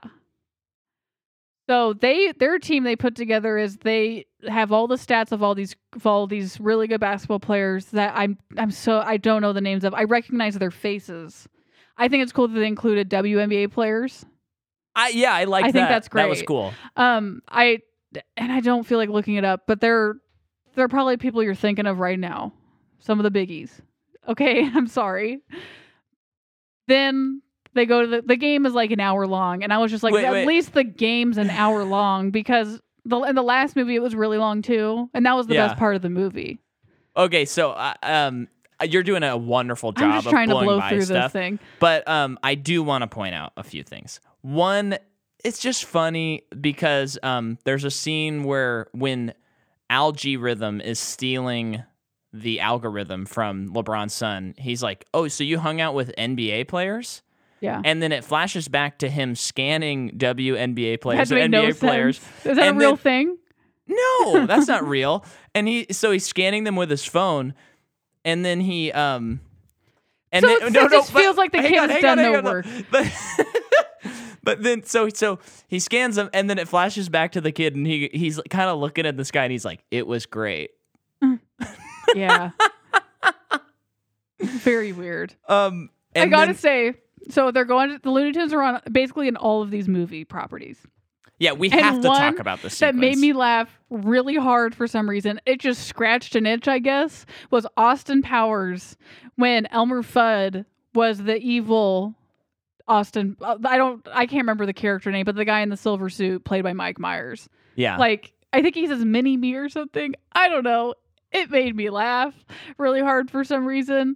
So 1.67 1.93
they 1.93 2.31
their 2.31 2.59
team 2.59 2.83
they 2.83 2.95
put 2.95 3.15
together 3.15 3.57
is 3.57 3.77
they 3.77 4.25
have 4.47 4.71
all 4.71 4.87
the 4.87 4.95
stats 4.95 5.33
of 5.33 5.43
all 5.43 5.53
these 5.53 5.75
of 5.93 6.07
all 6.07 6.25
these 6.25 6.59
really 6.61 6.87
good 6.87 7.01
basketball 7.01 7.39
players 7.39 7.87
that 7.87 8.13
I'm 8.15 8.37
I'm 8.57 8.71
so 8.71 8.99
I 8.99 9.17
don't 9.17 9.41
know 9.41 9.51
the 9.51 9.61
names 9.61 9.83
of. 9.83 9.93
I 9.93 10.03
recognize 10.03 10.57
their 10.57 10.71
faces. 10.71 11.47
I 11.97 12.07
think 12.07 12.23
it's 12.23 12.31
cool 12.31 12.47
that 12.47 12.57
they 12.57 12.67
included 12.67 13.09
WNBA 13.09 13.71
players. 13.71 14.25
I 14.95 15.09
yeah, 15.09 15.33
I 15.33 15.43
like 15.43 15.65
I 15.65 15.71
think 15.71 15.89
that's 15.89 16.07
great. 16.07 16.23
That 16.23 16.29
was 16.29 16.41
cool. 16.41 16.73
Um 16.95 17.41
I 17.49 17.79
and 18.37 18.51
I 18.51 18.61
don't 18.61 18.85
feel 18.85 18.97
like 18.97 19.09
looking 19.09 19.35
it 19.35 19.43
up, 19.43 19.63
but 19.67 19.81
they're 19.81 20.15
they're 20.75 20.87
probably 20.87 21.17
people 21.17 21.43
you're 21.43 21.53
thinking 21.53 21.85
of 21.85 21.99
right 21.99 22.19
now. 22.19 22.53
Some 22.99 23.19
of 23.19 23.31
the 23.31 23.39
biggies. 23.39 23.71
Okay, 24.27 24.63
I'm 24.73 24.87
sorry. 24.87 25.41
Then 26.87 27.41
they 27.77 27.85
go 27.85 28.01
to 28.01 28.07
the 28.07 28.21
the 28.21 28.35
game 28.35 28.65
is 28.65 28.73
like 28.73 28.91
an 28.91 28.99
hour 28.99 29.25
long, 29.27 29.63
and 29.63 29.71
I 29.73 29.77
was 29.77 29.91
just 29.91 30.03
like, 30.03 30.13
Wait, 30.13 30.25
at 30.25 30.31
wait. 30.33 30.47
least 30.47 30.73
the 30.73 30.83
game's 30.83 31.37
an 31.37 31.49
hour 31.49 31.83
long 31.83 32.31
because 32.31 32.81
the 33.05 33.17
in 33.21 33.35
the 33.35 33.43
last 33.43 33.75
movie 33.75 33.95
it 33.95 34.01
was 34.01 34.15
really 34.15 34.37
long 34.37 34.61
too, 34.61 35.09
and 35.13 35.25
that 35.25 35.33
was 35.35 35.47
the 35.47 35.53
Yeah. 35.55 35.67
best 35.67 35.77
part 35.79 35.95
of 35.95 36.01
the 36.01 36.09
movie. 36.09 36.59
Okay, 37.15 37.45
so 37.45 37.71
uh, 37.71 37.93
um, 38.03 38.47
you're 38.83 39.01
doing 39.03 39.23
a 39.23 39.35
wonderful 39.35 39.91
job 39.91 40.03
I'm 40.03 40.13
just 40.15 40.27
of 40.27 40.31
trying 40.31 40.49
to 40.49 40.53
blowing 40.53 40.67
blow 40.67 40.79
by 40.79 40.89
through 40.89 41.01
stuff. 41.01 41.33
this 41.33 41.39
thing. 41.41 41.59
But 41.79 42.07
um, 42.07 42.37
I 42.43 42.55
do 42.55 42.83
want 42.83 43.01
to 43.03 43.07
point 43.07 43.33
out 43.33 43.53
a 43.57 43.63
few 43.63 43.83
things. 43.83 44.19
One, 44.41 44.97
it's 45.43 45.57
just 45.59 45.85
funny 45.85 46.43
because 46.61 47.17
um, 47.23 47.57
there's 47.63 47.83
a 47.85 47.89
scene 47.91 48.43
where 48.43 48.87
when 48.93 49.33
Al-G 49.89 50.37
Rhythm 50.37 50.79
is 50.81 50.99
stealing 50.99 51.81
the 52.33 52.59
algorithm 52.59 53.25
from 53.25 53.69
LeBron's 53.69 54.13
son, 54.13 54.53
he's 54.57 54.83
like, 54.83 55.05
"Oh, 55.13 55.27
so 55.27 55.43
you 55.43 55.57
hung 55.59 55.81
out 55.81 55.95
with 55.95 56.13
NBA 56.17 56.67
players?" 56.67 57.23
Yeah, 57.59 57.81
And 57.83 58.01
then 58.03 58.11
it 58.11 58.23
flashes 58.23 58.67
back 58.67 58.99
to 58.99 59.09
him 59.09 59.33
scanning 59.35 60.11
WNBA 60.17 61.01
players 61.01 61.31
and 61.31 61.51
NBA 61.53 61.69
no 61.69 61.73
players. 61.73 62.19
sense. 62.19 62.45
Is 62.45 62.57
that 62.57 62.67
and 62.67 62.77
a 62.77 62.79
real 62.79 62.95
then- 62.95 62.97
thing? 62.97 63.37
No, 63.87 64.45
that's 64.47 64.67
not 64.67 64.87
real. 64.87 65.25
And 65.55 65.67
he 65.67 65.87
so 65.91 66.11
he's 66.11 66.25
scanning 66.25 66.65
them 66.65 66.75
with 66.75 66.89
his 66.89 67.05
phone, 67.05 67.53
and 68.25 68.43
then 68.45 68.59
he 68.61 68.91
um. 68.91 69.39
And 70.31 70.43
So 70.43 70.47
then, 70.49 70.59
no, 70.59 70.67
it 70.67 70.73
no, 70.73 70.89
just 70.89 71.13
feels 71.13 71.37
like 71.37 71.53
the 71.53 71.59
kid 71.59 71.77
on, 71.77 71.89
has 71.89 72.01
done 72.01 72.19
on, 72.19 72.25
no 72.33 72.37
on, 72.39 72.43
work. 72.43 72.65
But, 72.91 73.09
but 74.43 74.61
then 74.61 74.83
so 74.83 75.07
so 75.07 75.39
he 75.69 75.79
scans 75.79 76.17
them, 76.17 76.29
and 76.33 76.49
then 76.49 76.59
it 76.59 76.67
flashes 76.67 77.07
back 77.07 77.31
to 77.31 77.41
the 77.41 77.51
kid, 77.53 77.75
and 77.77 77.87
he 77.87 78.09
he's 78.13 78.39
kind 78.49 78.69
of 78.69 78.77
looking 78.77 79.05
at 79.05 79.15
the 79.15 79.23
sky, 79.23 79.43
and 79.45 79.51
he's 79.53 79.63
like, 79.65 79.79
"It 79.89 80.05
was 80.05 80.25
great." 80.25 80.71
Yeah, 82.13 82.51
very 84.39 84.91
weird. 84.91 85.33
Um, 85.47 85.89
I 86.15 86.25
gotta 86.27 86.47
then- 86.47 86.55
say, 86.55 86.93
so 87.29 87.51
they're 87.51 87.65
going. 87.65 87.89
To, 87.89 87.99
the 87.99 88.11
Looney 88.11 88.31
Tunes 88.31 88.53
are 88.53 88.61
on 88.61 88.81
basically 88.91 89.27
in 89.27 89.35
all 89.35 89.61
of 89.61 89.71
these 89.71 89.87
movie 89.87 90.23
properties. 90.25 90.79
yeah, 91.39 91.51
we 91.51 91.69
and 91.69 91.79
have 91.81 92.01
to 92.01 92.07
talk 92.07 92.39
about 92.39 92.61
this. 92.61 92.79
That 92.79 92.95
made 92.95 93.17
me 93.17 93.33
laugh 93.33 93.69
really 93.89 94.35
hard 94.35 94.73
for 94.75 94.87
some 94.87 95.09
reason. 95.09 95.39
It 95.45 95.59
just 95.59 95.87
scratched 95.87 96.35
an 96.35 96.45
itch, 96.45 96.67
I 96.67 96.79
guess. 96.79 97.25
Was 97.51 97.65
Austin 97.77 98.21
Powers 98.21 98.97
when 99.35 99.65
Elmer 99.67 100.03
Fudd 100.03 100.65
was 100.93 101.23
the 101.23 101.37
evil 101.37 102.15
Austin? 102.87 103.37
uh, 103.41 103.57
I 103.65 103.77
don't. 103.77 104.05
I 104.11 104.25
can't 104.25 104.41
remember 104.41 104.65
the 104.65 104.73
character 104.73 105.11
name, 105.11 105.25
but 105.25 105.35
the 105.35 105.45
guy 105.45 105.61
in 105.61 105.69
the 105.69 105.77
silver 105.77 106.09
suit 106.09 106.43
played 106.43 106.63
by 106.63 106.73
Mike 106.73 106.99
Myers. 106.99 107.49
Yeah, 107.75 107.97
Like 107.97 108.33
I 108.53 108.61
think 108.61 108.75
he 108.75 108.87
says 108.87 109.05
mini 109.05 109.37
me 109.37 109.53
or 109.53 109.69
something. 109.69 110.15
I 110.31 110.47
don't 110.49 110.63
know. 110.63 110.95
It 111.31 111.49
made 111.51 111.75
me 111.75 111.89
laugh 111.89 112.33
really 112.77 113.01
hard 113.01 113.29
for 113.29 113.43
some 113.43 113.65
reason. 113.65 114.15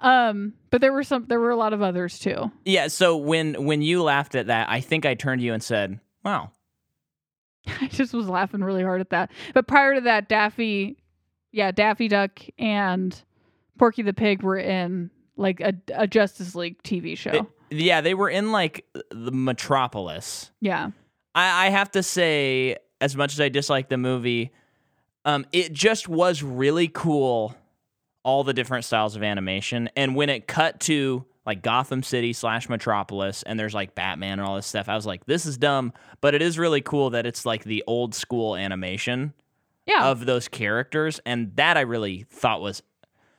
Um, 0.00 0.54
but 0.70 0.80
there 0.80 0.92
were 0.92 1.02
some 1.02 1.26
there 1.28 1.40
were 1.40 1.50
a 1.50 1.56
lot 1.56 1.72
of 1.72 1.82
others 1.82 2.18
too. 2.18 2.50
Yeah, 2.64 2.88
so 2.88 3.16
when 3.16 3.64
when 3.64 3.82
you 3.82 4.02
laughed 4.02 4.34
at 4.34 4.46
that, 4.46 4.68
I 4.68 4.80
think 4.80 5.04
I 5.06 5.14
turned 5.14 5.40
to 5.40 5.44
you 5.44 5.52
and 5.54 5.62
said, 5.62 5.98
"Wow." 6.24 6.50
I 7.80 7.86
just 7.88 8.14
was 8.14 8.28
laughing 8.28 8.62
really 8.62 8.82
hard 8.82 9.00
at 9.00 9.10
that. 9.10 9.30
But 9.54 9.66
prior 9.66 9.94
to 9.96 10.00
that, 10.02 10.28
Daffy, 10.28 10.96
yeah, 11.52 11.70
Daffy 11.70 12.08
Duck 12.08 12.40
and 12.58 13.20
Porky 13.78 14.02
the 14.02 14.12
Pig 14.14 14.42
were 14.42 14.58
in 14.58 15.10
like 15.36 15.60
a, 15.60 15.74
a 15.94 16.06
Justice 16.06 16.54
League 16.54 16.82
TV 16.82 17.16
show. 17.16 17.30
It- 17.30 17.46
yeah, 17.70 18.00
they 18.00 18.14
were 18.14 18.30
in 18.30 18.50
like 18.50 18.86
the 19.10 19.30
Metropolis. 19.30 20.50
yeah. 20.60 20.90
I, 21.34 21.66
I 21.66 21.68
have 21.70 21.90
to 21.92 22.02
say, 22.02 22.78
as 23.02 23.14
much 23.14 23.34
as 23.34 23.40
I 23.40 23.50
dislike 23.50 23.90
the 23.90 23.98
movie, 23.98 24.52
um, 25.28 25.44
it 25.52 25.72
just 25.72 26.08
was 26.08 26.42
really 26.42 26.88
cool. 26.88 27.54
All 28.24 28.44
the 28.44 28.52
different 28.52 28.84
styles 28.84 29.16
of 29.16 29.22
animation, 29.22 29.88
and 29.96 30.14
when 30.14 30.28
it 30.28 30.46
cut 30.48 30.80
to 30.80 31.24
like 31.46 31.62
Gotham 31.62 32.02
City 32.02 32.32
slash 32.34 32.68
Metropolis, 32.68 33.42
and 33.44 33.58
there's 33.58 33.72
like 33.74 33.94
Batman 33.94 34.38
and 34.38 34.46
all 34.46 34.56
this 34.56 34.66
stuff, 34.66 34.88
I 34.88 34.96
was 34.96 35.06
like, 35.06 35.24
this 35.24 35.46
is 35.46 35.56
dumb, 35.56 35.94
but 36.20 36.34
it 36.34 36.42
is 36.42 36.58
really 36.58 36.82
cool 36.82 37.10
that 37.10 37.24
it's 37.24 37.46
like 37.46 37.64
the 37.64 37.82
old 37.86 38.14
school 38.14 38.54
animation 38.54 39.32
Yeah. 39.86 40.08
of 40.10 40.26
those 40.26 40.46
characters, 40.48 41.20
and 41.24 41.54
that 41.56 41.78
I 41.78 41.82
really 41.82 42.26
thought 42.28 42.60
was 42.60 42.82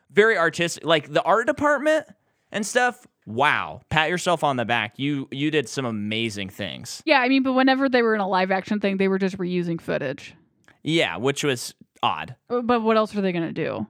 very 0.09 0.37
artistic. 0.39 0.85
Like 0.85 1.11
the 1.13 1.21
art 1.23 1.45
department 1.45 2.07
and 2.51 2.65
stuff. 2.65 3.05
Wow, 3.27 3.81
pat 3.89 4.09
yourself 4.09 4.43
on 4.43 4.55
the 4.55 4.65
back. 4.65 4.97
You 4.97 5.27
you 5.29 5.51
did 5.51 5.69
some 5.69 5.85
amazing 5.85 6.49
things. 6.49 7.03
yeah, 7.05 7.19
I 7.19 7.29
mean, 7.29 7.43
but 7.43 7.53
whenever 7.53 7.87
they 7.89 8.01
were 8.01 8.15
in 8.15 8.21
a 8.21 8.27
live 8.27 8.49
action 8.49 8.79
thing, 8.79 8.97
they 8.97 9.07
were 9.07 9.19
just 9.19 9.37
reusing 9.37 9.79
footage. 9.79 10.33
Yeah, 10.81 11.17
which 11.17 11.43
was 11.43 11.75
odd. 12.03 12.35
Uh, 12.49 12.61
but 12.61 12.81
what 12.81 12.97
else 12.97 13.15
are 13.15 13.21
they 13.21 13.31
going 13.31 13.47
to 13.47 13.53
do? 13.53 13.87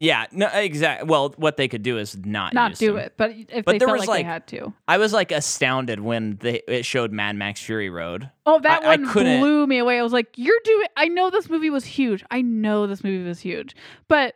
Yeah, 0.00 0.26
no, 0.32 0.48
exactly. 0.48 1.08
Well, 1.08 1.32
what 1.36 1.56
they 1.56 1.68
could 1.68 1.84
do 1.84 1.96
is 1.96 2.16
not 2.16 2.54
Not 2.54 2.74
do 2.74 2.88
them. 2.88 2.96
it. 2.98 3.14
But 3.16 3.30
if 3.30 3.64
But 3.64 3.72
they 3.72 3.78
there 3.78 3.86
felt 3.86 4.00
was, 4.00 4.08
like, 4.08 4.24
they 4.24 4.28
had 4.28 4.46
to. 4.48 4.72
I 4.88 4.98
was 4.98 5.12
like 5.12 5.30
astounded 5.30 6.00
when 6.00 6.38
they 6.40 6.60
it 6.66 6.84
showed 6.84 7.12
Mad 7.12 7.36
Max 7.36 7.62
Fury 7.62 7.88
Road. 7.88 8.28
Oh, 8.44 8.58
that 8.58 8.82
I- 8.82 8.86
I 8.86 8.96
one 8.96 9.08
couldn't- 9.08 9.38
blew 9.38 9.64
me 9.68 9.78
away. 9.78 10.00
I 10.00 10.02
was 10.02 10.12
like, 10.12 10.26
"You're 10.36 10.58
doing." 10.64 10.88
I 10.96 11.06
know 11.06 11.30
this 11.30 11.48
movie 11.48 11.70
was 11.70 11.84
huge. 11.84 12.24
I 12.32 12.42
know 12.42 12.88
this 12.88 13.04
movie 13.04 13.22
was 13.24 13.38
huge, 13.38 13.76
but 14.08 14.34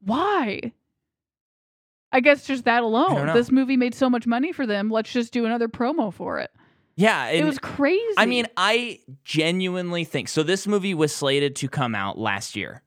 why? 0.00 0.72
I 2.10 2.18
guess 2.18 2.44
just 2.46 2.64
that 2.64 2.82
alone. 2.82 3.26
This 3.34 3.52
movie 3.52 3.76
made 3.76 3.94
so 3.94 4.10
much 4.10 4.26
money 4.26 4.50
for 4.50 4.66
them. 4.66 4.90
Let's 4.90 5.12
just 5.12 5.32
do 5.32 5.44
another 5.44 5.68
promo 5.68 6.12
for 6.12 6.40
it. 6.40 6.50
Yeah, 6.98 7.28
it 7.28 7.44
was 7.44 7.60
crazy. 7.60 8.14
I 8.16 8.26
mean, 8.26 8.48
I 8.56 8.98
genuinely 9.22 10.02
think 10.02 10.28
so. 10.28 10.42
This 10.42 10.66
movie 10.66 10.94
was 10.94 11.14
slated 11.14 11.54
to 11.56 11.68
come 11.68 11.94
out 11.94 12.18
last 12.18 12.56
year. 12.56 12.82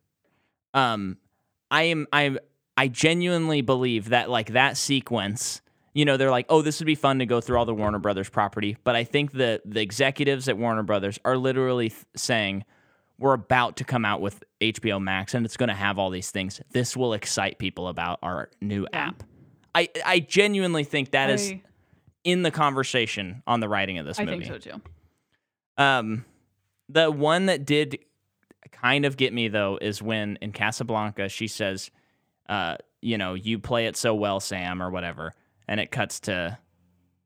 Um, 0.74 1.18
I 1.72 1.84
am 1.84 2.08
I 2.12 2.38
I 2.76 2.90
genuinely 2.90 3.62
believe 3.62 4.10
that 4.10 4.30
like 4.30 4.52
that 4.52 4.76
sequence. 4.76 5.62
You 5.94 6.04
know, 6.04 6.18
they're 6.18 6.30
like, 6.30 6.46
oh, 6.50 6.62
this 6.62 6.82
would 6.82 6.88
be 6.88 6.96
fun 6.96 7.20
to 7.20 7.26
go 7.26 7.40
through 7.40 7.58
all 7.58 7.66
the 7.66 7.74
Warner 7.74 8.00
Brothers 8.00 8.30
property. 8.30 8.76
But 8.84 8.98
I 8.98 9.06
think 9.06 9.32
the 9.32 9.62
the 9.64 9.80
executives 9.80 10.50
at 10.50 10.58
Warner 10.58 10.84
Brothers 10.84 11.18
are 11.24 11.38
literally 11.38 11.88
th- 11.88 12.06
saying, 12.18 12.66
we're 13.18 13.34
about 13.34 13.78
to 13.78 13.86
come 13.86 14.04
out 14.04 14.20
with 14.20 14.44
HBO 14.60 15.02
Max, 15.02 15.34
and 15.34 15.46
it's 15.46 15.56
going 15.56 15.70
to 15.70 15.76
have 15.76 15.98
all 15.98 16.10
these 16.10 16.32
things. 16.32 16.60
This 16.72 16.98
will 16.98 17.14
excite 17.14 17.60
people 17.60 17.88
about 17.88 18.20
our 18.22 18.50
new 18.60 18.86
app. 18.92 19.24
I 19.74 19.88
I 20.06 20.20
genuinely 20.20 20.84
think 20.84 21.12
that 21.12 21.30
is 21.30 21.52
I, 21.52 21.62
in 22.24 22.44
the 22.44 22.52
conversation 22.52 23.42
on 23.48 23.60
the 23.60 23.70
writing 23.70 23.98
of 23.98 24.06
this 24.06 24.20
I 24.20 24.26
movie. 24.26 24.46
think 24.46 24.64
so 24.64 24.72
too. 24.72 24.82
Um, 25.84 26.26
the 26.90 27.10
one 27.10 27.48
that 27.48 27.66
did 27.66 28.00
kind 28.72 29.06
of 29.06 29.18
get 29.18 29.34
me 29.34 29.48
though 29.48 29.78
is 29.82 30.02
when 30.02 30.38
in 30.42 30.52
Casablanca 30.52 31.30
she 31.30 31.48
says, 31.48 31.92
uh, 32.50 32.78
you 33.02 33.18
know, 33.18 33.34
you 33.34 33.58
play 33.60 33.88
it 33.88 33.96
so 33.98 34.14
well, 34.14 34.40
Sam, 34.40 34.82
or 34.82 34.90
whatever, 34.90 35.34
and 35.68 35.80
it 35.80 35.90
cuts 35.92 36.20
to 36.22 36.58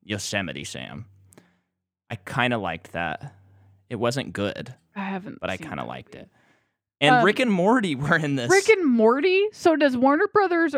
Yosemite 0.04 0.64
Sam. 0.64 1.06
I 2.10 2.16
kind 2.16 2.54
of 2.54 2.60
liked 2.60 2.92
that. 2.92 3.34
It 3.90 3.96
wasn't 3.96 4.32
good, 4.32 4.74
I 4.94 5.00
haven't, 5.04 5.40
but 5.40 5.50
I 5.50 5.56
kind 5.56 5.80
of 5.80 5.86
liked 5.86 6.14
it. 6.14 6.28
And 7.00 7.16
Um, 7.16 7.24
Rick 7.24 7.40
and 7.40 7.52
Morty 7.52 7.94
were 7.96 8.16
in 8.16 8.36
this. 8.36 8.50
Rick 8.50 8.68
and 8.70 8.86
Morty. 8.86 9.46
So 9.52 9.76
does 9.76 9.96
Warner 9.96 10.28
Brothers 10.32 10.74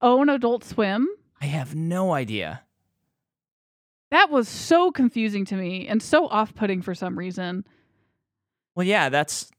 own 0.00 0.28
Adult 0.28 0.64
Swim? 0.64 1.08
I 1.40 1.46
have 1.46 1.74
no 1.74 2.12
idea. 2.12 2.62
That 4.12 4.30
was 4.30 4.46
so 4.48 4.90
confusing 4.92 5.44
to 5.46 5.56
me 5.56 5.88
and 5.88 6.02
so 6.02 6.28
off-putting 6.28 6.82
for 6.82 6.94
some 6.94 7.18
reason. 7.18 7.64
Well, 8.76 8.86
yeah, 8.86 9.08
that's 9.08 9.50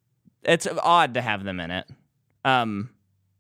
it's 0.44 0.68
odd 0.82 1.16
to 1.16 1.22
have 1.22 1.44
them 1.44 1.60
in 1.60 1.72
it. 1.72 1.86
Um, 2.46 2.92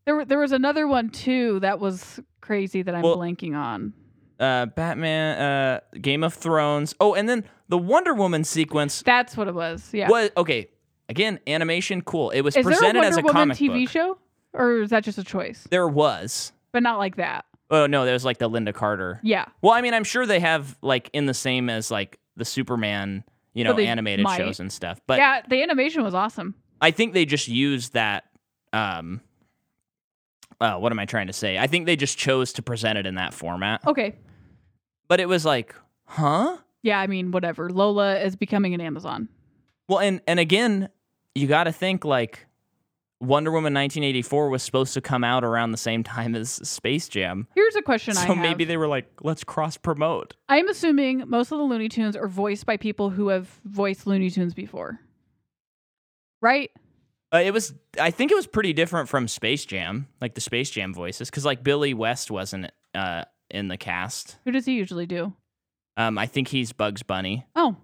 There, 0.05 0.26
there 0.26 0.39
was 0.39 0.51
another 0.51 0.88
one 0.88 1.09
too 1.09 1.59
that 1.61 1.80
was 1.80 2.20
crazy 2.41 2.82
that 2.82 2.93
I'm 2.95 3.01
Well- 3.03 3.18
blanking 3.18 3.55
on. 3.55 3.93
uh, 4.39 4.66
Batman, 4.66 5.39
uh, 5.39 5.80
Game 6.01 6.24
of 6.24 6.34
Thrones. 6.34 6.95
Oh, 6.99 7.14
and 7.14 7.30
then 7.30 7.45
the 7.70 7.78
Wonder 7.78 8.14
Woman 8.14 8.43
sequence 8.43 9.01
That's 9.03 9.38
what 9.38 9.47
it 9.47 9.53
was. 9.53 9.89
Yeah. 9.93 10.09
was 10.09 10.32
okay. 10.36 10.68
Again, 11.09 11.39
animation, 11.47 12.01
cool. 12.01 12.32
It 12.32 12.41
was 12.41 12.55
Is 12.57 12.66
there 12.66 12.74
a 12.74 12.76
presented 12.76 12.97
Wonder 12.99 13.09
as 13.09 13.18
a 13.18 13.22
Woman 13.22 13.34
comic 13.34 13.57
TV 13.57 13.84
book. 13.84 13.89
show, 13.91 14.18
or 14.53 14.82
is 14.82 14.89
that 14.89 15.03
just 15.03 15.18
a 15.20 15.24
choice? 15.24 15.68
There 15.70 15.88
was. 15.88 16.53
But 16.72 16.82
not 16.82 16.97
like 16.97 17.18
that. 17.18 17.45
Oh 17.74 17.88
no, 17.88 18.05
there 18.05 18.13
was 18.13 18.24
like 18.24 18.38
the 18.38 18.47
Lynda 18.47 18.71
Carter. 18.71 19.19
Yeah. 19.24 19.45
Well, 19.63 19.74
I 19.74 19.82
mean, 19.82 19.95
I'm 19.95 20.03
sure 20.03 20.28
they 20.28 20.39
have 20.39 20.78
like 20.84 21.09
in 21.11 21.26
the 21.26 21.34
same 21.34 21.71
as 21.71 21.89
like 21.89 22.19
the 22.38 22.45
Superman, 22.45 23.24
you 23.55 23.63
know, 23.63 23.76
animated 23.76 24.24
might. 24.24 24.38
shows 24.38 24.59
and 24.59 24.71
stuff. 24.71 25.01
But 25.07 25.17
yeah, 25.17 25.41
the 25.49 25.63
animation 25.63 26.03
was 26.03 26.13
awesome. 26.13 26.53
I 26.80 26.91
think 26.91 27.13
they 27.13 27.26
just 27.26 27.47
used 27.47 27.93
that. 27.93 28.26
Um, 28.74 29.21
uh, 30.61 30.76
what 30.78 30.91
am 30.91 30.99
I 30.99 31.05
trying 31.05 31.28
to 31.28 31.34
say? 31.34 31.57
I 31.57 31.65
think 31.65 31.88
they 31.88 31.95
just 31.95 32.15
chose 32.15 32.53
to 32.53 32.61
present 32.61 32.99
it 32.99 33.07
in 33.07 33.15
that 33.15 33.34
format. 33.34 33.86
Okay. 33.88 34.15
But 35.07 35.19
it 35.19 35.28
was 35.28 35.43
like, 35.43 35.74
huh? 36.05 36.57
Yeah, 36.84 36.99
I 36.99 37.07
mean, 37.07 37.32
whatever. 37.32 37.71
Lola 37.71 38.19
is 38.19 38.36
becoming 38.36 38.76
an 38.76 38.82
Amazon. 38.82 39.30
Well, 39.89 39.99
and 39.99 40.21
and 40.28 40.39
again, 40.39 40.89
you 41.34 41.47
got 41.47 41.63
to 41.63 41.71
think 41.71 42.05
like 42.05 42.45
Wonder 43.24 43.51
Woman 43.51 43.74
1984 43.74 44.49
was 44.49 44.61
supposed 44.63 44.93
to 44.95 45.01
come 45.01 45.24
out 45.24 45.43
around 45.43 45.71
the 45.71 45.78
same 45.78 46.03
time 46.03 46.36
as 46.36 46.51
Space 46.51 47.07
Jam. 47.07 47.47
Here's 47.55 47.76
a 47.76 47.82
question 47.82 48.17
I 48.17 48.28
So 48.28 48.36
maybe 48.36 48.65
they 48.65 48.76
were 48.76 48.88
like, 48.88 49.09
let's 49.21 49.43
cross 49.43 49.78
promote. 49.78 50.36
I'm 50.49 50.67
assuming 50.67 51.24
most 51.28 51.51
of 51.51 51.57
the 51.57 51.63
Looney 51.63 51.88
Tunes 51.88 52.15
are 52.15 52.28
voiced 52.28 52.65
by 52.65 52.78
people 52.78 53.09
who 53.09 53.30
have 53.30 53.47
voiced 53.63 54.05
Looney 54.05 54.30
Tunes 54.30 54.53
before. 54.53 54.99
Right? 56.41 56.71
Uh, 57.34 57.38
it 57.38 57.51
was, 57.51 57.74
I 57.99 58.11
think 58.11 58.32
it 58.32 58.36
was 58.36 58.45
pretty 58.45 58.74
different 58.74 59.07
from 59.07 59.28
Space 59.28 59.65
Jam, 59.65 60.07
like 60.19 60.36
the 60.36 60.41
Space 60.41 60.69
Jam 60.69 60.93
voices, 60.93 61.30
because 61.30 61.45
like 61.45 61.63
Billy 61.63 61.93
West 61.93 62.30
wasn't 62.30 62.71
uh, 62.93 63.24
in 63.49 63.69
the 63.69 63.78
cast. 63.78 64.38
Who 64.43 64.51
does 64.51 64.65
he 64.65 64.74
usually 64.74 65.05
do? 65.05 65.34
Um, 65.95 66.17
I 66.17 66.26
think 66.26 66.49
he's 66.49 66.74
Bugs 66.74 67.03
Bunny. 67.03 67.45
Oh. 67.55 67.78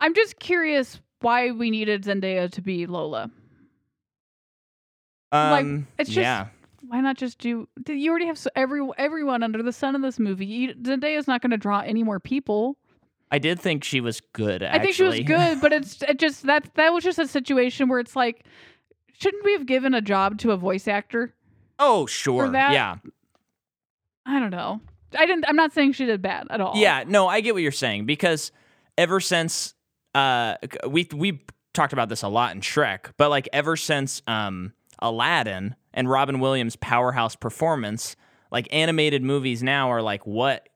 I'm 0.00 0.14
just 0.14 0.38
curious 0.38 1.00
why 1.20 1.50
we 1.50 1.70
needed 1.70 2.04
Zendaya 2.04 2.50
to 2.52 2.60
be 2.60 2.86
Lola. 2.86 3.30
Like, 5.50 5.64
Um, 5.64 5.86
it's 5.98 6.08
just- 6.10 6.18
yeah, 6.22 6.46
Why 6.88 7.00
not 7.00 7.16
just 7.16 7.38
do 7.38 7.66
you 7.88 8.10
already 8.10 8.26
have 8.26 8.38
so 8.38 8.48
every 8.54 8.86
everyone 8.96 9.42
under 9.42 9.62
the 9.62 9.72
sun 9.72 9.94
in 9.94 10.02
this 10.02 10.18
movie. 10.18 10.46
You, 10.46 10.74
Zendaya's 10.74 11.26
not 11.26 11.42
going 11.42 11.50
to 11.50 11.56
draw 11.56 11.80
any 11.80 12.02
more 12.04 12.20
people. 12.20 12.76
I 13.30 13.38
did 13.40 13.58
think 13.58 13.82
she 13.82 14.00
was 14.00 14.20
good. 14.32 14.62
I 14.62 14.78
think 14.78 14.94
she 14.94 15.02
was 15.02 15.18
good, 15.20 15.60
but 15.60 15.72
it's 15.72 16.00
it 16.08 16.18
just 16.20 16.44
that 16.46 16.72
that 16.74 16.92
was 16.92 17.02
just 17.02 17.18
a 17.18 17.26
situation 17.26 17.88
where 17.88 17.98
it's 17.98 18.14
like 18.14 18.44
shouldn't 19.18 19.44
we 19.44 19.52
have 19.52 19.66
given 19.66 19.94
a 19.94 20.00
job 20.00 20.38
to 20.38 20.52
a 20.52 20.56
voice 20.56 20.86
actor? 20.86 21.34
oh, 21.78 22.06
sure. 22.06 22.50
Yeah, 22.54 22.96
I 24.24 24.40
don't 24.40 24.50
know. 24.50 24.80
I 25.18 25.26
didn't 25.26 25.44
I'm 25.48 25.56
not 25.56 25.72
saying 25.72 25.92
she 25.92 26.06
did 26.06 26.22
bad 26.22 26.46
at 26.50 26.60
all. 26.60 26.76
Yeah, 26.76 27.04
no, 27.06 27.26
I 27.26 27.40
get 27.40 27.54
what 27.54 27.62
you're 27.62 27.72
saying 27.72 28.06
because 28.06 28.52
ever 28.96 29.20
since 29.20 29.74
uh 30.14 30.54
we 30.88 31.08
we 31.14 31.40
talked 31.74 31.92
about 31.92 32.08
this 32.08 32.22
a 32.22 32.28
lot 32.28 32.54
in 32.54 32.60
Shrek, 32.60 33.12
but 33.16 33.28
like 33.30 33.48
ever 33.52 33.76
since 33.76 34.22
um 34.26 34.72
Aladdin 35.00 35.74
and 35.94 36.08
Robin 36.10 36.40
Williams' 36.40 36.76
powerhouse 36.76 37.36
performance, 37.36 38.16
like 38.50 38.68
animated 38.70 39.22
movies 39.22 39.62
now 39.62 39.90
are 39.90 40.02
like 40.02 40.26
what 40.26 40.68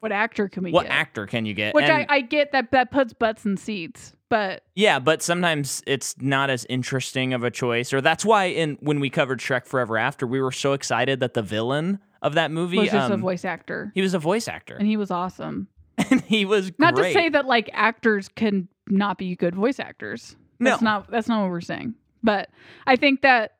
What 0.00 0.12
actor 0.12 0.48
can 0.48 0.62
we 0.64 0.70
get? 0.70 0.74
what 0.74 0.86
get? 0.86 0.92
actor 0.92 1.26
can 1.26 1.46
you 1.46 1.54
get? 1.54 1.74
Which 1.74 1.84
And- 1.84 2.06
I, 2.10 2.16
I 2.16 2.20
get 2.20 2.52
that 2.52 2.70
that 2.72 2.90
puts 2.90 3.12
butts 3.12 3.44
in 3.44 3.56
seats, 3.56 4.14
but 4.28 4.62
yeah, 4.74 4.98
but 4.98 5.22
sometimes 5.22 5.82
it's 5.86 6.14
not 6.20 6.50
as 6.50 6.64
interesting 6.68 7.32
of 7.34 7.42
a 7.44 7.50
choice, 7.50 7.92
or 7.92 8.00
that's 8.00 8.24
why 8.24 8.44
in 8.46 8.76
when 8.80 9.00
we 9.00 9.10
covered 9.10 9.40
Shrek 9.40 9.66
Forever 9.66 9.96
After, 9.98 10.26
we 10.26 10.40
were 10.40 10.52
so 10.52 10.72
excited 10.74 11.20
that 11.20 11.34
the 11.34 11.42
villain 11.42 11.98
of 12.22 12.34
that 12.34 12.50
movie 12.50 12.78
was 12.78 12.90
just 12.90 13.10
a 13.10 13.14
um, 13.14 13.20
voice 13.20 13.44
actor. 13.44 13.92
he 13.94 14.02
was 14.02 14.12
a 14.14 14.18
voice 14.18 14.48
actor, 14.48 14.74
And 14.76 14.86
he 14.88 14.96
was 14.96 15.10
awesome. 15.10 15.68
and 16.10 16.20
he 16.22 16.44
was 16.44 16.70
great. 16.70 16.78
Not 16.80 16.96
to 16.96 17.12
say 17.12 17.28
that 17.28 17.46
like 17.46 17.70
actors 17.72 18.28
can 18.28 18.68
not 18.88 19.18
be 19.18 19.34
good 19.36 19.54
voice 19.54 19.80
actors. 19.80 20.36
That's 20.60 20.80
No. 20.82 20.90
not 20.90 21.10
that's 21.10 21.28
not 21.28 21.42
what 21.42 21.50
we're 21.50 21.60
saying. 21.60 21.94
But 22.22 22.50
I 22.86 22.96
think 22.96 23.22
that 23.22 23.52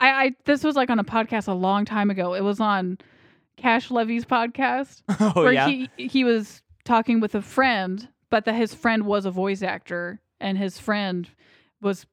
I, 0.00 0.08
I 0.24 0.34
this 0.44 0.64
was 0.64 0.76
like 0.76 0.90
on 0.90 0.98
a 0.98 1.04
podcast 1.04 1.48
a 1.48 1.52
long 1.54 1.84
time 1.84 2.10
ago. 2.10 2.34
It 2.34 2.42
was 2.42 2.60
on 2.60 2.98
Cash 3.56 3.90
Levy's 3.90 4.24
podcast 4.24 5.02
oh 5.20 5.42
where 5.42 5.52
yeah, 5.52 5.68
he 5.68 5.88
he 5.96 6.24
was 6.24 6.62
talking 6.84 7.20
with 7.20 7.34
a 7.34 7.42
friend, 7.42 8.08
but 8.30 8.44
that 8.44 8.54
his 8.54 8.74
friend 8.74 9.06
was 9.06 9.24
a 9.24 9.30
voice 9.30 9.62
actor 9.62 10.20
and 10.40 10.58
his 10.58 10.78
friend 10.78 11.28
was 11.80 12.06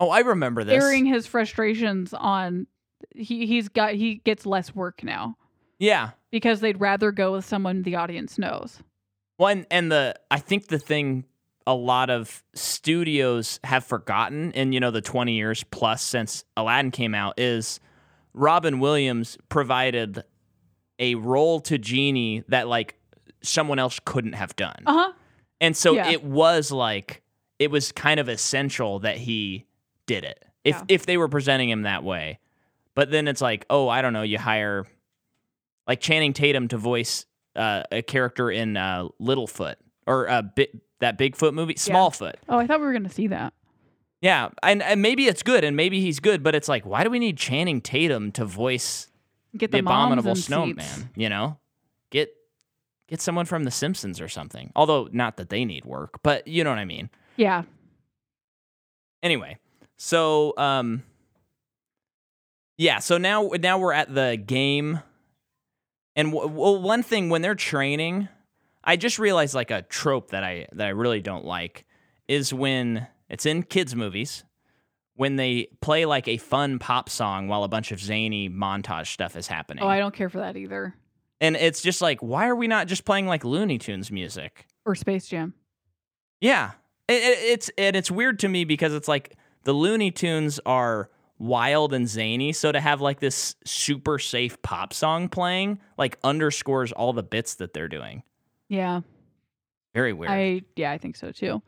Oh, 0.00 0.10
I 0.10 0.20
remember 0.20 0.64
this. 0.64 0.82
airing 0.82 1.06
his 1.06 1.26
frustrations 1.28 2.12
on 2.12 2.66
he 3.14 3.46
he's 3.46 3.68
got 3.68 3.94
he 3.94 4.16
gets 4.16 4.44
less 4.46 4.74
work 4.74 5.04
now 5.04 5.36
Yeah. 5.78 6.10
because 6.32 6.60
they'd 6.60 6.80
rather 6.80 7.12
go 7.12 7.32
with 7.32 7.44
someone 7.44 7.82
the 7.82 7.94
audience 7.96 8.36
knows. 8.38 8.82
One 9.36 9.66
and 9.70 9.90
the 9.92 10.16
I 10.30 10.38
think 10.38 10.68
the 10.68 10.78
thing 10.78 11.24
a 11.66 11.74
lot 11.74 12.10
of 12.10 12.42
studios 12.54 13.60
have 13.64 13.84
forgotten 13.84 14.52
in 14.52 14.72
you 14.72 14.80
know 14.80 14.90
the 14.90 15.00
20 15.00 15.32
years 15.34 15.64
plus 15.70 16.02
since 16.02 16.44
Aladdin 16.56 16.90
came 16.90 17.14
out 17.14 17.38
is 17.38 17.80
Robin 18.34 18.80
Williams 18.80 19.38
provided 19.48 20.24
a 20.98 21.14
role 21.16 21.60
to 21.60 21.78
Genie 21.78 22.44
that 22.48 22.68
like 22.68 22.96
someone 23.42 23.78
else 23.78 24.00
couldn't 24.04 24.34
have 24.34 24.54
done. 24.56 24.82
Uh 24.86 24.92
huh. 24.92 25.12
And 25.60 25.76
so 25.76 25.94
Yeah. 25.94 26.10
it 26.10 26.24
was 26.24 26.70
like 26.70 27.22
it 27.58 27.70
was 27.70 27.92
kind 27.92 28.18
of 28.20 28.28
essential 28.28 28.98
that 29.00 29.16
he 29.18 29.66
did 30.06 30.24
it. 30.24 30.44
If 30.64 30.76
Yeah. 30.76 30.84
if 30.88 31.06
they 31.06 31.16
were 31.16 31.28
presenting 31.28 31.68
him 31.70 31.82
that 31.82 32.02
way. 32.04 32.38
But 32.94 33.10
then 33.10 33.26
it's 33.28 33.40
like, 33.40 33.64
oh, 33.70 33.88
I 33.88 34.02
don't 34.02 34.12
know, 34.12 34.22
you 34.22 34.38
hire 34.38 34.86
like 35.88 36.00
Channing 36.00 36.32
Tatum 36.32 36.68
to 36.68 36.76
voice 36.76 37.26
uh, 37.56 37.82
a 37.90 38.02
character 38.02 38.50
in 38.50 38.76
uh, 38.76 39.08
Littlefoot 39.20 39.74
or 40.06 40.28
uh, 40.28 40.42
Bi- 40.42 40.68
that 41.02 41.18
Bigfoot 41.18 41.52
movie, 41.52 41.74
Smallfoot. 41.74 42.34
Oh, 42.48 42.58
I 42.58 42.66
thought 42.66 42.80
we 42.80 42.86
were 42.86 42.92
gonna 42.92 43.10
see 43.10 43.26
that. 43.28 43.52
Yeah, 44.20 44.50
and, 44.62 44.82
and 44.82 45.02
maybe 45.02 45.26
it's 45.26 45.42
good, 45.42 45.64
and 45.64 45.76
maybe 45.76 46.00
he's 46.00 46.20
good, 46.20 46.44
but 46.44 46.54
it's 46.54 46.68
like, 46.68 46.86
why 46.86 47.02
do 47.02 47.10
we 47.10 47.18
need 47.18 47.36
Channing 47.36 47.80
Tatum 47.80 48.30
to 48.32 48.44
voice 48.44 49.08
Get 49.56 49.72
the, 49.72 49.78
the, 49.78 49.80
abominable 49.80 50.36
snowman? 50.36 50.78
seats. 50.84 51.04
You 51.16 51.28
know, 51.28 51.58
get 52.10 52.32
get 53.08 53.20
someone 53.20 53.46
from 53.46 53.64
The 53.64 53.70
Simpsons 53.72 54.20
or 54.20 54.28
something. 54.28 54.72
Although 54.76 55.08
not 55.12 55.36
that 55.38 55.50
they 55.50 55.64
need 55.64 55.84
work, 55.84 56.20
but 56.22 56.46
you 56.46 56.62
know 56.62 56.70
what 56.70 56.78
I 56.78 56.84
mean. 56.84 57.10
Yeah. 57.36 57.64
Anyway, 59.24 59.58
so 59.96 60.54
um, 60.56 61.02
yeah, 62.78 63.00
so 63.00 63.18
now 63.18 63.50
now 63.60 63.78
we're 63.78 63.92
at 63.92 64.14
the 64.14 64.36
game, 64.36 65.00
and 66.14 66.32
w- 66.32 66.48
well, 66.48 66.80
one 66.80 67.02
thing 67.02 67.28
when 67.28 67.42
they're 67.42 67.54
training, 67.56 68.28
I 68.84 68.96
just 68.96 69.18
realized 69.18 69.54
like 69.54 69.70
a 69.70 69.82
trope 69.82 70.30
that 70.30 70.42
I 70.44 70.66
that 70.72 70.86
I 70.86 70.90
really 70.90 71.20
don't 71.20 71.44
like 71.44 71.84
is 72.28 72.52
when 72.52 73.06
it's 73.28 73.46
in 73.46 73.62
kids 73.62 73.94
movies 73.94 74.44
when 75.14 75.36
they 75.36 75.68
play 75.80 76.04
like 76.06 76.26
a 76.26 76.38
fun 76.38 76.78
pop 76.78 77.08
song 77.08 77.46
while 77.46 77.64
a 77.64 77.68
bunch 77.68 77.92
of 77.92 78.00
zany 78.00 78.48
montage 78.48 79.08
stuff 79.08 79.36
is 79.36 79.46
happening. 79.46 79.84
Oh, 79.84 79.88
I 79.88 79.98
don't 79.98 80.14
care 80.14 80.28
for 80.30 80.38
that 80.38 80.56
either. 80.56 80.94
and 81.40 81.54
it's 81.56 81.82
just 81.82 82.00
like, 82.00 82.20
why 82.20 82.48
are 82.48 82.56
we 82.56 82.66
not 82.66 82.86
just 82.86 83.04
playing 83.04 83.26
like 83.26 83.44
Looney 83.44 83.78
Tunes 83.78 84.10
music? 84.10 84.66
Or 84.84 84.94
Space 84.94 85.28
Jam. 85.28 85.54
Yeah, 86.40 86.72
it, 87.08 87.22
it, 87.22 87.38
it's 87.52 87.70
and 87.78 87.94
it's 87.94 88.10
weird 88.10 88.38
to 88.40 88.48
me 88.48 88.64
because 88.64 88.94
it's 88.94 89.06
like 89.06 89.36
the 89.64 89.72
Looney 89.72 90.10
Tunes 90.10 90.58
are 90.66 91.10
wild 91.38 91.92
and 91.92 92.08
zany, 92.08 92.52
so 92.52 92.72
to 92.72 92.80
have 92.80 93.00
like 93.00 93.20
this 93.20 93.54
super 93.64 94.18
safe 94.18 94.60
pop 94.62 94.92
song 94.92 95.28
playing 95.28 95.78
like 95.98 96.18
underscores 96.24 96.90
all 96.90 97.12
the 97.12 97.22
bits 97.22 97.54
that 97.56 97.74
they're 97.74 97.88
doing. 97.88 98.22
Yeah. 98.72 99.02
Very 99.94 100.12
weird. 100.14 100.30
I 100.32 100.62
yeah, 100.76 100.90
I 100.90 100.98
think 100.98 101.16
so 101.16 101.30
too. 101.32 101.62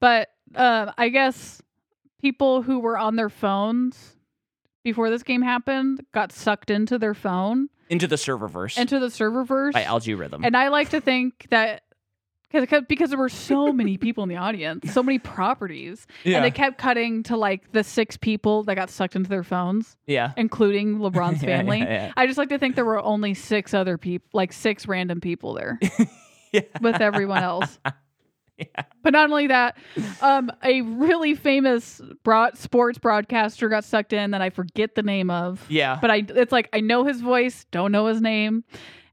But 0.00 0.28
uh, 0.54 0.92
I 0.98 1.08
guess 1.08 1.62
people 2.20 2.62
who 2.62 2.80
were 2.80 2.98
on 2.98 3.14
their 3.16 3.28
phones 3.28 4.16
before 4.82 5.08
this 5.10 5.22
game 5.22 5.42
happened 5.42 6.04
got 6.12 6.32
sucked 6.32 6.70
into 6.70 6.98
their 6.98 7.14
phone 7.14 7.68
Into 7.90 8.06
the 8.08 8.16
serververse 8.16 8.76
into 8.78 8.98
the 8.98 9.06
serververse. 9.06 9.72
by 9.72 9.84
Al-G 9.84 10.14
Rhythm. 10.14 10.44
And 10.44 10.56
I 10.56 10.68
like 10.68 10.90
to 10.90 11.00
think 11.00 11.46
that 11.50 11.82
because 12.50 12.82
because 12.88 13.10
there 13.10 13.18
were 13.18 13.28
so 13.28 13.72
many 13.82 13.96
people 13.98 14.24
in 14.24 14.28
the 14.28 14.36
audience, 14.36 14.92
so 14.92 15.02
many 15.02 15.18
properties, 15.20 16.06
and 16.24 16.42
they 16.44 16.50
kept 16.50 16.78
cutting 16.78 17.22
to 17.24 17.36
like 17.36 17.70
the 17.72 17.84
six 17.84 18.16
people 18.16 18.64
that 18.64 18.74
got 18.74 18.90
sucked 18.90 19.14
into 19.14 19.28
their 19.28 19.44
phones, 19.44 19.96
yeah. 20.06 20.32
including 20.36 20.98
LeBron's 20.98 21.42
Yeah, 21.42 21.58
family. 21.58 21.78
yeah, 21.80 22.06
yeah. 22.06 22.12
I 22.16 22.26
just 22.26 22.38
like 22.38 22.48
to 22.48 22.58
think 22.58 22.74
there 22.74 22.84
were 22.86 23.00
only 23.00 23.34
six 23.34 23.74
other 23.74 23.96
people, 23.98 24.26
like 24.32 24.52
six 24.52 24.88
random 24.88 25.20
people 25.20 25.54
there 25.54 25.78
Yeah. 26.52 26.62
with 26.80 27.00
everyone 27.00 27.42
else. 27.42 27.78
Yeah. 28.58 28.82
But 29.04 29.12
not 29.12 29.30
only 29.30 29.46
that, 29.46 29.76
um, 30.20 30.50
a 30.64 30.80
really 30.80 31.36
famous 31.36 32.00
broad 32.24 32.58
sports 32.58 32.98
broadcaster 32.98 33.68
got 33.68 33.84
sucked 33.84 34.12
in 34.12 34.32
that 34.32 34.42
I 34.42 34.50
forget 34.50 34.96
the 34.96 35.04
name 35.04 35.30
of. 35.30 35.64
Yeah. 35.68 35.96
But 36.00 36.10
I, 36.10 36.24
it's 36.28 36.50
like 36.50 36.68
I 36.72 36.80
know 36.80 37.04
his 37.04 37.20
voice, 37.20 37.66
don't 37.70 37.92
know 37.92 38.06
his 38.06 38.20
name, 38.20 38.64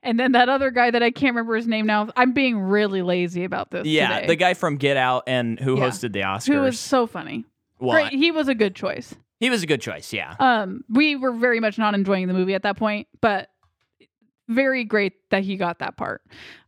and 0.02 0.20
then 0.20 0.32
that 0.32 0.50
other 0.50 0.72
guy 0.72 0.90
that 0.90 1.04
I 1.04 1.12
can't 1.12 1.36
remember 1.36 1.56
his 1.56 1.68
name 1.68 1.86
now. 1.86 2.10
I'm 2.16 2.32
being 2.34 2.58
really 2.60 3.04
lazy 3.04 3.44
about 3.44 3.70
this. 3.70 3.86
yeah, 3.86 4.16
today, 4.16 4.28
the 4.30 4.36
guy 4.36 4.56
from 4.56 4.78
Get 4.78 4.98
Out 4.98 5.26
and 5.28 5.60
who 5.60 5.78
Yeah. 5.78 5.90
hosted 5.90 6.14
the 6.14 6.22
Oscars. 6.22 6.48
who 6.48 6.62
was 6.62 6.80
so 6.80 7.06
funny. 7.06 7.46
Well, 7.80 7.92
Great, 8.02 8.14
he 8.14 8.32
was 8.32 8.48
a 8.48 8.56
good 8.56 8.74
choice. 8.76 9.14
he 9.40 9.52
was 9.52 9.62
a 9.62 9.68
good 9.68 9.80
choice. 9.82 10.12
Yeah. 10.12 10.34
Um, 10.40 10.84
we 10.90 11.16
were 11.16 11.34
very 11.34 11.60
much 11.60 11.78
not 11.78 11.94
enjoying 11.94 12.28
the 12.28 12.34
movie 12.34 12.56
at 12.56 12.64
that 12.64 12.78
point, 12.78 13.08
but 13.22 13.50
very 14.48 14.84
great 14.84 15.14
that 15.32 15.44
he 15.44 15.58
got 15.58 15.80
that 15.80 15.98
part. 15.98 16.22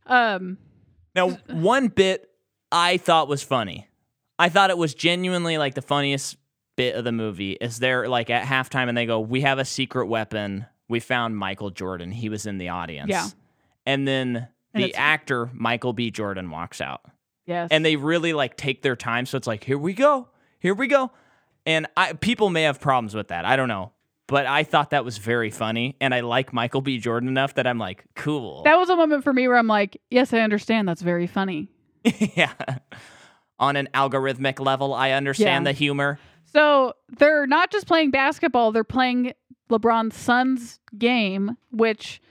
Um, 0.06 0.58
Now, 1.14 1.30
one 1.48 1.88
bit 1.88 2.28
I 2.72 2.96
thought 2.96 3.28
was 3.28 3.42
funny. 3.42 3.88
I 4.38 4.48
thought 4.48 4.70
it 4.70 4.78
was 4.78 4.94
genuinely 4.94 5.58
like 5.58 5.74
the 5.74 5.82
funniest 5.82 6.36
bit 6.76 6.94
of 6.94 7.04
the 7.04 7.12
movie 7.12 7.52
is 7.52 7.78
they're 7.78 8.08
like 8.08 8.30
at 8.30 8.44
halftime 8.44 8.88
and 8.88 8.96
they 8.96 9.06
go, 9.06 9.18
"We 9.20 9.40
have 9.40 9.58
a 9.58 9.64
secret 9.64 10.06
weapon. 10.06 10.66
We 10.88 11.00
found 11.00 11.36
Michael 11.36 11.70
Jordan. 11.70 12.12
He 12.12 12.28
was 12.28 12.46
in 12.46 12.58
the 12.58 12.68
audience." 12.68 13.10
Yeah. 13.10 13.26
And 13.84 14.06
then 14.06 14.48
And 14.74 14.84
the 14.84 14.94
actor 14.94 15.50
Michael 15.54 15.92
B. 15.92 16.10
Jordan 16.10 16.50
walks 16.50 16.80
out. 16.80 17.00
yes, 17.46 17.68
and 17.70 17.84
they 17.84 17.96
really 17.96 18.32
like 18.32 18.56
take 18.56 18.82
their 18.82 18.94
time 18.96 19.24
so 19.26 19.36
it's 19.38 19.46
like 19.46 19.64
here 19.64 19.78
we 19.78 19.94
go 19.94 20.28
here 20.60 20.74
we 20.74 20.86
go 20.86 21.10
and 21.64 21.86
i 21.96 22.12
people 22.12 22.50
may 22.50 22.64
have 22.64 22.78
problems 22.78 23.14
with 23.14 23.28
that 23.28 23.46
i 23.46 23.56
don't 23.56 23.68
know 23.68 23.90
but 24.28 24.46
i 24.46 24.62
thought 24.62 24.90
that 24.90 25.04
was 25.04 25.18
very 25.18 25.50
funny 25.50 25.96
and 26.00 26.14
i 26.14 26.20
like 26.20 26.52
michael 26.52 26.80
b 26.80 26.98
jordan 26.98 27.28
enough 27.28 27.54
that 27.54 27.66
i'm 27.66 27.78
like 27.78 28.04
cool 28.14 28.62
that 28.62 28.78
was 28.78 28.88
a 28.88 28.94
moment 28.96 29.24
for 29.24 29.32
me 29.32 29.48
where 29.48 29.56
I'm 29.56 29.66
like, 29.66 30.00
yes, 30.10 30.32
I 30.32 30.38
understand. 30.40 30.86
That's 30.88 31.02
very 31.02 31.26
funny. 31.26 31.68
yeah 32.04 32.52
on 33.58 33.74
an 33.76 33.88
algorithmic 33.92 34.60
level 34.60 34.94
i 34.94 35.10
understand 35.10 35.66
Yeah. 35.66 35.72
the 35.72 35.76
humor 35.78 36.18
So 36.52 36.94
they're 37.18 37.46
not 37.46 37.70
just 37.70 37.86
playing 37.88 38.10
basketball, 38.12 38.70
they're 38.72 38.84
playing 38.84 39.32
LeBron's 39.70 40.16
son's 40.16 40.78
game, 40.96 41.56
which 41.70 42.22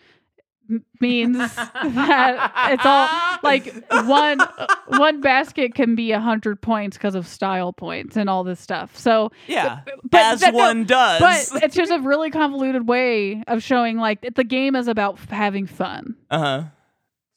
means 1.00 1.38
that 1.38 2.52
it's 2.72 2.86
all 2.86 3.08
like 3.44 3.74
one 4.08 4.40
one 4.88 5.22
basket 5.22 5.74
can 5.76 5.96
be 5.96 6.12
a 6.12 6.20
hundred 6.20 6.62
points 6.62 6.98
because 6.98 7.16
of 7.16 7.28
style 7.28 7.74
points 7.74 8.16
and 8.18 8.30
all 8.30 8.44
this 8.44 8.60
stuff. 8.60 8.98
So, 8.98 9.32
yeah 9.48 9.82
but 10.04 10.22
as 10.22 10.40
that- 10.42 10.54
no, 10.54 10.60
one 10.60 10.84
does 10.86 11.20
but 11.52 11.64
it's 11.64 11.76
just 11.76 11.92
a 11.92 12.00
really 12.00 12.32
convoluted 12.32 12.88
way 12.88 13.44
of 13.48 13.62
showing 13.64 13.98
like 13.98 14.36
the 14.36 14.44
game 14.44 14.76
is 14.76 14.88
about 14.88 15.20
having 15.30 15.66
fun. 15.68 16.16
uh-huh 16.30 16.64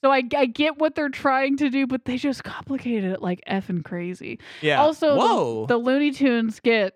So 0.02 0.10
I, 0.10 0.22
I 0.36 0.46
get 0.46 0.78
what 0.78 0.94
they're 0.94 1.08
trying 1.10 1.56
to 1.58 1.68
do, 1.70 1.86
but 1.86 2.04
they 2.06 2.16
just 2.16 2.42
complicated 2.44 3.12
it 3.12 3.20
like 3.22 3.40
effing 3.48 3.84
crazy. 3.84 4.38
yeah 4.62 4.80
Also, 4.80 5.14
the- 5.14 5.20
whoa 5.20 5.66
The, 5.66 5.76
Looney 5.76 6.10
Tunes 6.12 6.60
get 6.60 6.94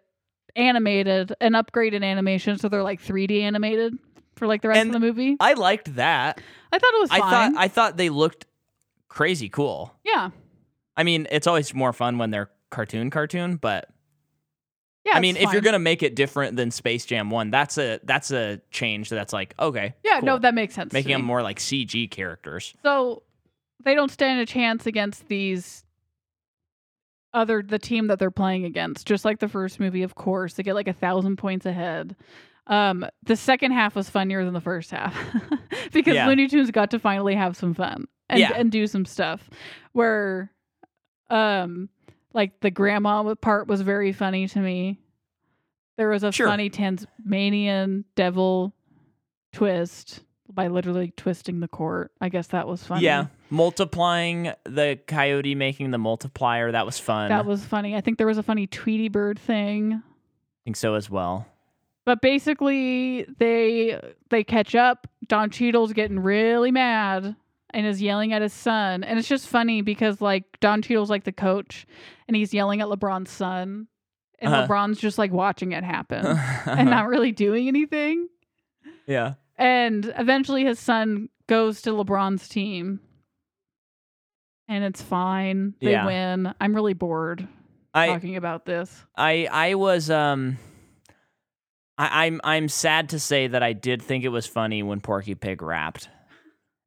animated 0.56 1.34
and 1.40 1.54
upgraded 1.54 2.04
animation, 2.04 2.58
so 2.58 2.68
they're 2.68 2.82
like 2.82 3.02
3D 3.02 3.42
animated 3.42 3.98
for 4.36 4.46
like 4.46 4.62
the 4.62 4.68
rest 4.68 4.80
And 4.80 4.88
of 4.90 4.92
the 4.94 5.00
movie. 5.06 5.36
i 5.40 5.52
liked 5.54 5.94
that 5.96 6.40
I 6.72 6.78
thought 6.78 6.94
it 6.94 7.00
was 7.00 7.10
i 7.10 7.18
fine. 7.18 7.30
thought 7.30 7.52
i 7.62 7.68
thought 7.68 7.96
they 7.96 8.08
looked 8.10 8.46
crazy 9.08 9.48
cool 9.48 9.94
yeah, 10.04 10.30
i 10.96 11.02
mean 11.04 11.26
it's 11.30 11.46
always 11.46 11.72
more 11.74 11.92
fun 11.92 12.18
when 12.18 12.30
they're 12.30 12.50
cartoon 12.70 13.10
cartoon 13.10 13.56
but 13.56 13.88
yeah. 15.06 15.12
I 15.16 15.20
mean, 15.20 15.36
if 15.36 15.52
you're 15.52 15.60
gonna 15.60 15.78
make 15.78 16.02
it 16.02 16.16
different 16.16 16.56
than 16.56 16.70
Space 16.70 17.04
Jam 17.04 17.28
One, 17.28 17.50
that's 17.50 17.76
a 17.76 18.00
that's 18.04 18.30
a 18.30 18.62
change. 18.70 19.10
That's 19.10 19.34
like 19.34 19.54
okay, 19.60 19.94
yeah, 20.02 20.20
no, 20.22 20.38
that 20.38 20.54
makes 20.54 20.74
sense. 20.74 20.94
making 20.94 21.12
them 21.12 21.22
more 21.26 21.42
like 21.42 21.58
CG 21.58 22.10
characters. 22.10 22.72
so 22.82 23.22
they 23.84 23.94
don't 23.94 24.10
stand 24.10 24.40
a 24.40 24.46
chance 24.46 24.86
against 24.86 25.28
these 25.28 25.84
other 27.34 27.62
the 27.62 27.78
team 27.78 28.06
that 28.06 28.18
they're 28.18 28.30
playing 28.30 28.64
against. 28.64 29.06
Just 29.06 29.26
like 29.26 29.40
the 29.40 29.48
first 29.48 29.78
movie, 29.78 30.04
of 30.04 30.14
course, 30.14 30.54
they 30.54 30.62
get 30.62 30.74
like 30.74 30.88
a 30.88 30.94
thousand 30.94 31.36
points 31.36 31.66
ahead. 31.66 32.16
Um, 32.66 33.04
the 33.22 33.36
second 33.36 33.72
half 33.72 33.94
was 33.94 34.08
funnier 34.08 34.44
than 34.44 34.54
the 34.54 34.60
first 34.60 34.90
half 34.90 35.14
because 35.92 36.14
Yeah. 36.14 36.26
Looney 36.26 36.48
Tunes 36.48 36.70
got 36.70 36.90
to 36.92 36.98
finally 36.98 37.34
have 37.34 37.56
some 37.56 37.74
fun 37.74 38.06
and 38.30 38.40
Yeah. 38.40 38.52
and 38.56 38.72
do 38.72 38.86
some 38.86 39.04
stuff. 39.04 39.50
Where, 39.92 40.50
um, 41.30 41.88
like 42.32 42.60
the 42.60 42.70
grandma 42.70 43.34
part 43.34 43.68
was 43.68 43.82
very 43.82 44.12
funny 44.12 44.48
to 44.48 44.58
me. 44.60 44.98
There 45.98 46.08
was 46.08 46.24
a 46.24 46.32
Sure. 46.32 46.48
funny 46.48 46.70
Tasmanian 46.70 48.04
devil 48.16 48.74
twist 49.52 50.20
by 50.52 50.68
literally 50.68 51.12
twisting 51.16 51.60
the 51.60 51.68
court. 51.68 52.12
I 52.20 52.28
guess 52.28 52.48
that 52.48 52.66
was 52.66 52.82
funny. 52.84 53.04
Yeah, 53.04 53.26
multiplying 53.50 54.52
the 54.64 54.98
coyote, 55.06 55.54
making 55.54 55.90
the 55.90 55.98
multiplier. 55.98 56.72
That 56.72 56.86
was 56.86 56.98
fun. 56.98 57.28
That 57.28 57.46
was 57.46 57.64
funny. 57.64 57.94
I 57.94 58.00
think 58.00 58.18
there 58.18 58.26
was 58.26 58.38
a 58.38 58.42
funny 58.42 58.66
Tweety 58.66 59.08
Bird 59.08 59.38
thing. 59.38 59.94
I 59.94 60.60
think 60.64 60.76
so 60.76 60.94
as 60.94 61.08
well. 61.10 61.46
But 62.06 62.20
basically 62.20 63.24
they 63.38 64.00
they 64.30 64.44
catch 64.44 64.74
up. 64.74 65.06
Don 65.26 65.50
Cheadle's 65.50 65.92
getting 65.94 66.18
really 66.20 66.70
mad 66.70 67.34
and 67.70 67.86
is 67.86 68.02
yelling 68.02 68.32
at 68.32 68.42
his 68.42 68.52
son. 68.52 69.02
And 69.02 69.18
it's 69.18 69.26
just 69.28 69.48
funny 69.48 69.80
because 69.80 70.20
like 70.20 70.44
Don 70.60 70.82
Cheadle's 70.82 71.08
like 71.10 71.24
the 71.24 71.32
coach 71.32 71.86
and 72.28 72.36
he's 72.36 72.52
yelling 72.54 72.80
at 72.82 72.88
LeBron's 72.88 73.30
son. 73.30 73.88
and 74.38 74.52
Uh-huh. 74.52 74.66
LeBron's 74.66 75.00
just 75.00 75.16
like 75.18 75.32
watching 75.32 75.72
it 75.72 75.82
happen 75.82 76.24
and 76.66 76.90
not 76.90 77.08
really 77.08 77.32
doing 77.32 77.68
anything. 77.68 78.28
yeah. 79.06 79.34
And 79.56 80.12
eventually 80.18 80.64
his 80.64 80.78
son 80.78 81.28
goes 81.46 81.80
to 81.82 81.90
LeBron's 81.90 82.48
team. 82.48 83.00
And 84.68 84.84
it's 84.84 85.02
fine. 85.02 85.74
They 85.80 85.92
Yeah. 85.92 86.06
win. 86.06 86.54
I'm 86.60 86.74
really 86.74 86.94
bored 86.94 87.46
I 87.92 88.08
talking 88.08 88.36
about 88.36 88.64
this. 88.66 89.04
I 89.16 89.46
I 89.50 89.74
was 89.74 90.10
um 90.10 90.58
I, 91.98 92.26
I'm 92.26 92.40
I'm 92.44 92.68
sad 92.68 93.10
to 93.10 93.18
say 93.18 93.46
that 93.46 93.62
I 93.62 93.72
did 93.72 94.02
think 94.02 94.24
it 94.24 94.28
was 94.28 94.46
funny 94.46 94.82
when 94.82 95.00
Porky 95.00 95.34
Pig 95.34 95.62
rapped, 95.62 96.08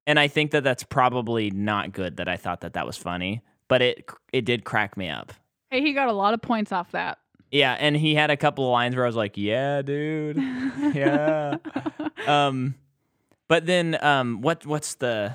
and 0.06 0.20
I 0.20 0.28
think 0.28 0.52
that 0.52 0.64
that's 0.64 0.84
probably 0.84 1.50
not 1.52 1.94
good 1.94 2.18
that 2.18 2.28
I 2.28 2.38
thought 2.38 2.62
that 2.62 2.74
that 2.74 2.86
was 2.86 2.98
funny, 2.98 3.42
but 3.68 3.82
it 3.82 4.10
it 4.34 4.46
did 4.46 4.66
crack 4.66 4.98
me 4.98 5.10
up. 5.10 5.34
Hey, 5.70 5.82
he 5.82 5.94
got 5.94 6.08
a 6.08 6.14
lot 6.14 6.34
of 6.34 6.42
points 6.42 6.72
off 6.72 6.92
that. 6.92 7.20
Yeah, 7.52 7.76
and 7.80 7.96
he 7.96 8.16
had 8.16 8.30
a 8.30 8.38
couple 8.38 8.66
of 8.66 8.72
lines 8.72 8.96
where 8.96 9.06
I 9.06 9.08
was 9.08 9.16
like, 9.16 9.38
"Yeah, 9.38 9.82
dude." 9.82 10.38
Yeah. 10.94 11.58
um, 12.28 12.76
but 13.48 13.66
then 13.66 13.98
um, 14.02 14.42
what 14.42 14.66
what's 14.66 14.96
the? 14.96 15.34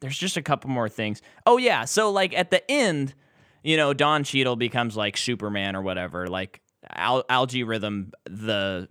There's 0.00 0.16
just 0.16 0.38
a 0.38 0.42
couple 0.42 0.70
more 0.70 0.88
things. 0.88 1.20
Oh 1.46 1.58
yeah, 1.58 1.84
so 1.84 2.10
like 2.10 2.32
at 2.34 2.50
the 2.50 2.68
end, 2.70 3.14
you 3.62 3.76
know, 3.76 3.92
Don 3.92 4.24
Cheadle 4.24 4.56
becomes 4.56 4.96
like 4.96 5.18
Superman 5.18 5.76
or 5.76 5.82
whatever, 5.82 6.26
like 6.26 6.62
Al- 6.90 7.24
Al-G 7.28 7.62
Rhythm, 7.64 8.12
the 8.24 8.88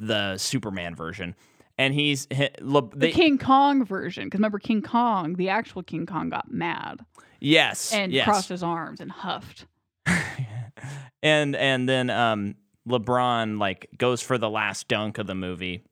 the 0.00 0.36
Superman 0.38 0.94
version, 0.94 1.34
and 1.78 1.94
he's 1.94 2.26
he, 2.30 2.48
Le- 2.60 2.90
the 2.94 3.10
King 3.10 3.38
Kong 3.38 3.84
version. 3.84 4.24
Because 4.24 4.38
remember, 4.38 4.58
King 4.58 4.82
Kong, 4.82 5.34
the 5.34 5.48
actual 5.48 5.82
King 5.82 6.06
Kong, 6.06 6.30
got 6.30 6.50
mad 6.50 7.04
yes 7.40 7.92
and 7.92 8.12
yes. 8.12 8.24
crossed 8.24 8.48
his 8.48 8.62
arms 8.62 9.00
and 9.00 9.10
huffed. 9.10 9.66
and 11.22 11.56
and 11.56 11.88
then 11.88 12.10
um 12.10 12.54
LeBron 12.88 13.58
like 13.58 13.88
goes 13.98 14.22
for 14.22 14.38
the 14.38 14.50
last 14.50 14.88
dunk 14.88 15.18
of 15.18 15.26
the 15.26 15.34
movie. 15.34 15.82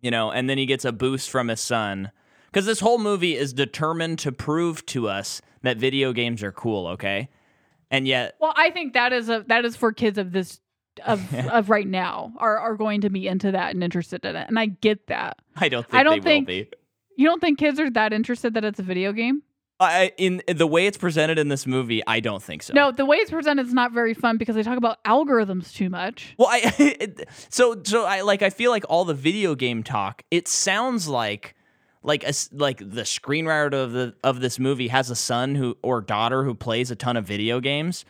You 0.00 0.10
know, 0.10 0.30
and 0.30 0.50
then 0.50 0.58
he 0.58 0.66
gets 0.66 0.84
a 0.84 0.92
boost 0.92 1.30
from 1.30 1.48
his 1.48 1.60
son 1.60 2.10
cuz 2.52 2.66
this 2.66 2.80
whole 2.80 2.98
movie 2.98 3.36
is 3.36 3.52
determined 3.52 4.18
to 4.20 4.32
prove 4.32 4.84
to 4.86 5.08
us 5.08 5.40
that 5.62 5.78
video 5.78 6.12
games 6.12 6.42
are 6.42 6.52
cool, 6.52 6.88
okay? 6.88 7.28
And 7.90 8.06
yet 8.06 8.36
Well, 8.40 8.54
I 8.56 8.70
think 8.70 8.92
that 8.94 9.12
is 9.12 9.28
a 9.28 9.44
that 9.48 9.64
is 9.64 9.76
for 9.76 9.92
kids 9.92 10.18
of 10.18 10.32
this 10.32 10.60
of 11.04 11.34
of 11.50 11.70
right 11.70 11.86
now 11.86 12.32
are 12.38 12.58
are 12.58 12.76
going 12.76 13.02
to 13.02 13.10
be 13.10 13.26
into 13.26 13.52
that 13.52 13.74
and 13.74 13.82
interested 13.82 14.24
in 14.24 14.36
it, 14.36 14.48
and 14.48 14.58
I 14.58 14.66
get 14.66 15.06
that. 15.08 15.38
I 15.56 15.68
don't 15.68 15.84
think 15.86 15.94
I 15.94 16.02
don't 16.02 16.22
they 16.22 16.30
think- 16.30 16.48
will 16.48 16.54
be. 16.54 16.70
You 17.16 17.28
don't 17.28 17.40
think 17.40 17.60
kids 17.60 17.78
are 17.78 17.88
that 17.90 18.12
interested 18.12 18.54
that 18.54 18.64
it's 18.64 18.80
a 18.80 18.82
video 18.82 19.12
game? 19.12 19.42
I 19.80 20.12
in 20.16 20.42
the 20.46 20.66
way 20.66 20.86
it's 20.86 20.96
presented 20.96 21.38
in 21.38 21.48
this 21.48 21.66
movie, 21.66 22.02
I 22.06 22.20
don't 22.20 22.42
think 22.42 22.62
so. 22.62 22.72
No, 22.74 22.92
the 22.92 23.04
way 23.04 23.16
it's 23.18 23.30
presented 23.30 23.66
is 23.66 23.74
not 23.74 23.92
very 23.92 24.14
fun 24.14 24.36
because 24.36 24.54
they 24.54 24.62
talk 24.62 24.78
about 24.78 25.02
algorithms 25.04 25.72
too 25.74 25.90
much. 25.90 26.34
Well, 26.38 26.48
I 26.50 27.12
so 27.50 27.80
so 27.84 28.04
I 28.04 28.22
like 28.22 28.42
I 28.42 28.50
feel 28.50 28.70
like 28.70 28.84
all 28.88 29.04
the 29.04 29.14
video 29.14 29.54
game 29.54 29.82
talk. 29.82 30.22
It 30.30 30.46
sounds 30.48 31.08
like 31.08 31.54
like 32.02 32.22
a, 32.22 32.32
like 32.52 32.78
the 32.78 33.02
screenwriter 33.02 33.74
of 33.74 33.92
the 33.92 34.14
of 34.22 34.40
this 34.40 34.58
movie 34.58 34.88
has 34.88 35.10
a 35.10 35.16
son 35.16 35.56
who 35.56 35.76
or 35.82 36.00
daughter 36.00 36.44
who 36.44 36.54
plays 36.54 36.90
a 36.90 36.96
ton 36.96 37.16
of 37.16 37.24
video 37.24 37.60
games, 37.60 38.04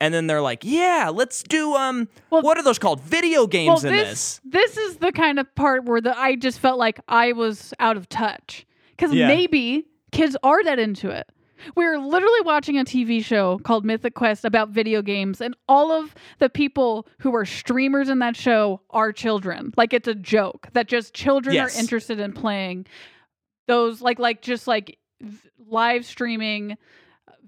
and 0.00 0.12
then 0.14 0.26
they're 0.26 0.40
like, 0.42 0.60
yeah, 0.64 1.10
let's 1.12 1.42
do 1.42 1.74
um, 1.74 2.08
Well- 2.30 2.42
what 2.42 2.56
are 2.58 2.62
those 2.62 2.78
called? 2.78 3.00
Video 3.00 3.46
games 3.46 3.84
in 3.84 3.92
this. 3.92 4.40
this 4.44 4.76
is 4.76 4.96
the 4.98 5.12
kind 5.12 5.38
of 5.38 5.52
part 5.54 5.84
where 5.84 6.00
the 6.00 6.16
I 6.18 6.36
just 6.36 6.58
felt 6.60 6.78
like 6.78 7.00
I 7.08 7.32
was 7.32 7.74
out 7.80 7.96
of 7.96 8.08
touch 8.08 8.66
because 8.90 9.12
Yeah. 9.12 9.26
maybe 9.28 9.86
kids 10.12 10.36
are 10.42 10.62
that 10.64 10.78
into 10.78 11.10
it. 11.10 11.28
We're 11.74 11.98
literally 11.98 12.40
watching 12.42 12.78
a 12.78 12.84
TV 12.84 13.20
show 13.24 13.58
called 13.58 13.84
Mythic 13.84 14.14
Quest 14.14 14.44
about 14.44 14.68
video 14.68 15.02
games, 15.02 15.40
and 15.40 15.56
all 15.68 15.90
of 15.90 16.14
the 16.38 16.48
people 16.48 17.08
who 17.18 17.34
are 17.34 17.44
streamers 17.44 18.08
in 18.08 18.20
that 18.20 18.36
show 18.36 18.80
are 18.90 19.10
children. 19.12 19.74
Like 19.76 19.92
it's 19.92 20.06
a 20.06 20.14
joke 20.14 20.68
that 20.74 20.86
just 20.86 21.14
children 21.14 21.56
Yes. 21.56 21.76
are 21.76 21.80
interested 21.80 22.20
in 22.20 22.32
playing 22.32 22.86
those, 23.66 24.00
like 24.00 24.20
like 24.20 24.40
just 24.40 24.68
like 24.68 24.98
live 25.68 26.06
streaming 26.06 26.76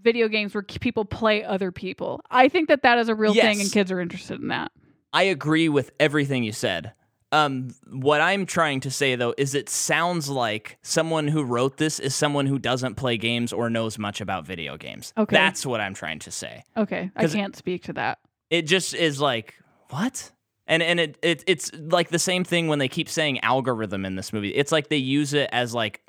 video 0.02 0.28
games 0.28 0.54
where 0.54 0.62
people 0.62 1.04
play 1.04 1.44
other 1.44 1.70
people. 1.72 2.20
I 2.30 2.48
think 2.48 2.68
that 2.68 2.82
that 2.82 2.98
is 2.98 3.08
a 3.08 3.14
real 3.14 3.34
thing, 3.34 3.60
and 3.60 3.70
kids 3.70 3.90
are 3.92 4.00
interested 4.00 4.40
in 4.40 4.48
that. 4.48 4.72
I 5.12 5.24
agree 5.24 5.68
with 5.68 5.90
everything 5.98 6.44
you 6.44 6.52
said. 6.52 6.92
Um, 7.32 7.70
what 7.88 8.20
I'm 8.20 8.44
trying 8.44 8.80
to 8.80 8.90
say 8.90 9.14
though 9.14 9.34
is 9.38 9.54
it 9.54 9.68
sounds 9.68 10.28
like 10.28 10.78
someone 10.82 11.28
who 11.28 11.44
wrote 11.44 11.76
this 11.76 12.00
is 12.00 12.12
someone 12.14 12.46
who 12.46 12.58
doesn't 12.58 12.96
play 12.96 13.16
games 13.16 13.52
or 13.52 13.70
knows 13.70 13.98
much 13.98 14.20
about 14.20 14.44
video 14.46 14.76
games. 14.76 15.12
Okay. 15.16 15.36
That's 15.36 15.64
what 15.64 15.80
I'm 15.80 15.94
trying 15.94 16.18
to 16.20 16.32
say. 16.32 16.64
Okay, 16.76 17.10
I 17.14 17.26
can't 17.28 17.54
speak 17.54 17.84
to 17.84 17.92
that. 17.92 18.18
it 18.50 18.62
just 18.62 18.94
is 18.94 19.20
like 19.20 19.54
what 19.90 20.32
and 20.66 20.82
and 20.82 20.98
it, 20.98 21.18
it 21.22 21.44
it's 21.46 21.70
like 21.74 22.08
the 22.08 22.18
same 22.18 22.42
thing 22.42 22.66
when 22.66 22.80
they 22.80 22.88
keep 22.88 23.08
saying 23.08 23.38
algorithm 23.40 24.04
in 24.04 24.16
this 24.16 24.32
movie 24.32 24.50
it's 24.50 24.72
like 24.72 24.88
they 24.88 24.96
use 24.96 25.32
it 25.32 25.48
as 25.52 25.72
like 25.74 26.00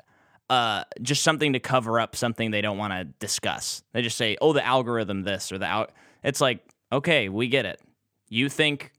uh 0.52 0.84
just 1.00 1.22
something 1.22 1.54
to 1.54 1.60
cover 1.60 1.98
up 1.98 2.14
something 2.14 2.50
they 2.50 2.60
don't 2.60 2.78
want 2.78 2.92
to 2.92 3.04
discuss. 3.04 3.82
They 3.92 4.02
just 4.02 4.16
say 4.16 4.36
oh 4.40 4.52
the 4.52 4.64
algorithm 4.64 5.22
this 5.22 5.50
or 5.50 5.58
the 5.58 5.66
out 5.66 5.92
it's 6.22 6.40
like 6.40 6.60
okay 6.90 7.28
we 7.28 7.48
get 7.48 7.64
it. 7.64 7.80
You 8.28 8.48
think 8.48 8.92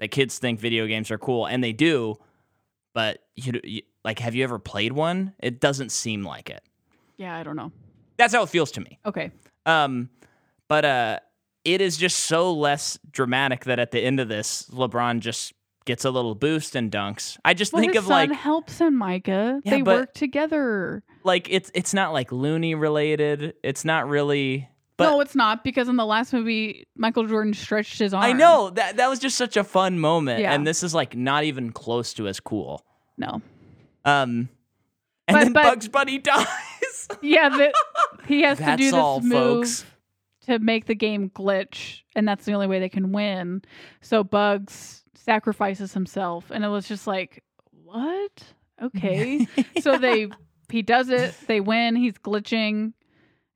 that 0.00 0.08
kids 0.08 0.38
think 0.38 0.58
video 0.60 0.86
games 0.86 1.10
are 1.10 1.18
cool 1.18 1.46
and 1.46 1.62
they 1.62 1.72
do 1.72 2.16
but 2.94 3.22
you, 3.36 3.60
you 3.62 3.82
like 4.04 4.18
have 4.18 4.34
you 4.34 4.42
ever 4.42 4.58
played 4.58 4.92
one? 4.92 5.34
It 5.38 5.60
doesn't 5.60 5.92
seem 5.92 6.24
like 6.24 6.50
it. 6.50 6.62
Yeah, 7.16 7.36
I 7.36 7.42
don't 7.44 7.56
know. 7.56 7.70
that's 8.16 8.34
how 8.34 8.42
it 8.42 8.48
feels 8.48 8.70
to 8.72 8.80
me. 8.80 8.98
Okay. 9.06 9.30
um, 9.66 10.08
but 10.68 10.84
uh, 10.84 11.18
it 11.64 11.80
is 11.80 11.96
just 11.96 12.18
so 12.20 12.52
less 12.52 12.98
dramatic 13.10 13.64
that 13.64 13.78
at 13.78 13.90
the 13.90 14.00
end 14.00 14.20
of 14.20 14.28
this, 14.28 14.68
LeBron 14.72 15.20
just 15.20 15.52
gets 15.88 16.04
a 16.04 16.10
little 16.10 16.34
boost 16.36 16.76
and 16.76 16.92
dunks. 16.92 17.38
I 17.44 17.54
just 17.54 17.72
Well, 17.72 17.80
think 17.80 17.94
of 17.96 18.06
like 18.06 18.30
helps 18.30 18.78
him, 18.78 18.94
Micah. 18.96 19.60
Yeah, 19.64 19.70
they 19.70 19.82
but- 19.82 19.96
work 20.00 20.14
together. 20.14 21.02
like 21.24 21.48
it's 21.50 21.70
it's 21.74 21.92
not 21.94 22.12
like 22.12 22.30
loony 22.30 22.74
related. 22.76 23.54
It's 23.64 23.84
not 23.84 24.06
really. 24.08 24.68
But 24.98 25.10
no, 25.10 25.20
it's 25.20 25.34
not 25.34 25.64
because 25.64 25.88
in 25.88 25.96
the 25.96 26.04
last 26.04 26.32
movie, 26.32 26.86
Michael 26.96 27.26
Jordan 27.26 27.54
stretched 27.54 27.98
his 28.00 28.12
arm. 28.12 28.24
I 28.24 28.32
know 28.32 28.70
that 28.70 28.96
that 28.98 29.08
was 29.08 29.18
just 29.18 29.36
such 29.38 29.56
a 29.56 29.64
fun 29.64 29.98
moment, 29.98 30.40
Yeah. 30.40 30.52
and 30.52 30.66
this 30.66 30.82
is 30.82 30.92
like 30.94 31.16
not 31.16 31.44
even 31.44 31.72
close 31.72 32.12
to 32.14 32.28
as 32.28 32.38
cool. 32.40 32.84
No. 33.16 33.40
Um, 34.04 34.48
and 35.26 35.34
But- 35.34 35.38
then 35.44 35.52
but- 35.52 35.62
Bugs 35.64 35.88
Bunny 35.88 36.18
dies. 36.30 37.08
Yeah, 37.22 37.48
that 37.48 37.72
he 38.26 38.42
has 38.42 38.58
to 38.58 38.76
do 38.76 38.84
this 38.84 38.92
all, 38.92 39.20
move 39.20 39.30
folks. 39.66 39.84
to 40.46 40.58
make 40.58 40.84
the 40.86 40.94
game 40.94 41.30
glitch, 41.30 42.00
and 42.16 42.26
that's 42.28 42.44
the 42.44 42.52
only 42.52 42.66
way 42.66 42.80
they 42.80 42.88
can 42.90 43.12
win. 43.12 43.62
So 44.02 44.22
Bugs 44.24 44.97
sacrifices 45.24 45.92
himself, 45.92 46.50
and 46.50 46.64
it 46.64 46.68
was 46.68 46.86
just 46.88 47.06
like, 47.06 47.42
what? 47.84 48.32
Mm-hmm. 48.80 48.98
Okay. 48.98 49.46
so 49.80 49.98
they 49.98 50.28
he 50.70 50.82
does 50.82 51.08
it. 51.08 51.34
They 51.46 51.60
win. 51.60 51.96
He's 51.96 52.14
glitching, 52.14 52.92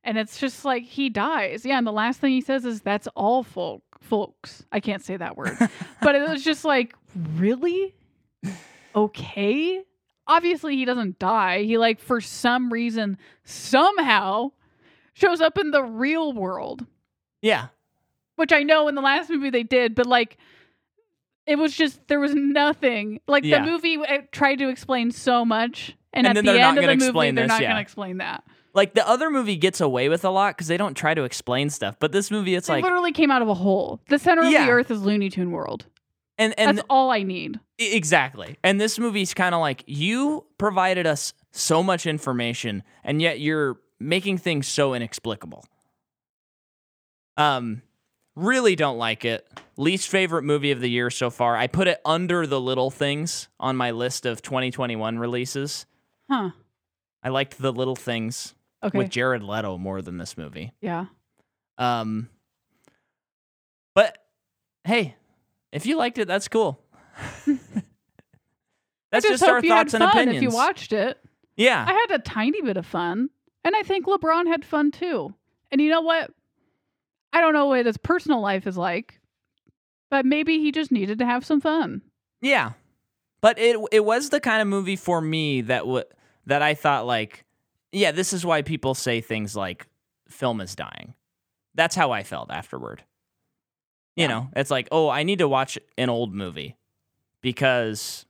and 0.03 0.17
it's 0.17 0.39
just 0.39 0.65
like 0.65 0.83
he 0.83 1.09
dies. 1.09 1.65
Yeah, 1.65 1.77
and 1.77 1.87
the 1.87 1.91
last 1.91 2.19
thing 2.19 2.31
he 2.31 2.41
says 2.41 2.65
is, 2.65 2.81
"That's 2.81 3.07
all, 3.15 3.43
folk, 3.43 3.83
folks." 4.01 4.65
I 4.71 4.79
can't 4.79 5.03
say 5.03 5.17
that 5.17 5.37
word, 5.37 5.57
but 6.01 6.15
it 6.15 6.27
was 6.27 6.43
just 6.45 6.65
like, 6.65 6.95
really? 7.35 7.95
Okay. 8.95 9.81
Obviously, 10.25 10.75
he 10.77 10.85
doesn't 10.85 11.19
die. 11.19 11.63
He 11.63 11.77
like 11.77 11.99
for 11.99 12.21
some 12.21 12.71
reason 12.71 13.17
somehow 13.43 14.51
shows 15.13 15.41
up 15.41 15.57
in 15.57 15.71
the 15.71 15.83
real 15.83 16.33
world, 16.33 16.85
yeah, 17.41 17.67
which 18.35 18.53
I 18.53 18.63
know 18.63 18.87
in 18.87 18.95
the 18.95 19.01
last 19.01 19.29
movie 19.29 19.49
they 19.49 19.63
did, 19.63 19.95
but 19.95 20.05
like. 20.05 20.37
It 21.45 21.57
was 21.57 21.73
just 21.75 22.07
there 22.07 22.19
was 22.19 22.33
nothing 22.33 23.19
like 23.27 23.43
Yeah. 23.43 23.59
the 23.63 23.71
movie 23.71 23.97
uh, 23.97 24.19
tried 24.31 24.59
to 24.59 24.69
explain 24.69 25.11
so 25.11 25.43
much, 25.43 25.95
and, 26.13 26.25
And 26.25 26.27
at 26.27 26.35
then 26.35 26.45
the 26.45 26.51
they're 26.53 26.61
not 26.61 26.69
end 26.69 26.77
of 26.77 26.81
the 26.83 26.87
gonna 26.87 26.95
movie 26.97 27.05
explain 27.07 27.35
they're 27.35 27.43
this, 27.45 27.49
not 27.49 27.61
yeah. 27.61 27.67
going 27.69 27.75
to 27.77 27.81
explain 27.81 28.17
that. 28.17 28.43
like 28.73 28.93
the 28.93 29.07
other 29.07 29.29
movie 29.29 29.55
gets 29.57 29.81
away 29.81 30.09
with 30.09 30.23
a 30.25 30.29
lot 30.29 30.55
because 30.55 30.67
they 30.67 30.77
don't 30.77 30.95
try 30.95 31.13
to 31.13 31.23
explain 31.23 31.69
stuff, 31.69 31.95
but 31.99 32.11
this 32.11 32.31
movie 32.31 32.55
it's 32.55 32.67
They 32.67 32.75
like 32.75 32.83
literally 32.83 33.11
came 33.11 33.29
out 33.29 33.41
of 33.41 33.49
a 33.49 33.53
hole. 33.53 33.99
The 34.09 34.17
center 34.19 34.43
of 34.43 34.51
Yeah. 34.51 34.65
the 34.65 34.71
earth 34.71 34.89
is 34.89 35.01
Looney 35.01 35.29
Tune 35.29 35.51
World. 35.51 35.85
and 36.37 36.57
and 36.57 36.77
That's 36.77 36.87
all 36.89 37.11
I 37.11 37.23
need. 37.23 37.59
I- 37.79 37.83
Exactly. 37.83 38.57
And 38.63 38.79
this 38.81 38.97
movie's 38.97 39.33
kind 39.33 39.53
of 39.53 39.61
like 39.61 39.83
you 39.85 40.45
provided 40.57 41.05
us 41.05 41.33
so 41.51 41.83
much 41.83 42.05
information 42.07 42.81
and 43.03 43.21
yet 43.21 43.39
you're 43.39 43.77
making 43.99 44.37
things 44.39 44.67
so 44.67 44.93
inexplicable. 44.93 45.65
Um 47.37 47.81
really 48.35 48.75
don't 48.75 48.97
like 48.97 49.25
it. 49.25 49.47
Least 49.77 50.09
favorite 50.09 50.43
movie 50.43 50.71
of 50.71 50.79
the 50.81 50.89
year 50.89 51.09
so 51.09 51.29
far. 51.29 51.55
I 51.57 51.67
put 51.67 51.87
it 51.87 51.99
under 52.05 52.45
The 52.47 52.59
Little 52.61 52.91
Things 52.91 53.47
on 53.59 53.75
my 53.75 53.91
list 53.91 54.25
of 54.25 54.41
2021 54.41 55.17
releases. 55.19 55.85
Huh. 56.29 56.51
I 57.23 57.29
liked 57.29 57.57
The 57.57 57.71
Little 57.71 57.95
Things 57.95 58.53
Okay. 58.83 58.97
with 58.97 59.09
Jared 59.09 59.41
Leto 59.43 59.77
more 59.77 60.01
than 60.01 60.17
this 60.17 60.37
movie. 60.37 60.73
yeah. 60.81 61.05
Um 61.77 62.29
but 63.95 64.17
hey, 64.83 65.15
if 65.71 65.85
you 65.85 65.95
liked 65.97 66.17
it, 66.17 66.27
that's 66.27 66.47
cool. 66.47 66.79
That's 69.11 69.25
I 69.25 69.29
just, 69.29 69.41
just, 69.41 69.43
our 69.43 69.61
thoughts 69.61 69.91
had 69.93 70.01
and 70.01 70.09
opinions. 70.11 70.37
if 70.37 70.41
you 70.43 70.49
watched 70.49 70.91
it. 70.91 71.19
yeah. 71.55 71.85
I 71.87 71.93
had 71.93 72.19
a 72.19 72.23
tiny 72.23 72.61
bit 72.63 72.77
of 72.77 72.85
fun, 72.85 73.29
and 73.63 73.75
I 73.75 73.83
think 73.83 74.07
LeBron 74.07 74.47
had 74.47 74.65
fun 74.65 74.89
too. 74.89 75.33
And 75.71 75.79
you 75.79 75.89
know 75.91 76.01
what? 76.01 76.31
I 77.33 77.41
don't 77.41 77.53
know 77.53 77.65
what 77.65 77.85
his 77.85 77.97
personal 77.97 78.39
life 78.41 78.65
is 78.67 78.77
like, 78.77 79.19
But 80.09 80.25
maybe 80.25 80.59
he 80.59 80.71
just 80.71 80.91
needed 80.91 81.19
to 81.19 81.25
have 81.25 81.43
some 81.45 81.59
fun. 81.59 82.01
Yeah, 82.41 82.73
but 83.41 83.57
it 83.59 83.77
it 83.91 84.05
was 84.05 84.29
the 84.29 84.39
kind 84.39 84.61
of 84.61 84.67
movie 84.67 84.95
for 84.95 85.19
me 85.19 85.61
that 85.61 85.79
w- 85.79 86.03
that 86.45 86.61
I 86.61 86.73
thought 86.75 87.05
like, 87.05 87.43
yeah, 87.91 88.11
this 88.11 88.31
is 88.33 88.45
why 88.45 88.61
people 88.61 88.93
say 88.95 89.19
things 89.21 89.55
like 89.55 89.87
film 90.29 90.61
is 90.61 90.75
dying. 90.75 91.15
That's 91.75 91.95
how 91.95 92.11
I 92.11 92.23
felt 92.23 92.51
afterward. 92.51 93.03
You 94.15 94.23
Yeah. 94.23 94.27
know, 94.27 94.49
it's 94.55 94.69
like, 94.69 94.87
oh, 94.91 95.09
I 95.09 95.23
need 95.23 95.39
to 95.39 95.47
watch 95.47 95.79
an 95.97 96.09
old 96.09 96.33
movie 96.35 96.77
because 97.41 98.25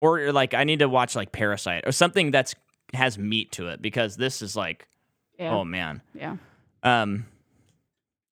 or 0.00 0.32
like 0.32 0.54
I 0.54 0.64
need 0.64 0.78
to 0.80 0.88
watch 0.88 1.14
like 1.16 1.32
Parasite 1.32 1.84
or 1.86 1.92
something 1.92 2.30
that's 2.30 2.54
has 2.94 3.18
meat 3.18 3.52
to 3.52 3.68
it 3.68 3.82
because 3.82 4.16
this 4.16 4.40
is 4.42 4.56
like, 4.56 4.88
Yeah. 5.38 5.54
oh 5.54 5.64
man. 5.64 6.00
yeah. 6.14 6.36
Um 6.82 7.26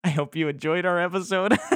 I 0.05 0.11
hope 0.11 0.37
you 0.37 0.49
enjoyed 0.49 0.87
our 0.87 1.01
episode. 1.01 1.57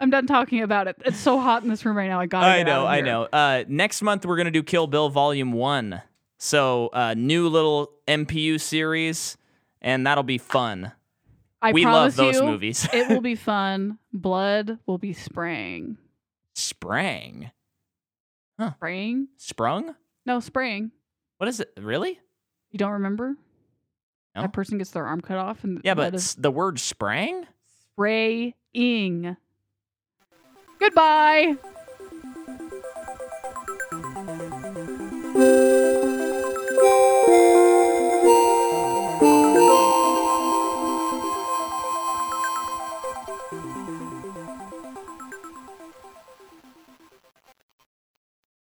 I'm 0.00 0.10
done 0.10 0.26
talking 0.26 0.62
about 0.62 0.86
it. 0.86 0.96
It's 1.04 1.18
so 1.18 1.40
hot 1.40 1.62
in 1.64 1.68
this 1.68 1.84
room 1.84 1.96
right 1.96 2.08
now. 2.08 2.20
I 2.20 2.26
got 2.26 2.44
I 2.44 2.62
know, 2.62 2.86
I 2.86 3.00
know. 3.00 3.24
Uh, 3.24 3.64
next 3.66 4.00
month 4.00 4.24
we're 4.24 4.36
gonna 4.36 4.50
do 4.52 4.62
Kill 4.62 4.86
Bill 4.86 5.08
Volume 5.10 5.52
One, 5.52 6.02
so 6.38 6.88
uh, 6.92 7.14
new 7.14 7.48
little 7.48 7.90
MPU 8.06 8.60
series, 8.60 9.36
and 9.82 10.06
that'll 10.06 10.22
be 10.22 10.38
fun. 10.38 10.92
I 11.60 11.72
we 11.72 11.84
love 11.84 12.14
those 12.14 12.36
you, 12.36 12.44
movies. 12.44 12.88
it 12.92 13.08
will 13.08 13.20
be 13.20 13.34
fun. 13.34 13.98
Blood 14.12 14.78
will 14.86 14.98
be 14.98 15.12
spraying. 15.12 15.98
Sprang, 16.54 17.50
Spraying? 18.60 19.28
sprung. 19.36 19.94
No, 20.24 20.38
spraying. 20.40 20.92
What 21.38 21.48
is 21.48 21.58
it? 21.60 21.72
Really? 21.76 22.20
You 22.70 22.78
don't 22.78 22.92
remember? 22.92 23.36
No. 24.38 24.42
Oh. 24.44 24.46
That 24.46 24.52
person 24.52 24.78
gets 24.78 24.90
their 24.90 25.04
arm 25.06 25.20
cut 25.20 25.36
off 25.38 25.64
and 25.64 25.80
Yeah, 25.84 25.94
but 25.94 26.14
is 26.14 26.34
the 26.34 26.50
word 26.50 26.78
sprang. 26.78 27.46
spraying. 27.94 29.36
Goodbye. 30.78 31.56